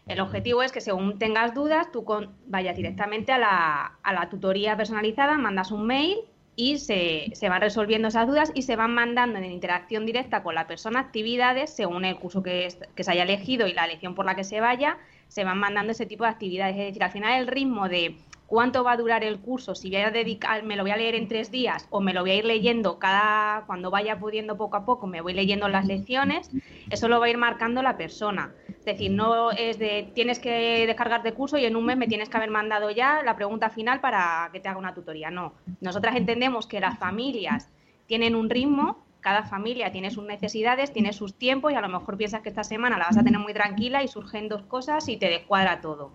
El 0.10 0.20
objetivo 0.22 0.64
es 0.64 0.72
que 0.72 0.82
según 0.82 1.20
tengas 1.20 1.54
dudas, 1.54 1.92
tú 1.92 2.04
con- 2.04 2.36
vayas 2.48 2.76
directamente 2.76 3.32
a 3.32 3.38
la, 3.38 4.00
a 4.04 4.14
la 4.14 4.28
tutoría 4.30 4.76
personalizada, 4.76 5.38
mandas 5.38 5.72
un 5.72 5.86
mail 5.86 6.18
y 6.56 6.80
se, 6.80 7.28
se 7.34 7.48
van 7.48 7.62
resolviendo 7.62 8.08
esas 8.10 8.28
dudas 8.28 8.52
y 8.54 8.64
se 8.64 8.76
van 8.76 8.94
mandando 8.94 9.38
en 9.38 9.46
interacción 9.46 10.06
directa 10.06 10.44
con 10.44 10.56
la 10.56 10.68
persona 10.68 11.00
actividades 11.00 11.70
según 11.70 12.04
el 12.06 12.18
curso 12.18 12.44
que, 12.44 12.68
que 12.96 13.04
se 13.04 13.12
haya 13.12 13.24
elegido 13.24 13.68
y 13.68 13.74
la 13.74 13.86
elección 13.86 14.16
por 14.16 14.26
la 14.26 14.36
que 14.36 14.44
se 14.44 14.60
vaya, 14.60 14.98
se 15.30 15.44
van 15.44 15.60
mandando 15.60 15.92
ese 15.92 16.06
tipo 16.08 16.24
de 16.24 16.32
actividades. 16.32 16.76
Es 16.76 16.88
decir, 16.88 17.04
al 17.04 17.12
final 17.12 17.40
el 17.40 17.48
ritmo 17.48 17.88
de 17.88 18.18
cuánto 18.50 18.84
va 18.84 18.94
a 18.94 18.98
durar 18.98 19.24
el 19.24 19.40
curso, 19.40 19.76
si 19.76 19.90
voy 19.90 20.02
a 20.02 20.10
dedicar, 20.10 20.64
me 20.64 20.76
lo 20.76 20.82
voy 20.82 20.92
a 20.92 20.98
leer 20.98 21.14
en 21.14 21.28
tres 21.28 21.52
días 21.52 21.88
o 21.92 22.02
me 22.02 22.14
lo 22.14 22.22
voy 22.22 22.32
a 22.32 22.36
ir 22.36 22.46
leyendo 22.46 22.98
cada, 22.98 23.64
cuando 23.68 23.92
vaya 23.92 24.20
pudiendo 24.20 24.58
poco 24.58 24.76
a 24.76 24.86
poco, 24.86 25.06
me 25.06 25.22
voy 25.22 25.34
leyendo 25.34 25.70
las 25.70 25.86
lecciones, 25.86 26.50
eso 26.90 27.08
lo 27.08 27.20
va 27.20 27.28
a 27.28 27.30
ir 27.30 27.38
marcando 27.38 27.84
la 27.84 27.96
persona. 27.96 28.56
Es 28.68 28.86
decir, 28.86 29.12
no 29.12 29.52
es 29.52 29.78
de 29.78 30.12
tienes 30.16 30.40
que 30.40 30.88
descargarte 30.88 31.34
curso 31.34 31.60
y 31.60 31.66
en 31.66 31.76
un 31.76 31.86
mes 31.86 31.96
me 31.96 32.08
tienes 32.08 32.28
que 32.28 32.38
haber 32.38 32.50
mandado 32.50 32.90
ya 32.90 33.22
la 33.24 33.36
pregunta 33.36 33.70
final 33.70 34.02
para 34.02 34.50
que 34.52 34.60
te 34.60 34.68
haga 34.68 34.80
una 34.80 34.96
tutoría. 34.96 35.30
No, 35.30 35.54
nosotras 35.80 36.16
entendemos 36.16 36.66
que 36.66 36.80
las 36.80 36.98
familias 36.98 37.70
tienen 38.08 38.36
un 38.36 38.50
ritmo, 38.50 39.06
cada 39.20 39.44
familia 39.44 39.92
tiene 39.92 40.10
sus 40.10 40.24
necesidades, 40.24 40.92
tiene 40.92 41.14
sus 41.14 41.36
tiempos 41.36 41.72
y 41.72 41.76
a 41.76 41.82
lo 41.82 41.90
mejor 41.90 42.18
piensas 42.18 42.42
que 42.42 42.50
esta 42.50 42.64
semana 42.64 42.98
la 42.98 43.06
vas 43.06 43.18
a 43.18 43.24
tener 43.24 43.40
muy 43.40 43.54
tranquila 43.54 44.02
y 44.02 44.08
surgen 44.08 44.50
dos 44.50 44.64
cosas 44.64 45.08
y 45.08 45.18
te 45.18 45.28
descuadra 45.28 45.82
todo. 45.82 46.12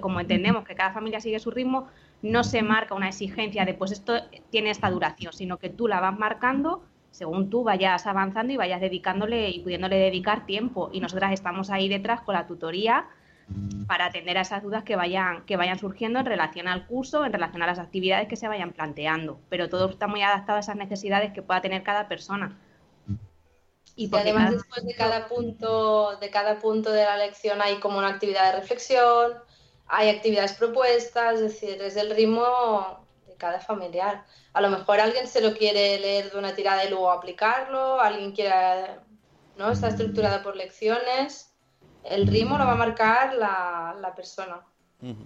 Como 0.00 0.20
entendemos 0.20 0.64
que 0.64 0.74
cada 0.74 0.92
familia 0.92 1.20
sigue 1.20 1.38
su 1.38 1.50
ritmo, 1.50 1.88
no 2.22 2.44
se 2.44 2.62
marca 2.62 2.94
una 2.94 3.08
exigencia 3.08 3.64
de 3.64 3.74
pues 3.74 3.92
esto 3.92 4.14
tiene 4.50 4.70
esta 4.70 4.90
duración, 4.90 5.32
sino 5.32 5.58
que 5.58 5.70
tú 5.70 5.86
la 5.86 6.00
vas 6.00 6.18
marcando 6.18 6.82
según 7.16 7.48
tú 7.48 7.64
vayas 7.64 8.06
avanzando 8.06 8.52
y 8.52 8.58
vayas 8.58 8.78
dedicándole 8.78 9.48
y 9.48 9.60
pudiéndole 9.60 9.96
dedicar 9.96 10.44
tiempo. 10.44 10.90
Y 10.92 11.00
nosotras 11.00 11.32
estamos 11.32 11.70
ahí 11.70 11.88
detrás 11.88 12.20
con 12.20 12.34
la 12.34 12.46
tutoría 12.46 13.06
para 13.86 14.06
atender 14.06 14.36
a 14.36 14.42
esas 14.42 14.62
dudas 14.62 14.82
que 14.82 14.96
vayan, 14.96 15.46
que 15.46 15.56
vayan 15.56 15.78
surgiendo 15.78 16.18
en 16.18 16.26
relación 16.26 16.68
al 16.68 16.86
curso, 16.86 17.24
en 17.24 17.32
relación 17.32 17.62
a 17.62 17.66
las 17.66 17.78
actividades 17.78 18.28
que 18.28 18.36
se 18.36 18.48
vayan 18.48 18.72
planteando. 18.72 19.40
Pero 19.48 19.70
todo 19.70 19.88
está 19.88 20.08
muy 20.08 20.20
adaptado 20.20 20.58
a 20.58 20.60
esas 20.60 20.76
necesidades 20.76 21.32
que 21.32 21.40
pueda 21.40 21.62
tener 21.62 21.82
cada 21.82 22.06
persona. 22.06 22.58
Y 23.94 24.14
además 24.14 24.50
después 24.50 24.84
de 24.84 24.94
cada 24.94 25.26
punto, 25.26 26.18
de 26.20 26.28
cada 26.28 26.58
punto 26.58 26.92
de 26.92 27.04
la 27.04 27.16
lección 27.16 27.62
hay 27.62 27.76
como 27.76 27.96
una 27.96 28.08
actividad 28.08 28.52
de 28.52 28.60
reflexión, 28.60 29.32
hay 29.88 30.08
actividades 30.08 30.54
propuestas, 30.54 31.34
es 31.36 31.40
decir, 31.40 31.80
es 31.80 31.96
el 31.96 32.14
ritmo 32.14 33.06
de 33.26 33.34
cada 33.34 33.60
familiar. 33.60 34.24
A 34.52 34.60
lo 34.60 34.70
mejor 34.70 35.00
alguien 35.00 35.26
se 35.26 35.40
lo 35.40 35.54
quiere 35.54 35.98
leer 35.98 36.30
de 36.30 36.38
una 36.38 36.54
tirada 36.54 36.84
y 36.84 36.90
luego 36.90 37.10
aplicarlo, 37.10 38.00
alguien 38.00 38.32
quiere, 38.32 38.98
¿no? 39.56 39.70
Está 39.70 39.88
estructurada 39.88 40.42
por 40.42 40.56
lecciones. 40.56 41.54
El 42.02 42.26
ritmo 42.26 42.58
lo 42.58 42.64
va 42.64 42.72
a 42.72 42.76
marcar 42.76 43.34
la, 43.34 43.96
la 44.00 44.14
persona. 44.14 44.64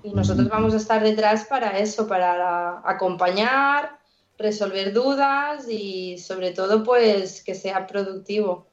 Y 0.03 0.13
nosotros 0.13 0.49
vamos 0.49 0.75
a 0.75 0.79
estar 0.79 1.03
detrás 1.03 1.45
para 1.45 1.79
eso, 1.79 2.07
para 2.09 2.83
acompañar, 2.85 3.99
resolver 4.37 4.93
dudas 4.93 5.69
y 5.69 6.19
sobre 6.19 6.51
todo 6.51 6.83
pues 6.83 7.43
que 7.43 7.55
sea 7.55 7.87
productivo. 7.87 8.67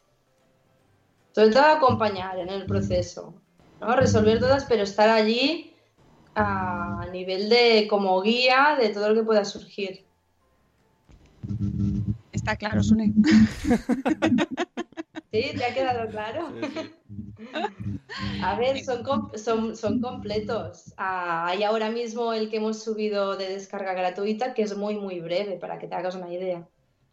Sobre 1.34 1.52
todo 1.52 1.66
acompañar 1.66 2.40
en 2.40 2.50
el 2.50 2.66
proceso, 2.66 3.36
¿no? 3.80 3.96
Resolver 3.96 4.40
dudas, 4.40 4.66
pero 4.68 4.84
estar 4.84 5.08
allí 5.10 5.77
a 6.38 7.08
nivel 7.12 7.50
de 7.50 7.88
como 7.90 8.22
guía 8.22 8.78
de 8.80 8.90
todo 8.90 9.10
lo 9.10 9.16
que 9.16 9.24
pueda 9.24 9.44
surgir. 9.44 10.06
Está 12.32 12.56
claro, 12.56 12.84
Sune. 12.84 13.14
¿Sí? 15.32 15.52
¿Te 15.58 15.66
ha 15.66 15.74
quedado 15.74 16.10
claro? 16.10 16.54
A 18.42 18.58
ver, 18.58 18.84
son, 18.84 19.04
son, 19.36 19.76
son 19.76 20.00
completos. 20.00 20.94
Ah, 20.98 21.48
hay 21.48 21.64
ahora 21.64 21.90
mismo 21.90 22.34
el 22.34 22.50
que 22.50 22.58
hemos 22.58 22.84
subido 22.84 23.36
de 23.36 23.50
descarga 23.50 23.94
gratuita, 23.94 24.54
que 24.54 24.62
es 24.62 24.78
muy, 24.78 24.96
muy 24.96 25.20
breve, 25.20 25.58
para 25.58 25.80
que 25.80 25.88
te 25.88 25.96
hagas 25.96 26.16
una 26.16 26.32
idea. 26.32 26.68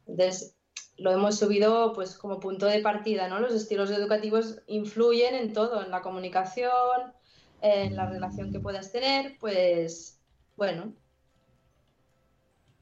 Entonces, 0.07 0.55
lo 0.97 1.12
hemos 1.12 1.39
subido 1.39 1.93
pues 1.93 2.16
como 2.16 2.41
punto 2.41 2.66
de 2.66 2.81
partida, 2.81 3.29
¿no? 3.29 3.41
Los 3.41 3.55
estilos 3.55 3.91
educativos 3.91 4.62
influyen 4.66 5.35
en 5.35 5.53
todo, 5.53 5.83
en 5.83 5.91
la 5.91 6.03
comunicación, 6.03 6.70
en 7.64 7.96
la 7.96 8.06
relación 8.06 8.52
que 8.52 8.60
puedas 8.60 8.92
tener, 8.92 9.36
pues 9.40 10.20
bueno. 10.54 10.92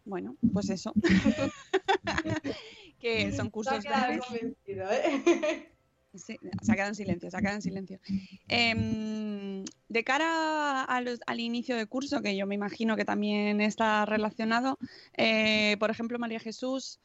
Bueno, 0.04 0.34
pues 0.52 0.68
eso. 0.70 0.92
que 3.00 3.32
son 3.32 3.50
cursos 3.50 3.84
¿eh? 3.84 5.68
Sí, 6.14 6.36
se 6.62 6.72
ha 6.72 6.74
quedado 6.74 6.90
en 6.90 6.94
silencio, 6.96 7.30
se 7.30 7.36
ha 7.36 7.40
quedado 7.40 7.56
en 7.56 7.62
silencio. 7.62 8.00
Em, 8.48 9.64
de 9.88 10.04
cara 10.04 10.82
al 10.82 11.40
inicio 11.40 11.76
de 11.76 11.86
curso, 11.86 12.20
que 12.20 12.36
yo 12.36 12.46
me 12.48 12.56
imagino 12.56 12.96
que 12.96 13.04
también 13.04 13.60
está 13.60 14.04
relacionado, 14.04 14.78
eh, 15.16 15.76
por 15.78 15.90
ejemplo, 15.90 16.18
María 16.18 16.40
Jesús, 16.40 16.98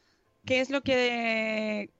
¿qué 0.44 0.60
es 0.60 0.68
lo 0.68 0.82
que 0.82 1.90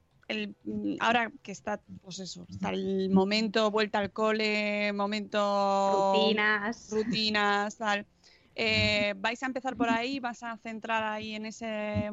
ahora 1.01 1.33
que 1.43 1.53
está, 1.53 1.81
pues 2.03 2.19
eso, 2.19 2.47
está 2.49 2.71
el 2.71 3.11
momento 3.11 3.71
vuelta 3.71 3.99
al 3.99 4.13
cole, 4.13 4.93
momento 4.93 6.13
rutinas, 6.15 6.89
rutinas, 6.91 7.77
tal. 7.77 8.07
Eh, 8.61 9.15
¿Vais 9.19 9.41
a 9.45 9.47
empezar 9.47 9.77
por 9.77 9.89
ahí? 9.89 10.19
¿Vas 10.19 10.43
a 10.43 10.57
centrar 10.57 11.05
ahí 11.05 11.37
en 11.37 11.47
ese, 11.47 12.07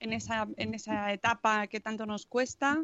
en 0.00 0.12
esa, 0.12 0.48
en 0.56 0.74
esa 0.74 1.12
etapa 1.12 1.68
que 1.68 1.78
tanto 1.78 2.06
nos 2.06 2.26
cuesta? 2.26 2.80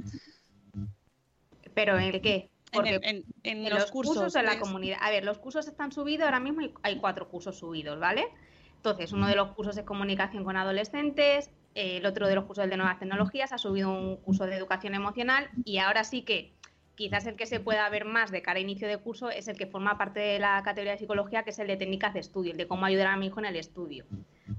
¿Pero 1.74 1.98
en 1.98 2.20
qué? 2.20 2.52
Porque 2.72 3.24
en, 3.42 3.70
los, 3.70 3.90
cursos, 3.90 4.36
en 4.36 4.44
la 4.44 4.60
comunidad. 4.60 4.98
A 5.00 5.10
ver, 5.10 5.24
los 5.24 5.38
cursos 5.38 5.66
están 5.66 5.90
subidos, 5.90 6.26
ahora 6.26 6.38
mismo 6.38 6.60
hay 6.82 7.00
cuatro 7.00 7.28
cursos 7.28 7.58
subidos, 7.58 7.98
¿vale? 7.98 8.28
Entonces, 8.76 9.12
uno 9.12 9.26
de 9.26 9.34
los 9.34 9.48
cursos 9.48 9.76
es 9.76 9.84
comunicación 9.84 10.44
con 10.44 10.56
adolescentes, 10.56 11.50
el 11.74 12.04
otro 12.06 12.26
de 12.26 12.34
los 12.34 12.44
cursos 12.44 12.68
de 12.68 12.76
nuevas 12.76 12.98
tecnologías 12.98 13.52
ha 13.52 13.58
subido 13.58 13.90
un 13.90 14.16
curso 14.16 14.46
de 14.46 14.56
educación 14.56 14.94
emocional 14.94 15.48
y 15.64 15.78
ahora 15.78 16.04
sí 16.04 16.22
que 16.22 16.52
quizás 16.98 17.26
el 17.26 17.36
que 17.36 17.46
se 17.46 17.60
pueda 17.60 17.88
ver 17.88 18.04
más 18.04 18.32
de 18.32 18.42
cara 18.42 18.58
a 18.58 18.60
inicio 18.62 18.88
de 18.88 18.98
curso 18.98 19.30
es 19.30 19.46
el 19.46 19.56
que 19.56 19.68
forma 19.68 19.96
parte 19.96 20.18
de 20.18 20.40
la 20.40 20.60
categoría 20.64 20.92
de 20.92 20.98
psicología, 20.98 21.44
que 21.44 21.50
es 21.50 21.58
el 21.60 21.68
de 21.68 21.76
técnicas 21.76 22.12
de 22.12 22.18
estudio, 22.18 22.50
el 22.50 22.58
de 22.58 22.66
cómo 22.66 22.86
ayudar 22.86 23.06
a 23.06 23.16
mi 23.16 23.26
hijo 23.26 23.38
en 23.38 23.46
el 23.46 23.54
estudio. 23.54 24.04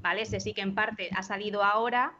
¿Vale? 0.01 0.21
Ese 0.21 0.39
sí 0.39 0.53
que 0.53 0.61
en 0.61 0.73
parte 0.73 1.09
ha 1.13 1.21
salido 1.21 1.63
ahora, 1.63 2.13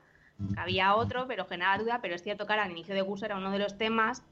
había 0.57 0.95
otro, 0.95 1.25
pero 1.25 1.45
genera 1.45 1.77
duda, 1.77 1.99
pero 2.01 2.15
es 2.15 2.23
cierto 2.23 2.45
que 2.45 2.51
ahora 2.51 2.65
al 2.65 2.71
inicio 2.71 2.93
de 2.93 3.03
curso 3.03 3.25
era 3.25 3.37
uno 3.37 3.49
de 3.51 3.59
los 3.59 3.77
temas 3.77 4.23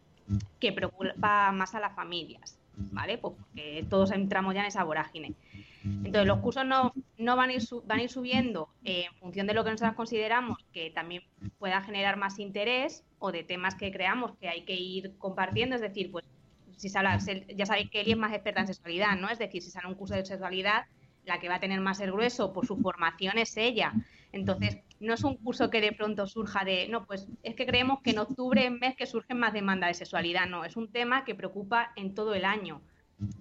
que 0.59 0.73
preocupa 0.73 1.53
más 1.53 1.73
a 1.73 1.79
las 1.79 1.95
familias, 1.95 2.59
¿vale? 2.75 3.17
Pues 3.17 3.35
porque 3.35 3.85
todos 3.89 4.11
entramos 4.11 4.53
ya 4.53 4.61
en 4.61 4.67
esa 4.67 4.83
vorágine. 4.83 5.35
Entonces, 6.03 6.25
los 6.25 6.39
cursos 6.39 6.65
no, 6.65 6.93
no 7.17 7.35
van, 7.35 7.49
a 7.49 7.53
ir 7.53 7.61
van 7.85 7.99
a 7.99 8.03
ir 8.03 8.09
subiendo 8.09 8.69
en 8.83 9.13
función 9.15 9.47
de 9.47 9.53
lo 9.53 9.63
que 9.63 9.71
nosotros 9.71 9.95
consideramos 9.95 10.57
que 10.71 10.89
también 10.91 11.23
pueda 11.59 11.81
generar 11.81 12.17
más 12.17 12.39
interés 12.39 13.03
o 13.19 13.31
de 13.31 13.43
temas 13.43 13.75
que 13.75 13.91
creamos 13.91 14.35
que 14.37 14.47
hay 14.47 14.63
que 14.63 14.75
ir 14.75 15.17
compartiendo. 15.17 15.75
Es 15.75 15.81
decir, 15.81 16.11
pues 16.11 16.25
si 16.77 16.89
se 16.89 17.45
ya 17.55 17.65
sabéis 17.65 17.89
que 17.89 18.01
Eli 18.01 18.11
es 18.11 18.17
más 18.17 18.33
experta 18.33 18.61
en 18.61 18.67
sexualidad, 18.67 19.17
¿no? 19.17 19.29
Es 19.29 19.39
decir, 19.39 19.61
si 19.61 19.71
sale 19.71 19.87
un 19.87 19.95
curso 19.95 20.15
de 20.15 20.25
sexualidad, 20.25 20.85
la 21.25 21.39
que 21.39 21.49
va 21.49 21.55
a 21.55 21.59
tener 21.59 21.81
más 21.81 21.99
el 21.99 22.11
grueso 22.11 22.53
por 22.53 22.65
su 22.65 22.77
formación 22.77 23.37
es 23.37 23.57
ella. 23.57 23.93
Entonces, 24.31 24.77
no 24.99 25.13
es 25.13 25.23
un 25.23 25.37
curso 25.37 25.69
que 25.69 25.81
de 25.81 25.91
pronto 25.91 26.27
surja 26.27 26.63
de, 26.63 26.87
no, 26.87 27.05
pues 27.05 27.27
es 27.43 27.55
que 27.55 27.65
creemos 27.65 28.01
que 28.01 28.11
en 28.11 28.19
octubre 28.19 28.65
en 28.65 28.79
mes 28.79 28.95
que 28.95 29.05
surgen 29.05 29.39
más 29.39 29.53
demandas 29.53 29.89
de 29.89 29.93
sexualidad, 29.95 30.47
no, 30.47 30.65
es 30.65 30.77
un 30.77 30.91
tema 30.91 31.25
que 31.25 31.35
preocupa 31.35 31.91
en 31.95 32.13
todo 32.13 32.33
el 32.33 32.45
año. 32.45 32.81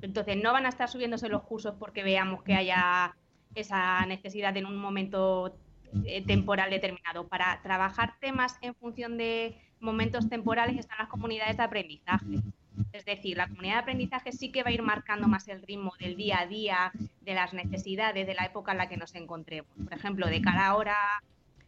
Entonces, 0.01 0.37
no 0.43 0.53
van 0.53 0.67
a 0.67 0.71
estar 0.71 0.89
subiéndose 0.89 1.29
los 1.29 1.43
cursos 1.43 1.75
porque 1.79 2.03
veamos 2.03 2.43
que 2.43 2.55
haya 2.55 3.15
esa 3.55 4.05
necesidad 4.07 4.57
en 4.57 4.67
un 4.67 4.77
momento 4.77 5.57
eh, 6.05 6.25
temporal 6.25 6.71
determinado. 6.71 7.29
Para 7.29 7.61
trabajar 7.63 8.15
temas 8.21 8.57
en 8.61 8.75
función 8.75 9.17
de 9.17 9.59
momentos 9.81 10.29
temporales 10.29 10.79
están 10.79 10.99
las 10.99 11.09
comunidades 11.09 11.57
de 11.57 11.63
aprendizaje. 11.63 12.43
Es 12.93 13.05
decir, 13.05 13.37
la 13.37 13.49
comunidad 13.49 13.75
de 13.75 13.81
aprendizaje 13.81 14.33
sí 14.33 14.51
que 14.51 14.63
va 14.63 14.71
a 14.71 14.73
ir 14.73 14.83
marcando 14.83 15.29
más 15.29 15.49
el 15.49 15.63
ritmo 15.63 15.93
del 15.99 16.17
día 16.17 16.41
a 16.41 16.47
día, 16.47 16.93
de 17.23 17.35
las 17.35 17.55
necesidades, 17.55 18.27
de 18.27 18.35
la 18.35 18.45
época 18.45 18.73
en 18.73 18.79
la 18.79 18.89
que 18.89 18.97
nos 18.97 19.15
encontremos. 19.15 19.71
Por 19.83 19.93
ejemplo, 19.93 20.27
de 20.27 20.41
cara 20.41 20.67
ahora 20.67 20.97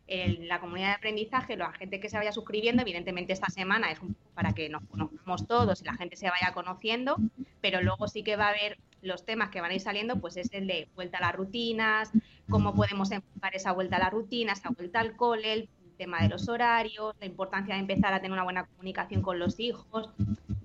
en 0.09 0.48
la 0.48 0.59
comunidad 0.59 0.88
de 0.88 0.94
aprendizaje, 0.94 1.56
la 1.56 1.72
gente 1.72 2.00
que 2.00 2.09
se 2.09 2.16
vaya 2.16 2.32
suscribiendo, 2.32 2.82
evidentemente 2.82 3.34
esta 3.34 3.48
semana 3.48 3.92
es 3.92 4.00
para 4.34 4.54
que 4.54 4.68
nos 4.68 4.82
conozcamos 4.84 5.46
todos 5.46 5.82
y 5.82 5.84
la 5.84 5.94
gente 5.94 6.16
se 6.16 6.30
vaya 6.30 6.52
conociendo, 6.54 7.16
pero 7.61 7.82
luego 7.82 8.09
sí 8.09 8.22
que 8.22 8.36
va 8.36 8.46
a 8.46 8.50
haber 8.50 8.78
los 9.02 9.24
temas 9.24 9.50
que 9.50 9.61
van 9.61 9.70
a 9.70 9.74
ir 9.74 9.80
saliendo, 9.80 10.18
pues 10.18 10.38
es 10.38 10.48
el 10.52 10.66
de 10.66 10.88
vuelta 10.94 11.18
a 11.18 11.20
las 11.20 11.34
rutinas, 11.34 12.11
cómo 12.48 12.74
podemos 12.74 13.11
enfocar 13.12 13.54
esa 13.54 13.72
vuelta 13.72 13.96
a 13.96 14.00
la 14.00 14.11
rutina, 14.11 14.54
esa 14.54 14.70
vuelta 14.70 15.00
al 15.00 15.14
cole, 15.14 15.52
el 15.52 15.68
tema 15.98 16.22
de 16.22 16.30
los 16.30 16.48
horarios, 16.48 17.14
la 17.20 17.26
importancia 17.26 17.74
de 17.74 17.80
empezar 17.80 18.14
a 18.14 18.20
tener 18.20 18.32
una 18.32 18.44
buena 18.44 18.64
comunicación 18.66 19.20
con 19.20 19.38
los 19.38 19.61
hijos 19.61 20.11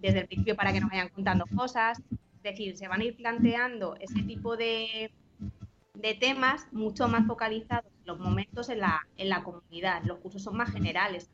desde 0.01 0.21
el 0.21 0.27
principio 0.27 0.55
para 0.55 0.71
que 0.71 0.79
nos 0.79 0.89
vayan 0.89 1.09
contando 1.09 1.45
cosas. 1.53 2.01
Es 2.11 2.43
decir, 2.43 2.77
se 2.77 2.87
van 2.87 3.01
a 3.01 3.03
ir 3.03 3.15
planteando 3.15 3.95
ese 3.99 4.21
tipo 4.23 4.55
de, 4.55 5.11
de 5.93 6.15
temas 6.15 6.65
mucho 6.71 7.07
más 7.07 7.25
focalizados 7.27 7.85
en 7.85 8.05
los 8.05 8.19
momentos 8.19 8.69
en 8.69 8.79
la, 8.79 9.07
en 9.17 9.29
la 9.29 9.43
comunidad. 9.43 10.03
Los 10.03 10.19
cursos 10.19 10.43
son 10.43 10.57
más 10.57 10.71
generales. 10.71 11.29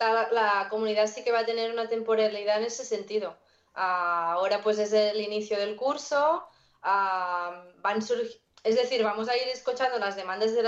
La, 0.00 0.68
comunidad 0.70 1.08
sí 1.08 1.24
que 1.24 1.32
va 1.32 1.40
a 1.40 1.46
tener 1.46 1.72
una 1.72 1.88
temporalidad 1.88 2.58
en 2.58 2.64
ese 2.64 2.84
sentido. 2.84 3.36
Ah, 3.74 4.32
ahora 4.32 4.62
pues 4.62 4.78
es 4.78 4.92
el 4.92 5.20
inicio 5.20 5.58
del 5.58 5.76
curso, 5.76 6.44
ah, 6.82 7.64
van 7.80 8.00
es 8.64 8.76
decir, 8.76 9.02
vamos 9.02 9.28
a 9.28 9.36
ir 9.36 9.48
escuchando 9.48 9.98
las 9.98 10.16
demandas 10.16 10.54
de 10.54 10.62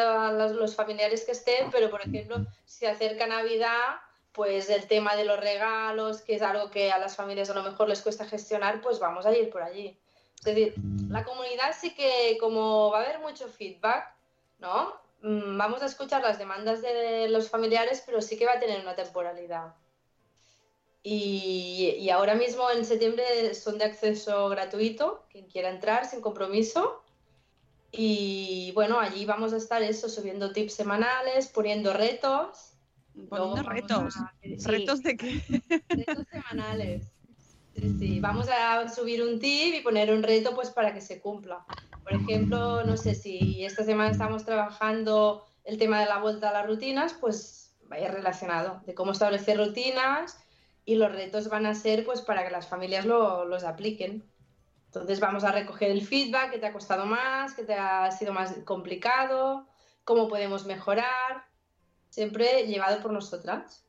los 0.54 0.74
familiares 0.74 1.24
que 1.24 1.32
estén, 1.32 1.70
pero 1.70 1.90
por 1.90 2.00
ejemplo, 2.00 2.46
si 2.64 2.86
acerca 2.86 3.26
Navidad, 3.26 4.00
pues 4.32 4.70
el 4.70 4.86
tema 4.86 5.16
de 5.16 5.24
los 5.24 5.38
regalos, 5.38 6.22
que 6.22 6.36
es 6.36 6.42
algo 6.42 6.70
que 6.70 6.92
a 6.92 6.98
las 6.98 7.16
familias 7.16 7.50
a 7.50 7.54
lo 7.54 7.62
mejor 7.62 7.88
les 7.88 8.00
cuesta 8.00 8.26
gestionar, 8.26 8.80
pues 8.80 9.00
vamos 9.00 9.26
a 9.26 9.36
ir 9.36 9.50
por 9.50 9.62
allí. 9.62 9.98
Es 10.40 10.44
decir, 10.46 10.74
la 11.08 11.22
comunidad 11.22 11.76
sí 11.78 11.94
que 11.94 12.38
como 12.40 12.90
va 12.90 13.00
a 13.00 13.04
haber 13.04 13.20
mucho 13.20 13.46
feedback, 13.48 14.14
¿no? 14.58 14.94
Mm, 15.22 15.58
vamos 15.58 15.82
a 15.82 15.86
escuchar 15.86 16.22
las 16.22 16.38
demandas 16.38 16.80
de 16.80 17.28
los 17.28 17.50
familiares, 17.50 18.02
pero 18.06 18.22
sí 18.22 18.38
que 18.38 18.46
va 18.46 18.54
a 18.54 18.60
tener 18.60 18.80
una 18.80 18.96
temporalidad. 18.96 19.74
Y, 21.02 21.94
y 21.98 22.08
ahora 22.08 22.34
mismo 22.34 22.70
en 22.70 22.86
septiembre 22.86 23.54
son 23.54 23.76
de 23.76 23.84
acceso 23.84 24.48
gratuito, 24.48 25.26
quien 25.30 25.46
quiera 25.46 25.68
entrar 25.68 26.06
sin 26.06 26.22
compromiso. 26.22 27.02
Y 27.92 28.72
bueno, 28.74 28.98
allí 28.98 29.26
vamos 29.26 29.52
a 29.52 29.58
estar 29.58 29.82
eso, 29.82 30.08
subiendo 30.08 30.52
tips 30.52 30.72
semanales, 30.74 31.48
poniendo 31.48 31.92
retos. 31.92 32.72
Poniendo 33.28 33.62
retos. 33.62 34.14
¿Retos 34.64 35.02
de 35.02 35.16
qué? 35.18 35.62
Retos 35.88 36.26
semanales. 36.30 37.12
Sí, 37.80 38.20
Vamos 38.20 38.46
a 38.48 38.86
subir 38.88 39.22
un 39.22 39.38
tip 39.38 39.74
y 39.74 39.80
poner 39.80 40.12
un 40.12 40.22
reto 40.22 40.54
pues 40.54 40.70
para 40.70 40.92
que 40.92 41.00
se 41.00 41.20
cumpla. 41.20 41.64
Por 42.02 42.12
ejemplo, 42.12 42.84
no 42.84 42.96
sé 42.98 43.14
si 43.14 43.64
esta 43.64 43.84
semana 43.84 44.10
estamos 44.10 44.44
trabajando 44.44 45.46
el 45.64 45.78
tema 45.78 46.00
de 46.00 46.06
la 46.06 46.18
vuelta 46.18 46.50
a 46.50 46.52
las 46.52 46.66
rutinas, 46.66 47.14
pues 47.14 47.74
vaya 47.88 48.10
relacionado, 48.10 48.82
de 48.84 48.94
cómo 48.94 49.12
establecer 49.12 49.56
rutinas 49.56 50.38
y 50.84 50.96
los 50.96 51.10
retos 51.10 51.48
van 51.48 51.64
a 51.64 51.74
ser 51.74 52.04
pues 52.04 52.20
para 52.20 52.44
que 52.44 52.50
las 52.50 52.68
familias 52.68 53.06
lo, 53.06 53.46
los 53.46 53.64
apliquen. 53.64 54.24
Entonces 54.86 55.18
vamos 55.18 55.44
a 55.44 55.52
recoger 55.52 55.90
el 55.90 56.06
feedback, 56.06 56.50
qué 56.50 56.58
te 56.58 56.66
ha 56.66 56.72
costado 56.72 57.06
más, 57.06 57.54
qué 57.54 57.62
te 57.62 57.74
ha 57.74 58.10
sido 58.10 58.34
más 58.34 58.52
complicado, 58.64 59.66
cómo 60.04 60.28
podemos 60.28 60.66
mejorar, 60.66 61.46
siempre 62.10 62.66
llevado 62.66 63.00
por 63.00 63.12
nosotras. 63.12 63.86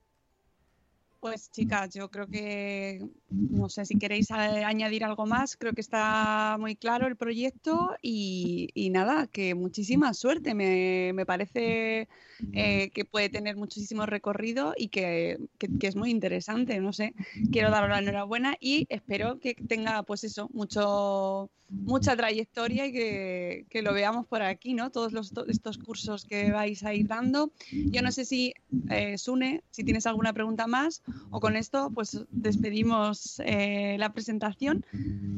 Pues 1.19 1.51
chicas, 1.51 1.93
yo 1.93 2.09
creo 2.09 2.27
que, 2.27 3.07
no 3.31 3.69
sé 3.69 3.85
si 3.85 3.97
queréis 3.97 4.29
añadir 4.31 5.03
algo 5.03 5.25
más, 5.25 5.55
creo 5.55 5.73
que 5.73 5.81
está 5.81 6.57
muy 6.59 6.75
claro 6.75 7.07
el 7.07 7.15
proyecto 7.15 7.95
y, 8.01 8.89
nada, 8.91 9.27
que 9.27 9.55
muchísima 9.55 10.13
suerte, 10.13 10.53
me, 10.53 11.25
parece 11.25 12.09
eh, 12.53 12.89
que 12.93 13.05
puede 13.05 13.29
tener 13.29 13.55
muchísimo 13.55 14.05
recorrido 14.05 14.73
y 14.77 14.89
que, 14.89 15.39
es 15.81 15.95
muy 15.95 16.11
interesante, 16.11 16.79
no 16.79 16.93
sé, 16.93 17.13
quiero 17.51 17.71
daros 17.71 17.89
la 17.89 17.99
enhorabuena 17.99 18.57
y 18.59 18.85
espero 18.89 19.39
que 19.39 19.55
tenga 19.55 20.03
pues 20.03 20.23
eso, 20.23 20.49
mucho, 20.53 21.49
mucha 21.69 22.15
trayectoria 22.15 22.85
y 22.87 22.91
que, 22.91 23.81
lo 23.81 23.93
veamos 23.93 24.27
por 24.27 24.41
aquí, 24.41 24.73
¿no? 24.73 24.91
Todos 24.91 25.13
estos 25.47 25.77
cursos 25.77 26.25
que 26.25 26.51
vais 26.51 26.83
a 26.83 26.93
ir 26.93 27.07
dando. 27.07 27.51
Yo 27.71 28.01
no 28.01 28.11
sé 28.11 28.25
si, 28.25 28.53
eh, 28.89 29.17
Sune, 29.17 29.63
si 29.71 29.83
tienes 29.83 30.05
alguna 30.05 30.33
pregunta 30.33 30.67
más 30.67 31.01
o 31.31 31.39
con 31.39 31.55
esto, 31.55 31.89
pues 31.93 32.25
despedimos 32.29 33.20
eh, 33.43 33.97
la 33.99 34.13
presentación 34.13 34.85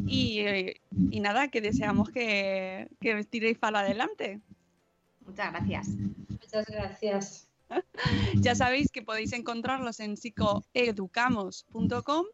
y, 0.08 0.44
nada, 1.20 1.50
que 1.50 1.62
deseamos 1.62 2.10
que, 2.10 2.88
que 3.00 3.24
tiréis 3.24 3.58
para 3.58 3.80
adelante. 3.80 4.42
Muchas 5.26 5.52
gracias. 5.52 5.88
Muchas 6.30 6.66
gracias. 6.68 7.48
ya 8.36 8.56
sabéis 8.56 8.92
que 8.92 9.02
podéis 9.02 9.34
encontrarlos 9.34 10.00
en 10.00 10.16
psicoeducamos.com 10.16 12.26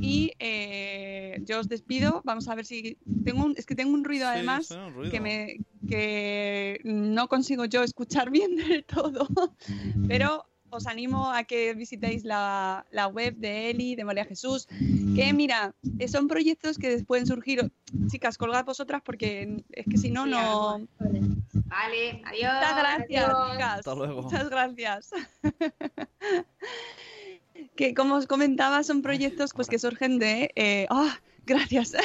y 0.00 0.32
eh, 0.38 1.42
yo 1.44 1.60
os 1.60 1.68
despido. 1.68 2.22
Vamos 2.24 2.48
a 2.48 2.54
ver 2.54 2.64
si 2.66 2.96
tengo 3.24 3.44
un, 3.44 3.54
es 3.56 3.66
que 3.66 3.74
tengo 3.74 3.92
un 3.92 4.04
ruido 4.04 4.28
además 4.28 4.68
que 5.10 5.20
me 5.20 5.58
que 5.88 6.80
no 6.84 7.28
consigo 7.28 7.66
yo 7.66 7.82
escuchar 7.82 8.30
bien 8.30 8.56
del 8.56 8.84
todo, 8.84 9.28
pero 10.08 10.46
os 10.74 10.86
animo 10.86 11.30
a 11.30 11.44
que 11.44 11.74
visitéis 11.74 12.24
la, 12.24 12.84
web 13.12 13.36
de 13.36 13.70
Eli, 13.70 13.94
de 13.94 14.04
María 14.04 14.24
Jesús, 14.24 14.66
que 15.14 15.32
mira, 15.32 15.74
eh, 15.98 16.08
son 16.08 16.28
proyectos 16.28 16.78
que 16.78 17.02
pueden 17.04 17.26
surgir. 17.26 17.70
Chicas, 18.08 18.38
colgad 18.38 18.64
vosotras 18.64 19.02
porque 19.04 19.64
es 19.70 19.86
que 19.86 19.96
si 19.96 20.10
no, 20.10 20.26
no. 20.26 20.86
Vale, 20.98 22.22
adiós. 22.24 22.54
Muchas 22.54 22.76
gracias, 22.76 23.26
chicas. 23.26 23.78
Hasta 23.78 23.94
luego. 23.94 24.22
Muchas 24.22 24.50
gracias. 24.50 25.10
que 27.76 27.94
como 27.94 28.16
os 28.16 28.26
comentaba, 28.26 28.82
son 28.82 29.02
proyectos 29.02 29.52
pues 29.54 29.68
que 29.68 29.78
surgen 29.78 30.18
de. 30.18 30.50
Eh, 30.56 30.86
¡Ah! 30.90 31.20
gracias. 31.46 31.92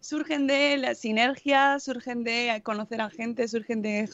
surgen 0.00 0.46
de 0.46 0.76
la 0.76 0.94
sinergia, 0.94 1.78
surgen 1.80 2.24
de 2.24 2.60
conocer 2.62 3.00
a 3.00 3.10
gente, 3.10 3.48
surgen 3.48 3.82
de, 3.82 4.08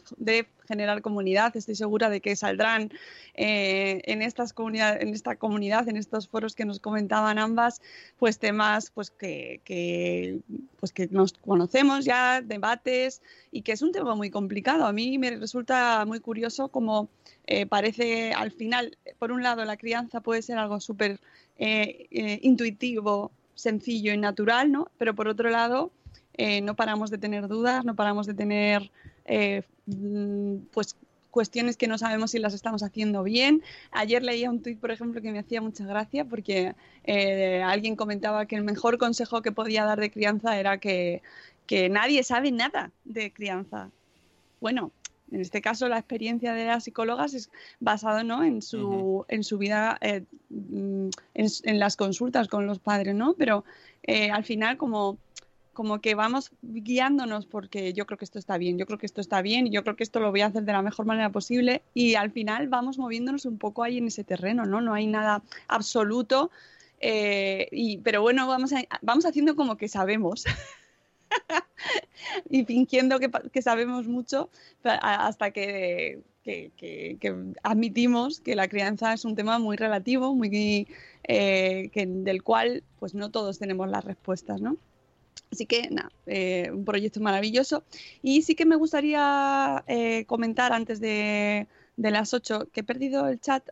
generar 0.67 1.03
comunidad. 1.03 1.57
Estoy 1.57 1.75
segura 1.75 2.09
de 2.09 2.21
que 2.21 2.37
saldrán 2.37 2.91
eh, 3.35 4.01
en, 4.05 4.23
estas 4.23 4.55
en 4.57 5.09
esta 5.09 5.37
comunidad, 5.37 5.89
en 5.89 5.97
estos 5.97 6.29
foros 6.29 6.55
que 6.55 6.65
nos 6.65 6.81
comentaban 6.81 7.39
ambas, 7.39 7.81
pues 8.19 8.39
temas 8.39 8.91
pues 8.91 9.11
que, 9.11 10.41
pues 10.81 10.93
que 10.93 11.09
nos 11.09 11.33
conocemos 11.35 12.05
ya, 12.05 12.41
debates, 12.41 13.23
y 13.51 13.63
que 13.63 13.73
es 13.73 13.83
un 13.83 13.93
tema 13.93 14.15
muy 14.15 14.31
complicado. 14.31 14.87
A 14.87 14.93
mí 14.93 15.19
me 15.19 15.31
resulta 15.31 16.05
muy 16.07 16.21
curioso 16.21 16.69
como 16.69 17.09
eh, 17.47 17.67
parece 17.67 18.33
al 18.33 18.53
final, 18.53 18.97
por 19.19 19.33
un 19.33 19.43
lado, 19.43 19.65
la 19.65 19.77
crianza 19.77 20.21
puede 20.21 20.43
ser 20.43 20.59
algo 20.59 20.81
súper 20.81 21.21
eh, 21.59 22.39
intuitivo, 22.43 23.33
sencillo 23.63 24.13
y 24.13 24.19
natural, 24.19 24.73
¿no? 24.73 24.91
Pero 24.99 25.15
por 25.15 25.29
otro 25.29 25.49
lado, 25.49 25.93
eh, 26.35 26.61
no 26.61 26.75
paramos 26.75 27.11
de 27.11 27.19
tener 27.19 27.47
dudas, 27.47 27.85
no 27.85 27.95
paramos 27.95 28.27
de 28.27 28.35
tener 28.35 28.91
eh, 29.25 29.63
mm, 29.87 30.57
pues 30.73 30.97
cuestiones 31.31 31.77
que 31.77 31.87
no 31.87 31.97
sabemos 31.97 32.33
si 32.33 32.41
las 32.41 32.55
estamos 32.55 32.83
haciendo 32.83 33.23
bien. 33.23 33.63
Ayer 33.93 34.23
leía 34.23 34.51
un 34.51 34.61
tuit, 34.63 34.81
por 34.81 34.91
ejemplo, 34.91 35.23
que 35.23 35.31
me 35.31 35.39
hacía 35.39 35.63
mucha 35.63 35.87
gracia 35.87 36.25
porque 36.25 36.75
eh, 37.05 37.63
alguien 37.65 37.95
comentaba 37.95 38.47
que 38.47 38.57
el 38.57 38.65
mejor 38.65 38.99
consejo 38.99 39.43
que 39.43 39.53
podía 39.53 39.85
dar 39.85 40.01
de 40.01 40.11
crianza 40.11 40.59
era 40.59 40.79
que, 40.79 41.23
que 41.67 41.89
nadie 41.89 42.25
sabe 42.25 42.51
nada 42.51 42.91
de 43.05 43.33
crianza. 43.33 43.91
Bueno, 44.61 44.91
en 45.33 45.41
este 45.41 45.61
caso 45.61 45.89
la 45.89 45.99
experiencia 45.99 46.53
de 46.53 46.67
las 46.67 46.85
psicólogas 46.85 47.35
es 47.35 47.51
basado 47.81 48.23
¿no? 48.23 48.45
en, 48.45 48.63
su, 48.63 49.25
en 49.29 49.45
su 49.45 49.59
vida, 49.59 49.99
eh, 50.01 50.25
mm, 50.51 51.09
en, 51.35 51.79
las 51.79 51.97
consultas 51.97 52.49
con 52.49 52.67
los 52.67 52.79
padres, 52.79 53.15
¿no? 53.15 53.35
Pero 53.35 53.65
eh, 54.03 54.31
al 54.31 54.45
final 54.45 54.77
como, 54.77 55.19
como 55.73 56.01
que 56.01 56.15
vamos 56.15 56.53
guiándonos 56.63 57.47
porque 57.47 57.93
yo 57.93 58.07
creo 58.07 58.19
que 58.19 58.25
esto 58.25 58.39
está 58.39 58.59
bien, 58.59 58.79
yo 58.79 58.87
creo 58.87 58.99
que 58.99 59.07
esto 59.07 59.21
está 59.21 59.41
bien 59.43 59.67
y 59.67 59.71
yo 59.71 59.83
creo 59.83 59.97
que 59.97 60.05
esto 60.05 60.21
lo 60.21 60.31
voy 60.31 60.43
a 60.43 60.47
hacer 60.47 60.65
de 60.65 60.73
la 60.73 60.83
mejor 60.83 61.07
manera 61.07 61.31
posible 61.31 61.83
y 61.95 62.15
al 62.15 62.31
final 62.31 62.69
vamos 62.69 62.99
moviéndonos 62.99 63.47
un 63.47 63.59
poco 63.59 63.83
ahí 63.83 63.99
en 63.99 64.07
ese 64.07 64.25
terreno, 64.25 64.67
¿no? 64.67 64.81
No 64.81 64.93
hay 64.93 65.07
nada 65.07 65.43
absoluto, 65.69 66.51
eh, 67.01 67.69
y, 67.73 67.99
pero 67.99 68.23
bueno, 68.23 68.47
vamos, 68.47 68.73
vamos 69.01 69.27
haciendo 69.27 69.57
como 69.57 69.77
que 69.77 69.89
sabemos. 69.89 70.45
y 72.51 72.65
fingiendo 72.65 73.19
que, 73.19 73.63
sabemos 73.63 74.07
mucho 74.07 74.51
hasta 74.83 75.51
que, 75.51 76.23
admitimos 77.63 78.41
que 78.41 78.57
la 78.57 78.69
crianza 78.69 79.13
es 79.13 79.25
un 79.25 79.35
tema 79.37 79.59
muy 79.59 79.77
relativo, 79.77 80.35
muy 80.35 80.89
eh, 81.25 81.91
del 81.95 82.43
cual 82.43 82.83
pues 82.99 83.15
no 83.15 83.31
todos 83.31 83.59
tenemos 83.59 83.89
las 83.89 84.05
respuestas, 84.05 84.61
¿no? 84.61 84.77
Así 85.51 85.67
que 85.67 85.89
nada, 85.91 86.11
eh, 86.27 86.71
un 86.73 86.85
proyecto 86.85 87.21
maravilloso. 87.21 87.85
Y 88.23 88.43
sí 88.43 88.55
que 88.55 88.65
me 88.65 88.77
gustaría 88.77 89.85
eh, 89.87 90.25
comentar 90.25 90.73
antes 90.73 90.99
de, 90.99 91.67
las 91.97 92.33
8 92.33 92.69
que 92.73 92.81
he 92.81 92.85
perdido 92.85 93.29
el 93.29 93.39
chat, 93.39 93.69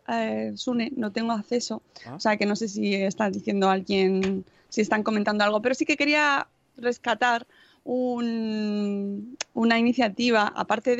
Sune, 0.55 0.93
no 0.95 1.11
tengo 1.11 1.33
acceso. 1.33 1.83
Ah. 2.05 2.15
O 2.15 2.21
sea 2.21 2.37
que 2.37 2.47
no 2.47 2.55
sé 2.55 2.69
si 2.69 2.95
está 2.95 3.31
diciendo 3.31 3.71
alguien, 3.71 4.45
si 4.69 4.83
están 4.83 5.03
comentando 5.03 5.43
algo, 5.43 5.63
pero 5.63 5.75
sí 5.75 5.87
que 5.87 5.97
quería 5.97 6.47
rescatar 6.77 7.47
una 7.85 9.79
iniciativa, 9.79 10.53
aparte 10.55 10.97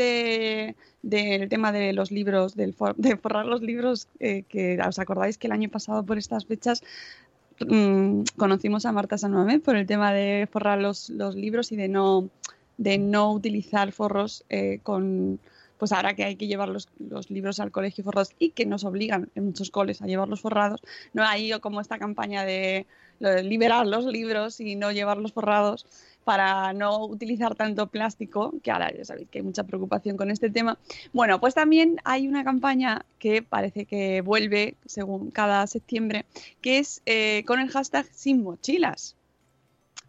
del 1.03 1.49
tema 1.49 1.73
de 1.73 1.93
los 1.93 2.11
libros, 2.11 2.57
del 2.57 2.75
de 2.97 3.17
forrar 3.17 3.47
los 3.47 3.63
libros, 3.63 4.09
eh, 4.19 4.45
que 4.49 4.79
os 4.81 4.99
acordáis 4.99 5.39
que 5.39 5.47
el 5.47 5.53
año 5.53 5.69
pasado 5.69 6.05
por 6.05 6.19
estas 6.19 6.47
fechas 6.47 6.83
mm, 7.61 8.23
conocimos 8.37 8.87
a 8.87 8.93
Marta 8.93 9.19
Sanuame 9.19 9.61
por 9.61 9.77
el 9.77 9.87
tema 9.87 10.13
de 10.13 10.49
forrar 10.51 10.81
los, 10.81 11.11
libros 11.35 11.71
y 11.73 11.77
de 11.77 11.89
no, 11.89 12.31
de 12.79 12.99
no 12.99 13.33
utilizar 13.33 13.93
forros 13.93 14.45
eh, 14.49 14.81
con 14.83 15.39
pues 15.81 15.93
ahora 15.93 16.15
que 16.15 16.25
hay 16.25 16.37
que 16.37 16.47
llevar 16.47 16.69
los, 16.69 16.89
libros 17.31 17.59
al 17.59 17.71
colegio 17.71 18.05
forrados 18.05 18.35
y 18.39 18.51
que 18.51 18.67
nos 18.67 18.85
obligan 18.85 19.31
en 19.35 19.47
muchos 19.47 19.71
coles 19.71 20.03
a 20.03 20.07
llevarlos 20.07 20.43
forrados, 20.43 20.83
no 21.15 21.25
hay 21.25 21.59
como 21.61 21.81
esta 21.81 21.99
campaña 21.99 22.45
de 22.45 22.87
liberar 23.21 23.87
los 23.87 24.05
libros 24.07 24.61
y 24.61 24.77
no 24.77 24.93
llevarlos 24.93 25.33
forrados 25.33 25.87
para 26.25 26.73
no 26.73 27.05
utilizar 27.07 27.55
tanto 27.55 27.87
plástico, 27.87 28.55
que 28.63 28.71
ahora 28.71 28.93
ya 28.95 29.05
sabéis 29.05 29.29
que 29.29 29.39
hay 29.39 29.45
mucha 29.45 29.65
preocupación 29.65 30.17
con 30.17 30.31
este 30.31 30.51
tema. 30.51 30.79
Bueno, 31.13 31.41
pues 31.41 31.55
también 31.55 31.97
hay 32.05 32.29
una 32.29 32.45
campaña 32.45 33.05
que 33.19 33.43
parece 33.43 33.85
que 33.85 34.21
vuelve 34.21 34.77
según 34.87 35.31
cada 35.31 35.67
septiembre, 35.67 36.27
que 36.61 36.79
es 36.79 37.03
eh, 37.07 37.45
con 37.47 37.61
el 37.61 37.71
hashtag 37.71 38.07
sin 38.13 38.43
mochilas, 38.43 39.17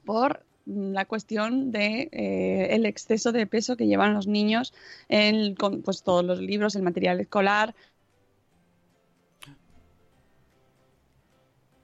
por 0.05 0.43
la 0.65 1.05
cuestión 1.05 1.71
de 1.71 2.09
eh, 2.11 2.67
el 2.71 2.85
exceso 2.85 3.31
de 3.31 3.47
peso 3.47 3.75
que 3.75 3.87
llevan 3.87 4.13
los 4.13 4.27
niños 4.27 4.73
en 5.09 5.55
pues, 5.55 6.03
todos 6.03 6.23
los 6.23 6.39
libros, 6.39 6.75
el 6.75 6.83
material 6.83 7.19
escolar, 7.19 7.73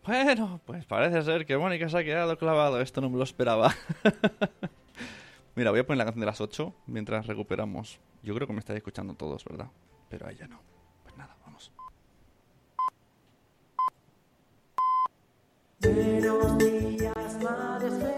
Bueno, 0.08 0.62
pues 0.66 0.86
parece 0.86 1.22
ser 1.22 1.46
que 1.46 1.58
Mónica 1.58 1.90
se 1.90 1.98
ha 1.98 2.04
quedado 2.04 2.38
clavado. 2.38 2.80
Esto 2.80 3.02
no 3.02 3.10
me 3.10 3.18
lo 3.18 3.24
esperaba. 3.24 3.76
Mira, 5.56 5.72
voy 5.72 5.82
a 5.82 5.86
poner 5.86 5.98
la 5.98 6.06
canción 6.06 6.22
de 6.22 6.28
las 6.28 6.40
8 6.40 6.74
mientras 6.86 7.28
recuperamos. 7.28 8.00
Yo 8.24 8.34
creo 8.34 8.48
que 8.48 8.54
me 8.54 8.60
estáis 8.60 8.78
escuchando 8.78 9.16
todos, 9.16 9.44
¿verdad? 9.44 9.68
Pero 10.10 10.28
a 10.28 10.32
ella 10.32 10.48
no. 10.48 10.62
Pues 11.04 11.18
nada, 11.18 11.36
vamos. 11.46 11.74
Buenos 15.82 16.58
días, 16.58 17.44
madre 17.44 18.17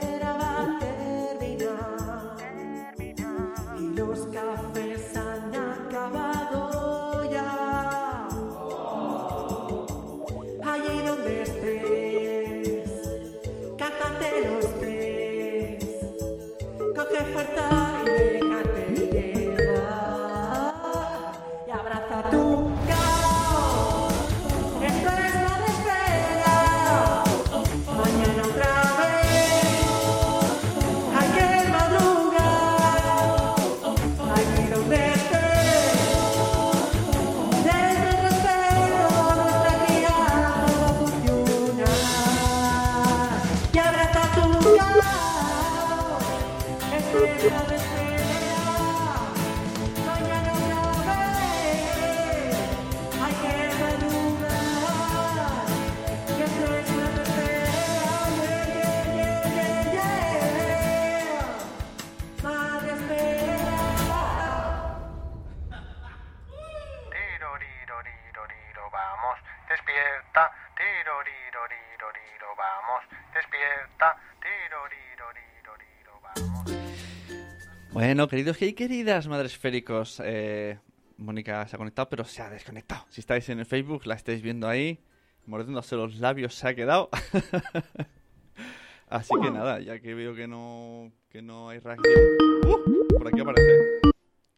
Bueno, 78.09 78.27
queridos 78.27 78.59
y 78.63 78.73
queridas 78.73 79.27
madres 79.27 79.51
esféricos, 79.51 80.19
eh, 80.25 80.79
Mónica 81.17 81.67
se 81.67 81.75
ha 81.75 81.77
conectado, 81.77 82.09
pero 82.09 82.25
se 82.25 82.41
ha 82.41 82.49
desconectado. 82.49 83.05
Si 83.09 83.21
estáis 83.21 83.47
en 83.49 83.59
el 83.59 83.67
Facebook, 83.67 84.07
la 84.07 84.15
estáis 84.15 84.41
viendo 84.41 84.67
ahí, 84.67 84.99
mordiéndose 85.45 85.95
los 85.95 86.19
labios, 86.19 86.55
se 86.55 86.67
ha 86.67 86.73
quedado. 86.73 87.11
Así 89.09 89.31
que 89.39 89.51
nada, 89.51 89.79
ya 89.79 89.99
que 89.99 90.15
veo 90.15 90.33
que 90.33 90.47
no, 90.47 91.11
que 91.29 91.43
no 91.43 91.69
hay 91.69 91.77
reacción. 91.77 92.19
¡Uh! 92.65 93.15
Por 93.15 93.27
aquí 93.27 93.41
aparece. 93.41 94.01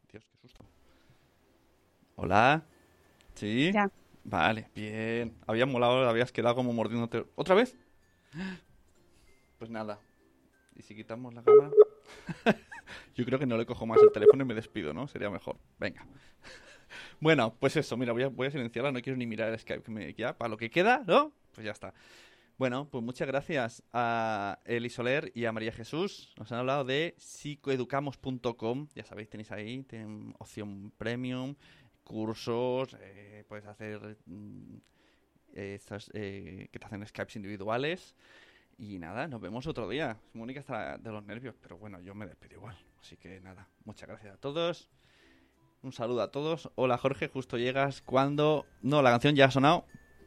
Dios, 0.09 0.23
qué 0.29 0.37
susto. 0.37 0.63
Hola. 2.15 2.63
¿Sí? 3.35 3.71
Ya. 3.73 3.91
Vale, 4.23 4.69
bien. 4.73 5.35
Habías 5.45 5.67
molado, 5.67 6.07
habías 6.07 6.31
quedado 6.31 6.55
como 6.55 6.71
mordiéndote. 6.71 7.25
¿Otra 7.35 7.55
vez? 7.55 7.75
Pues 9.59 9.69
nada. 9.69 9.99
¿Y 10.75 10.81
si 10.81 10.95
quitamos 10.95 11.35
la 11.35 11.43
cámara? 11.43 11.69
Yo 13.15 13.25
creo 13.25 13.39
que 13.39 13.45
no 13.45 13.57
le 13.57 13.65
cojo 13.65 13.85
más 13.85 14.01
el 14.01 14.11
teléfono 14.11 14.43
y 14.43 14.47
me 14.47 14.53
despido, 14.53 14.93
¿no? 14.93 15.07
Sería 15.07 15.29
mejor. 15.29 15.57
Venga. 15.79 16.05
Bueno, 17.21 17.55
pues 17.57 17.77
eso, 17.77 17.95
mira, 17.95 18.11
voy 18.11 18.23
a, 18.23 18.27
voy 18.27 18.47
a 18.47 18.51
silenciarla, 18.51 18.91
no 18.91 19.01
quiero 19.01 19.15
ni 19.15 19.25
mirar 19.25 19.49
el 19.53 19.57
Skype, 19.57 19.81
que 19.81 19.91
me, 19.91 20.13
ya, 20.13 20.37
para 20.37 20.49
lo 20.49 20.57
que 20.57 20.69
queda, 20.69 21.03
¿no? 21.07 21.31
Pues 21.53 21.63
ya 21.63 21.71
está. 21.71 21.93
Bueno, 22.57 22.87
pues 22.91 23.03
muchas 23.03 23.27
gracias 23.27 23.81
a 23.93 24.59
Eli 24.65 24.89
Soler 24.89 25.31
y 25.33 25.45
a 25.45 25.51
María 25.51 25.71
Jesús. 25.71 26.31
Nos 26.37 26.51
han 26.51 26.59
hablado 26.59 26.83
de 26.83 27.15
psicoeducamos.com. 27.17 28.87
Ya 28.93 29.03
sabéis, 29.03 29.29
tenéis 29.29 29.51
ahí, 29.51 29.81
tienen 29.83 30.35
opción 30.37 30.91
premium, 30.97 31.55
cursos, 32.03 32.95
eh, 33.01 33.45
puedes 33.47 33.65
hacer 33.65 34.17
mm, 34.25 34.75
eh, 35.53 35.79
eh, 36.13 36.69
que 36.71 36.79
te 36.79 36.85
hacen 36.85 37.07
Skypes 37.07 37.35
individuales. 37.35 38.15
Y 38.81 38.97
nada, 38.97 39.27
nos 39.27 39.39
vemos 39.39 39.67
otro 39.67 39.87
día. 39.87 40.17
Mónica 40.33 40.59
está 40.59 40.97
de 40.97 41.11
los 41.11 41.23
nervios, 41.23 41.53
pero 41.61 41.77
bueno, 41.77 42.01
yo 42.01 42.15
me 42.15 42.25
despido 42.25 42.55
igual. 42.55 42.75
Así 42.99 43.15
que 43.15 43.39
nada, 43.39 43.67
muchas 43.85 44.09
gracias 44.09 44.33
a 44.33 44.37
todos. 44.37 44.89
Un 45.83 45.91
saludo 45.91 46.23
a 46.23 46.31
todos. 46.31 46.71
Hola 46.73 46.97
Jorge, 46.97 47.27
justo 47.27 47.59
llegas 47.59 48.01
cuando... 48.01 48.65
No, 48.81 49.03
la 49.03 49.11
canción 49.11 49.35
ya 49.35 49.45
ha 49.45 49.51
sonado. 49.51 49.85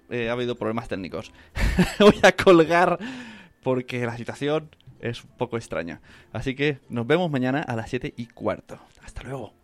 Eh, 0.09 0.29
ha 0.29 0.33
habido 0.35 0.55
problemas 0.55 0.87
técnicos. 0.87 1.33
Voy 1.99 2.21
a 2.23 2.31
colgar 2.31 3.01
porque 3.65 4.07
la 4.07 4.17
situación 4.17 4.71
es 5.01 5.25
un 5.25 5.31
poco 5.31 5.57
extraña. 5.57 6.01
Así 6.33 6.55
que 6.55 6.79
nos 6.89 7.09
vemos 7.09 7.29
mañana 7.33 7.61
a 7.61 7.75
las 7.75 7.91
7 7.91 8.15
y 8.17 8.27
cuarto. 8.27 8.79
Hasta 9.03 9.25
luego. 9.25 9.64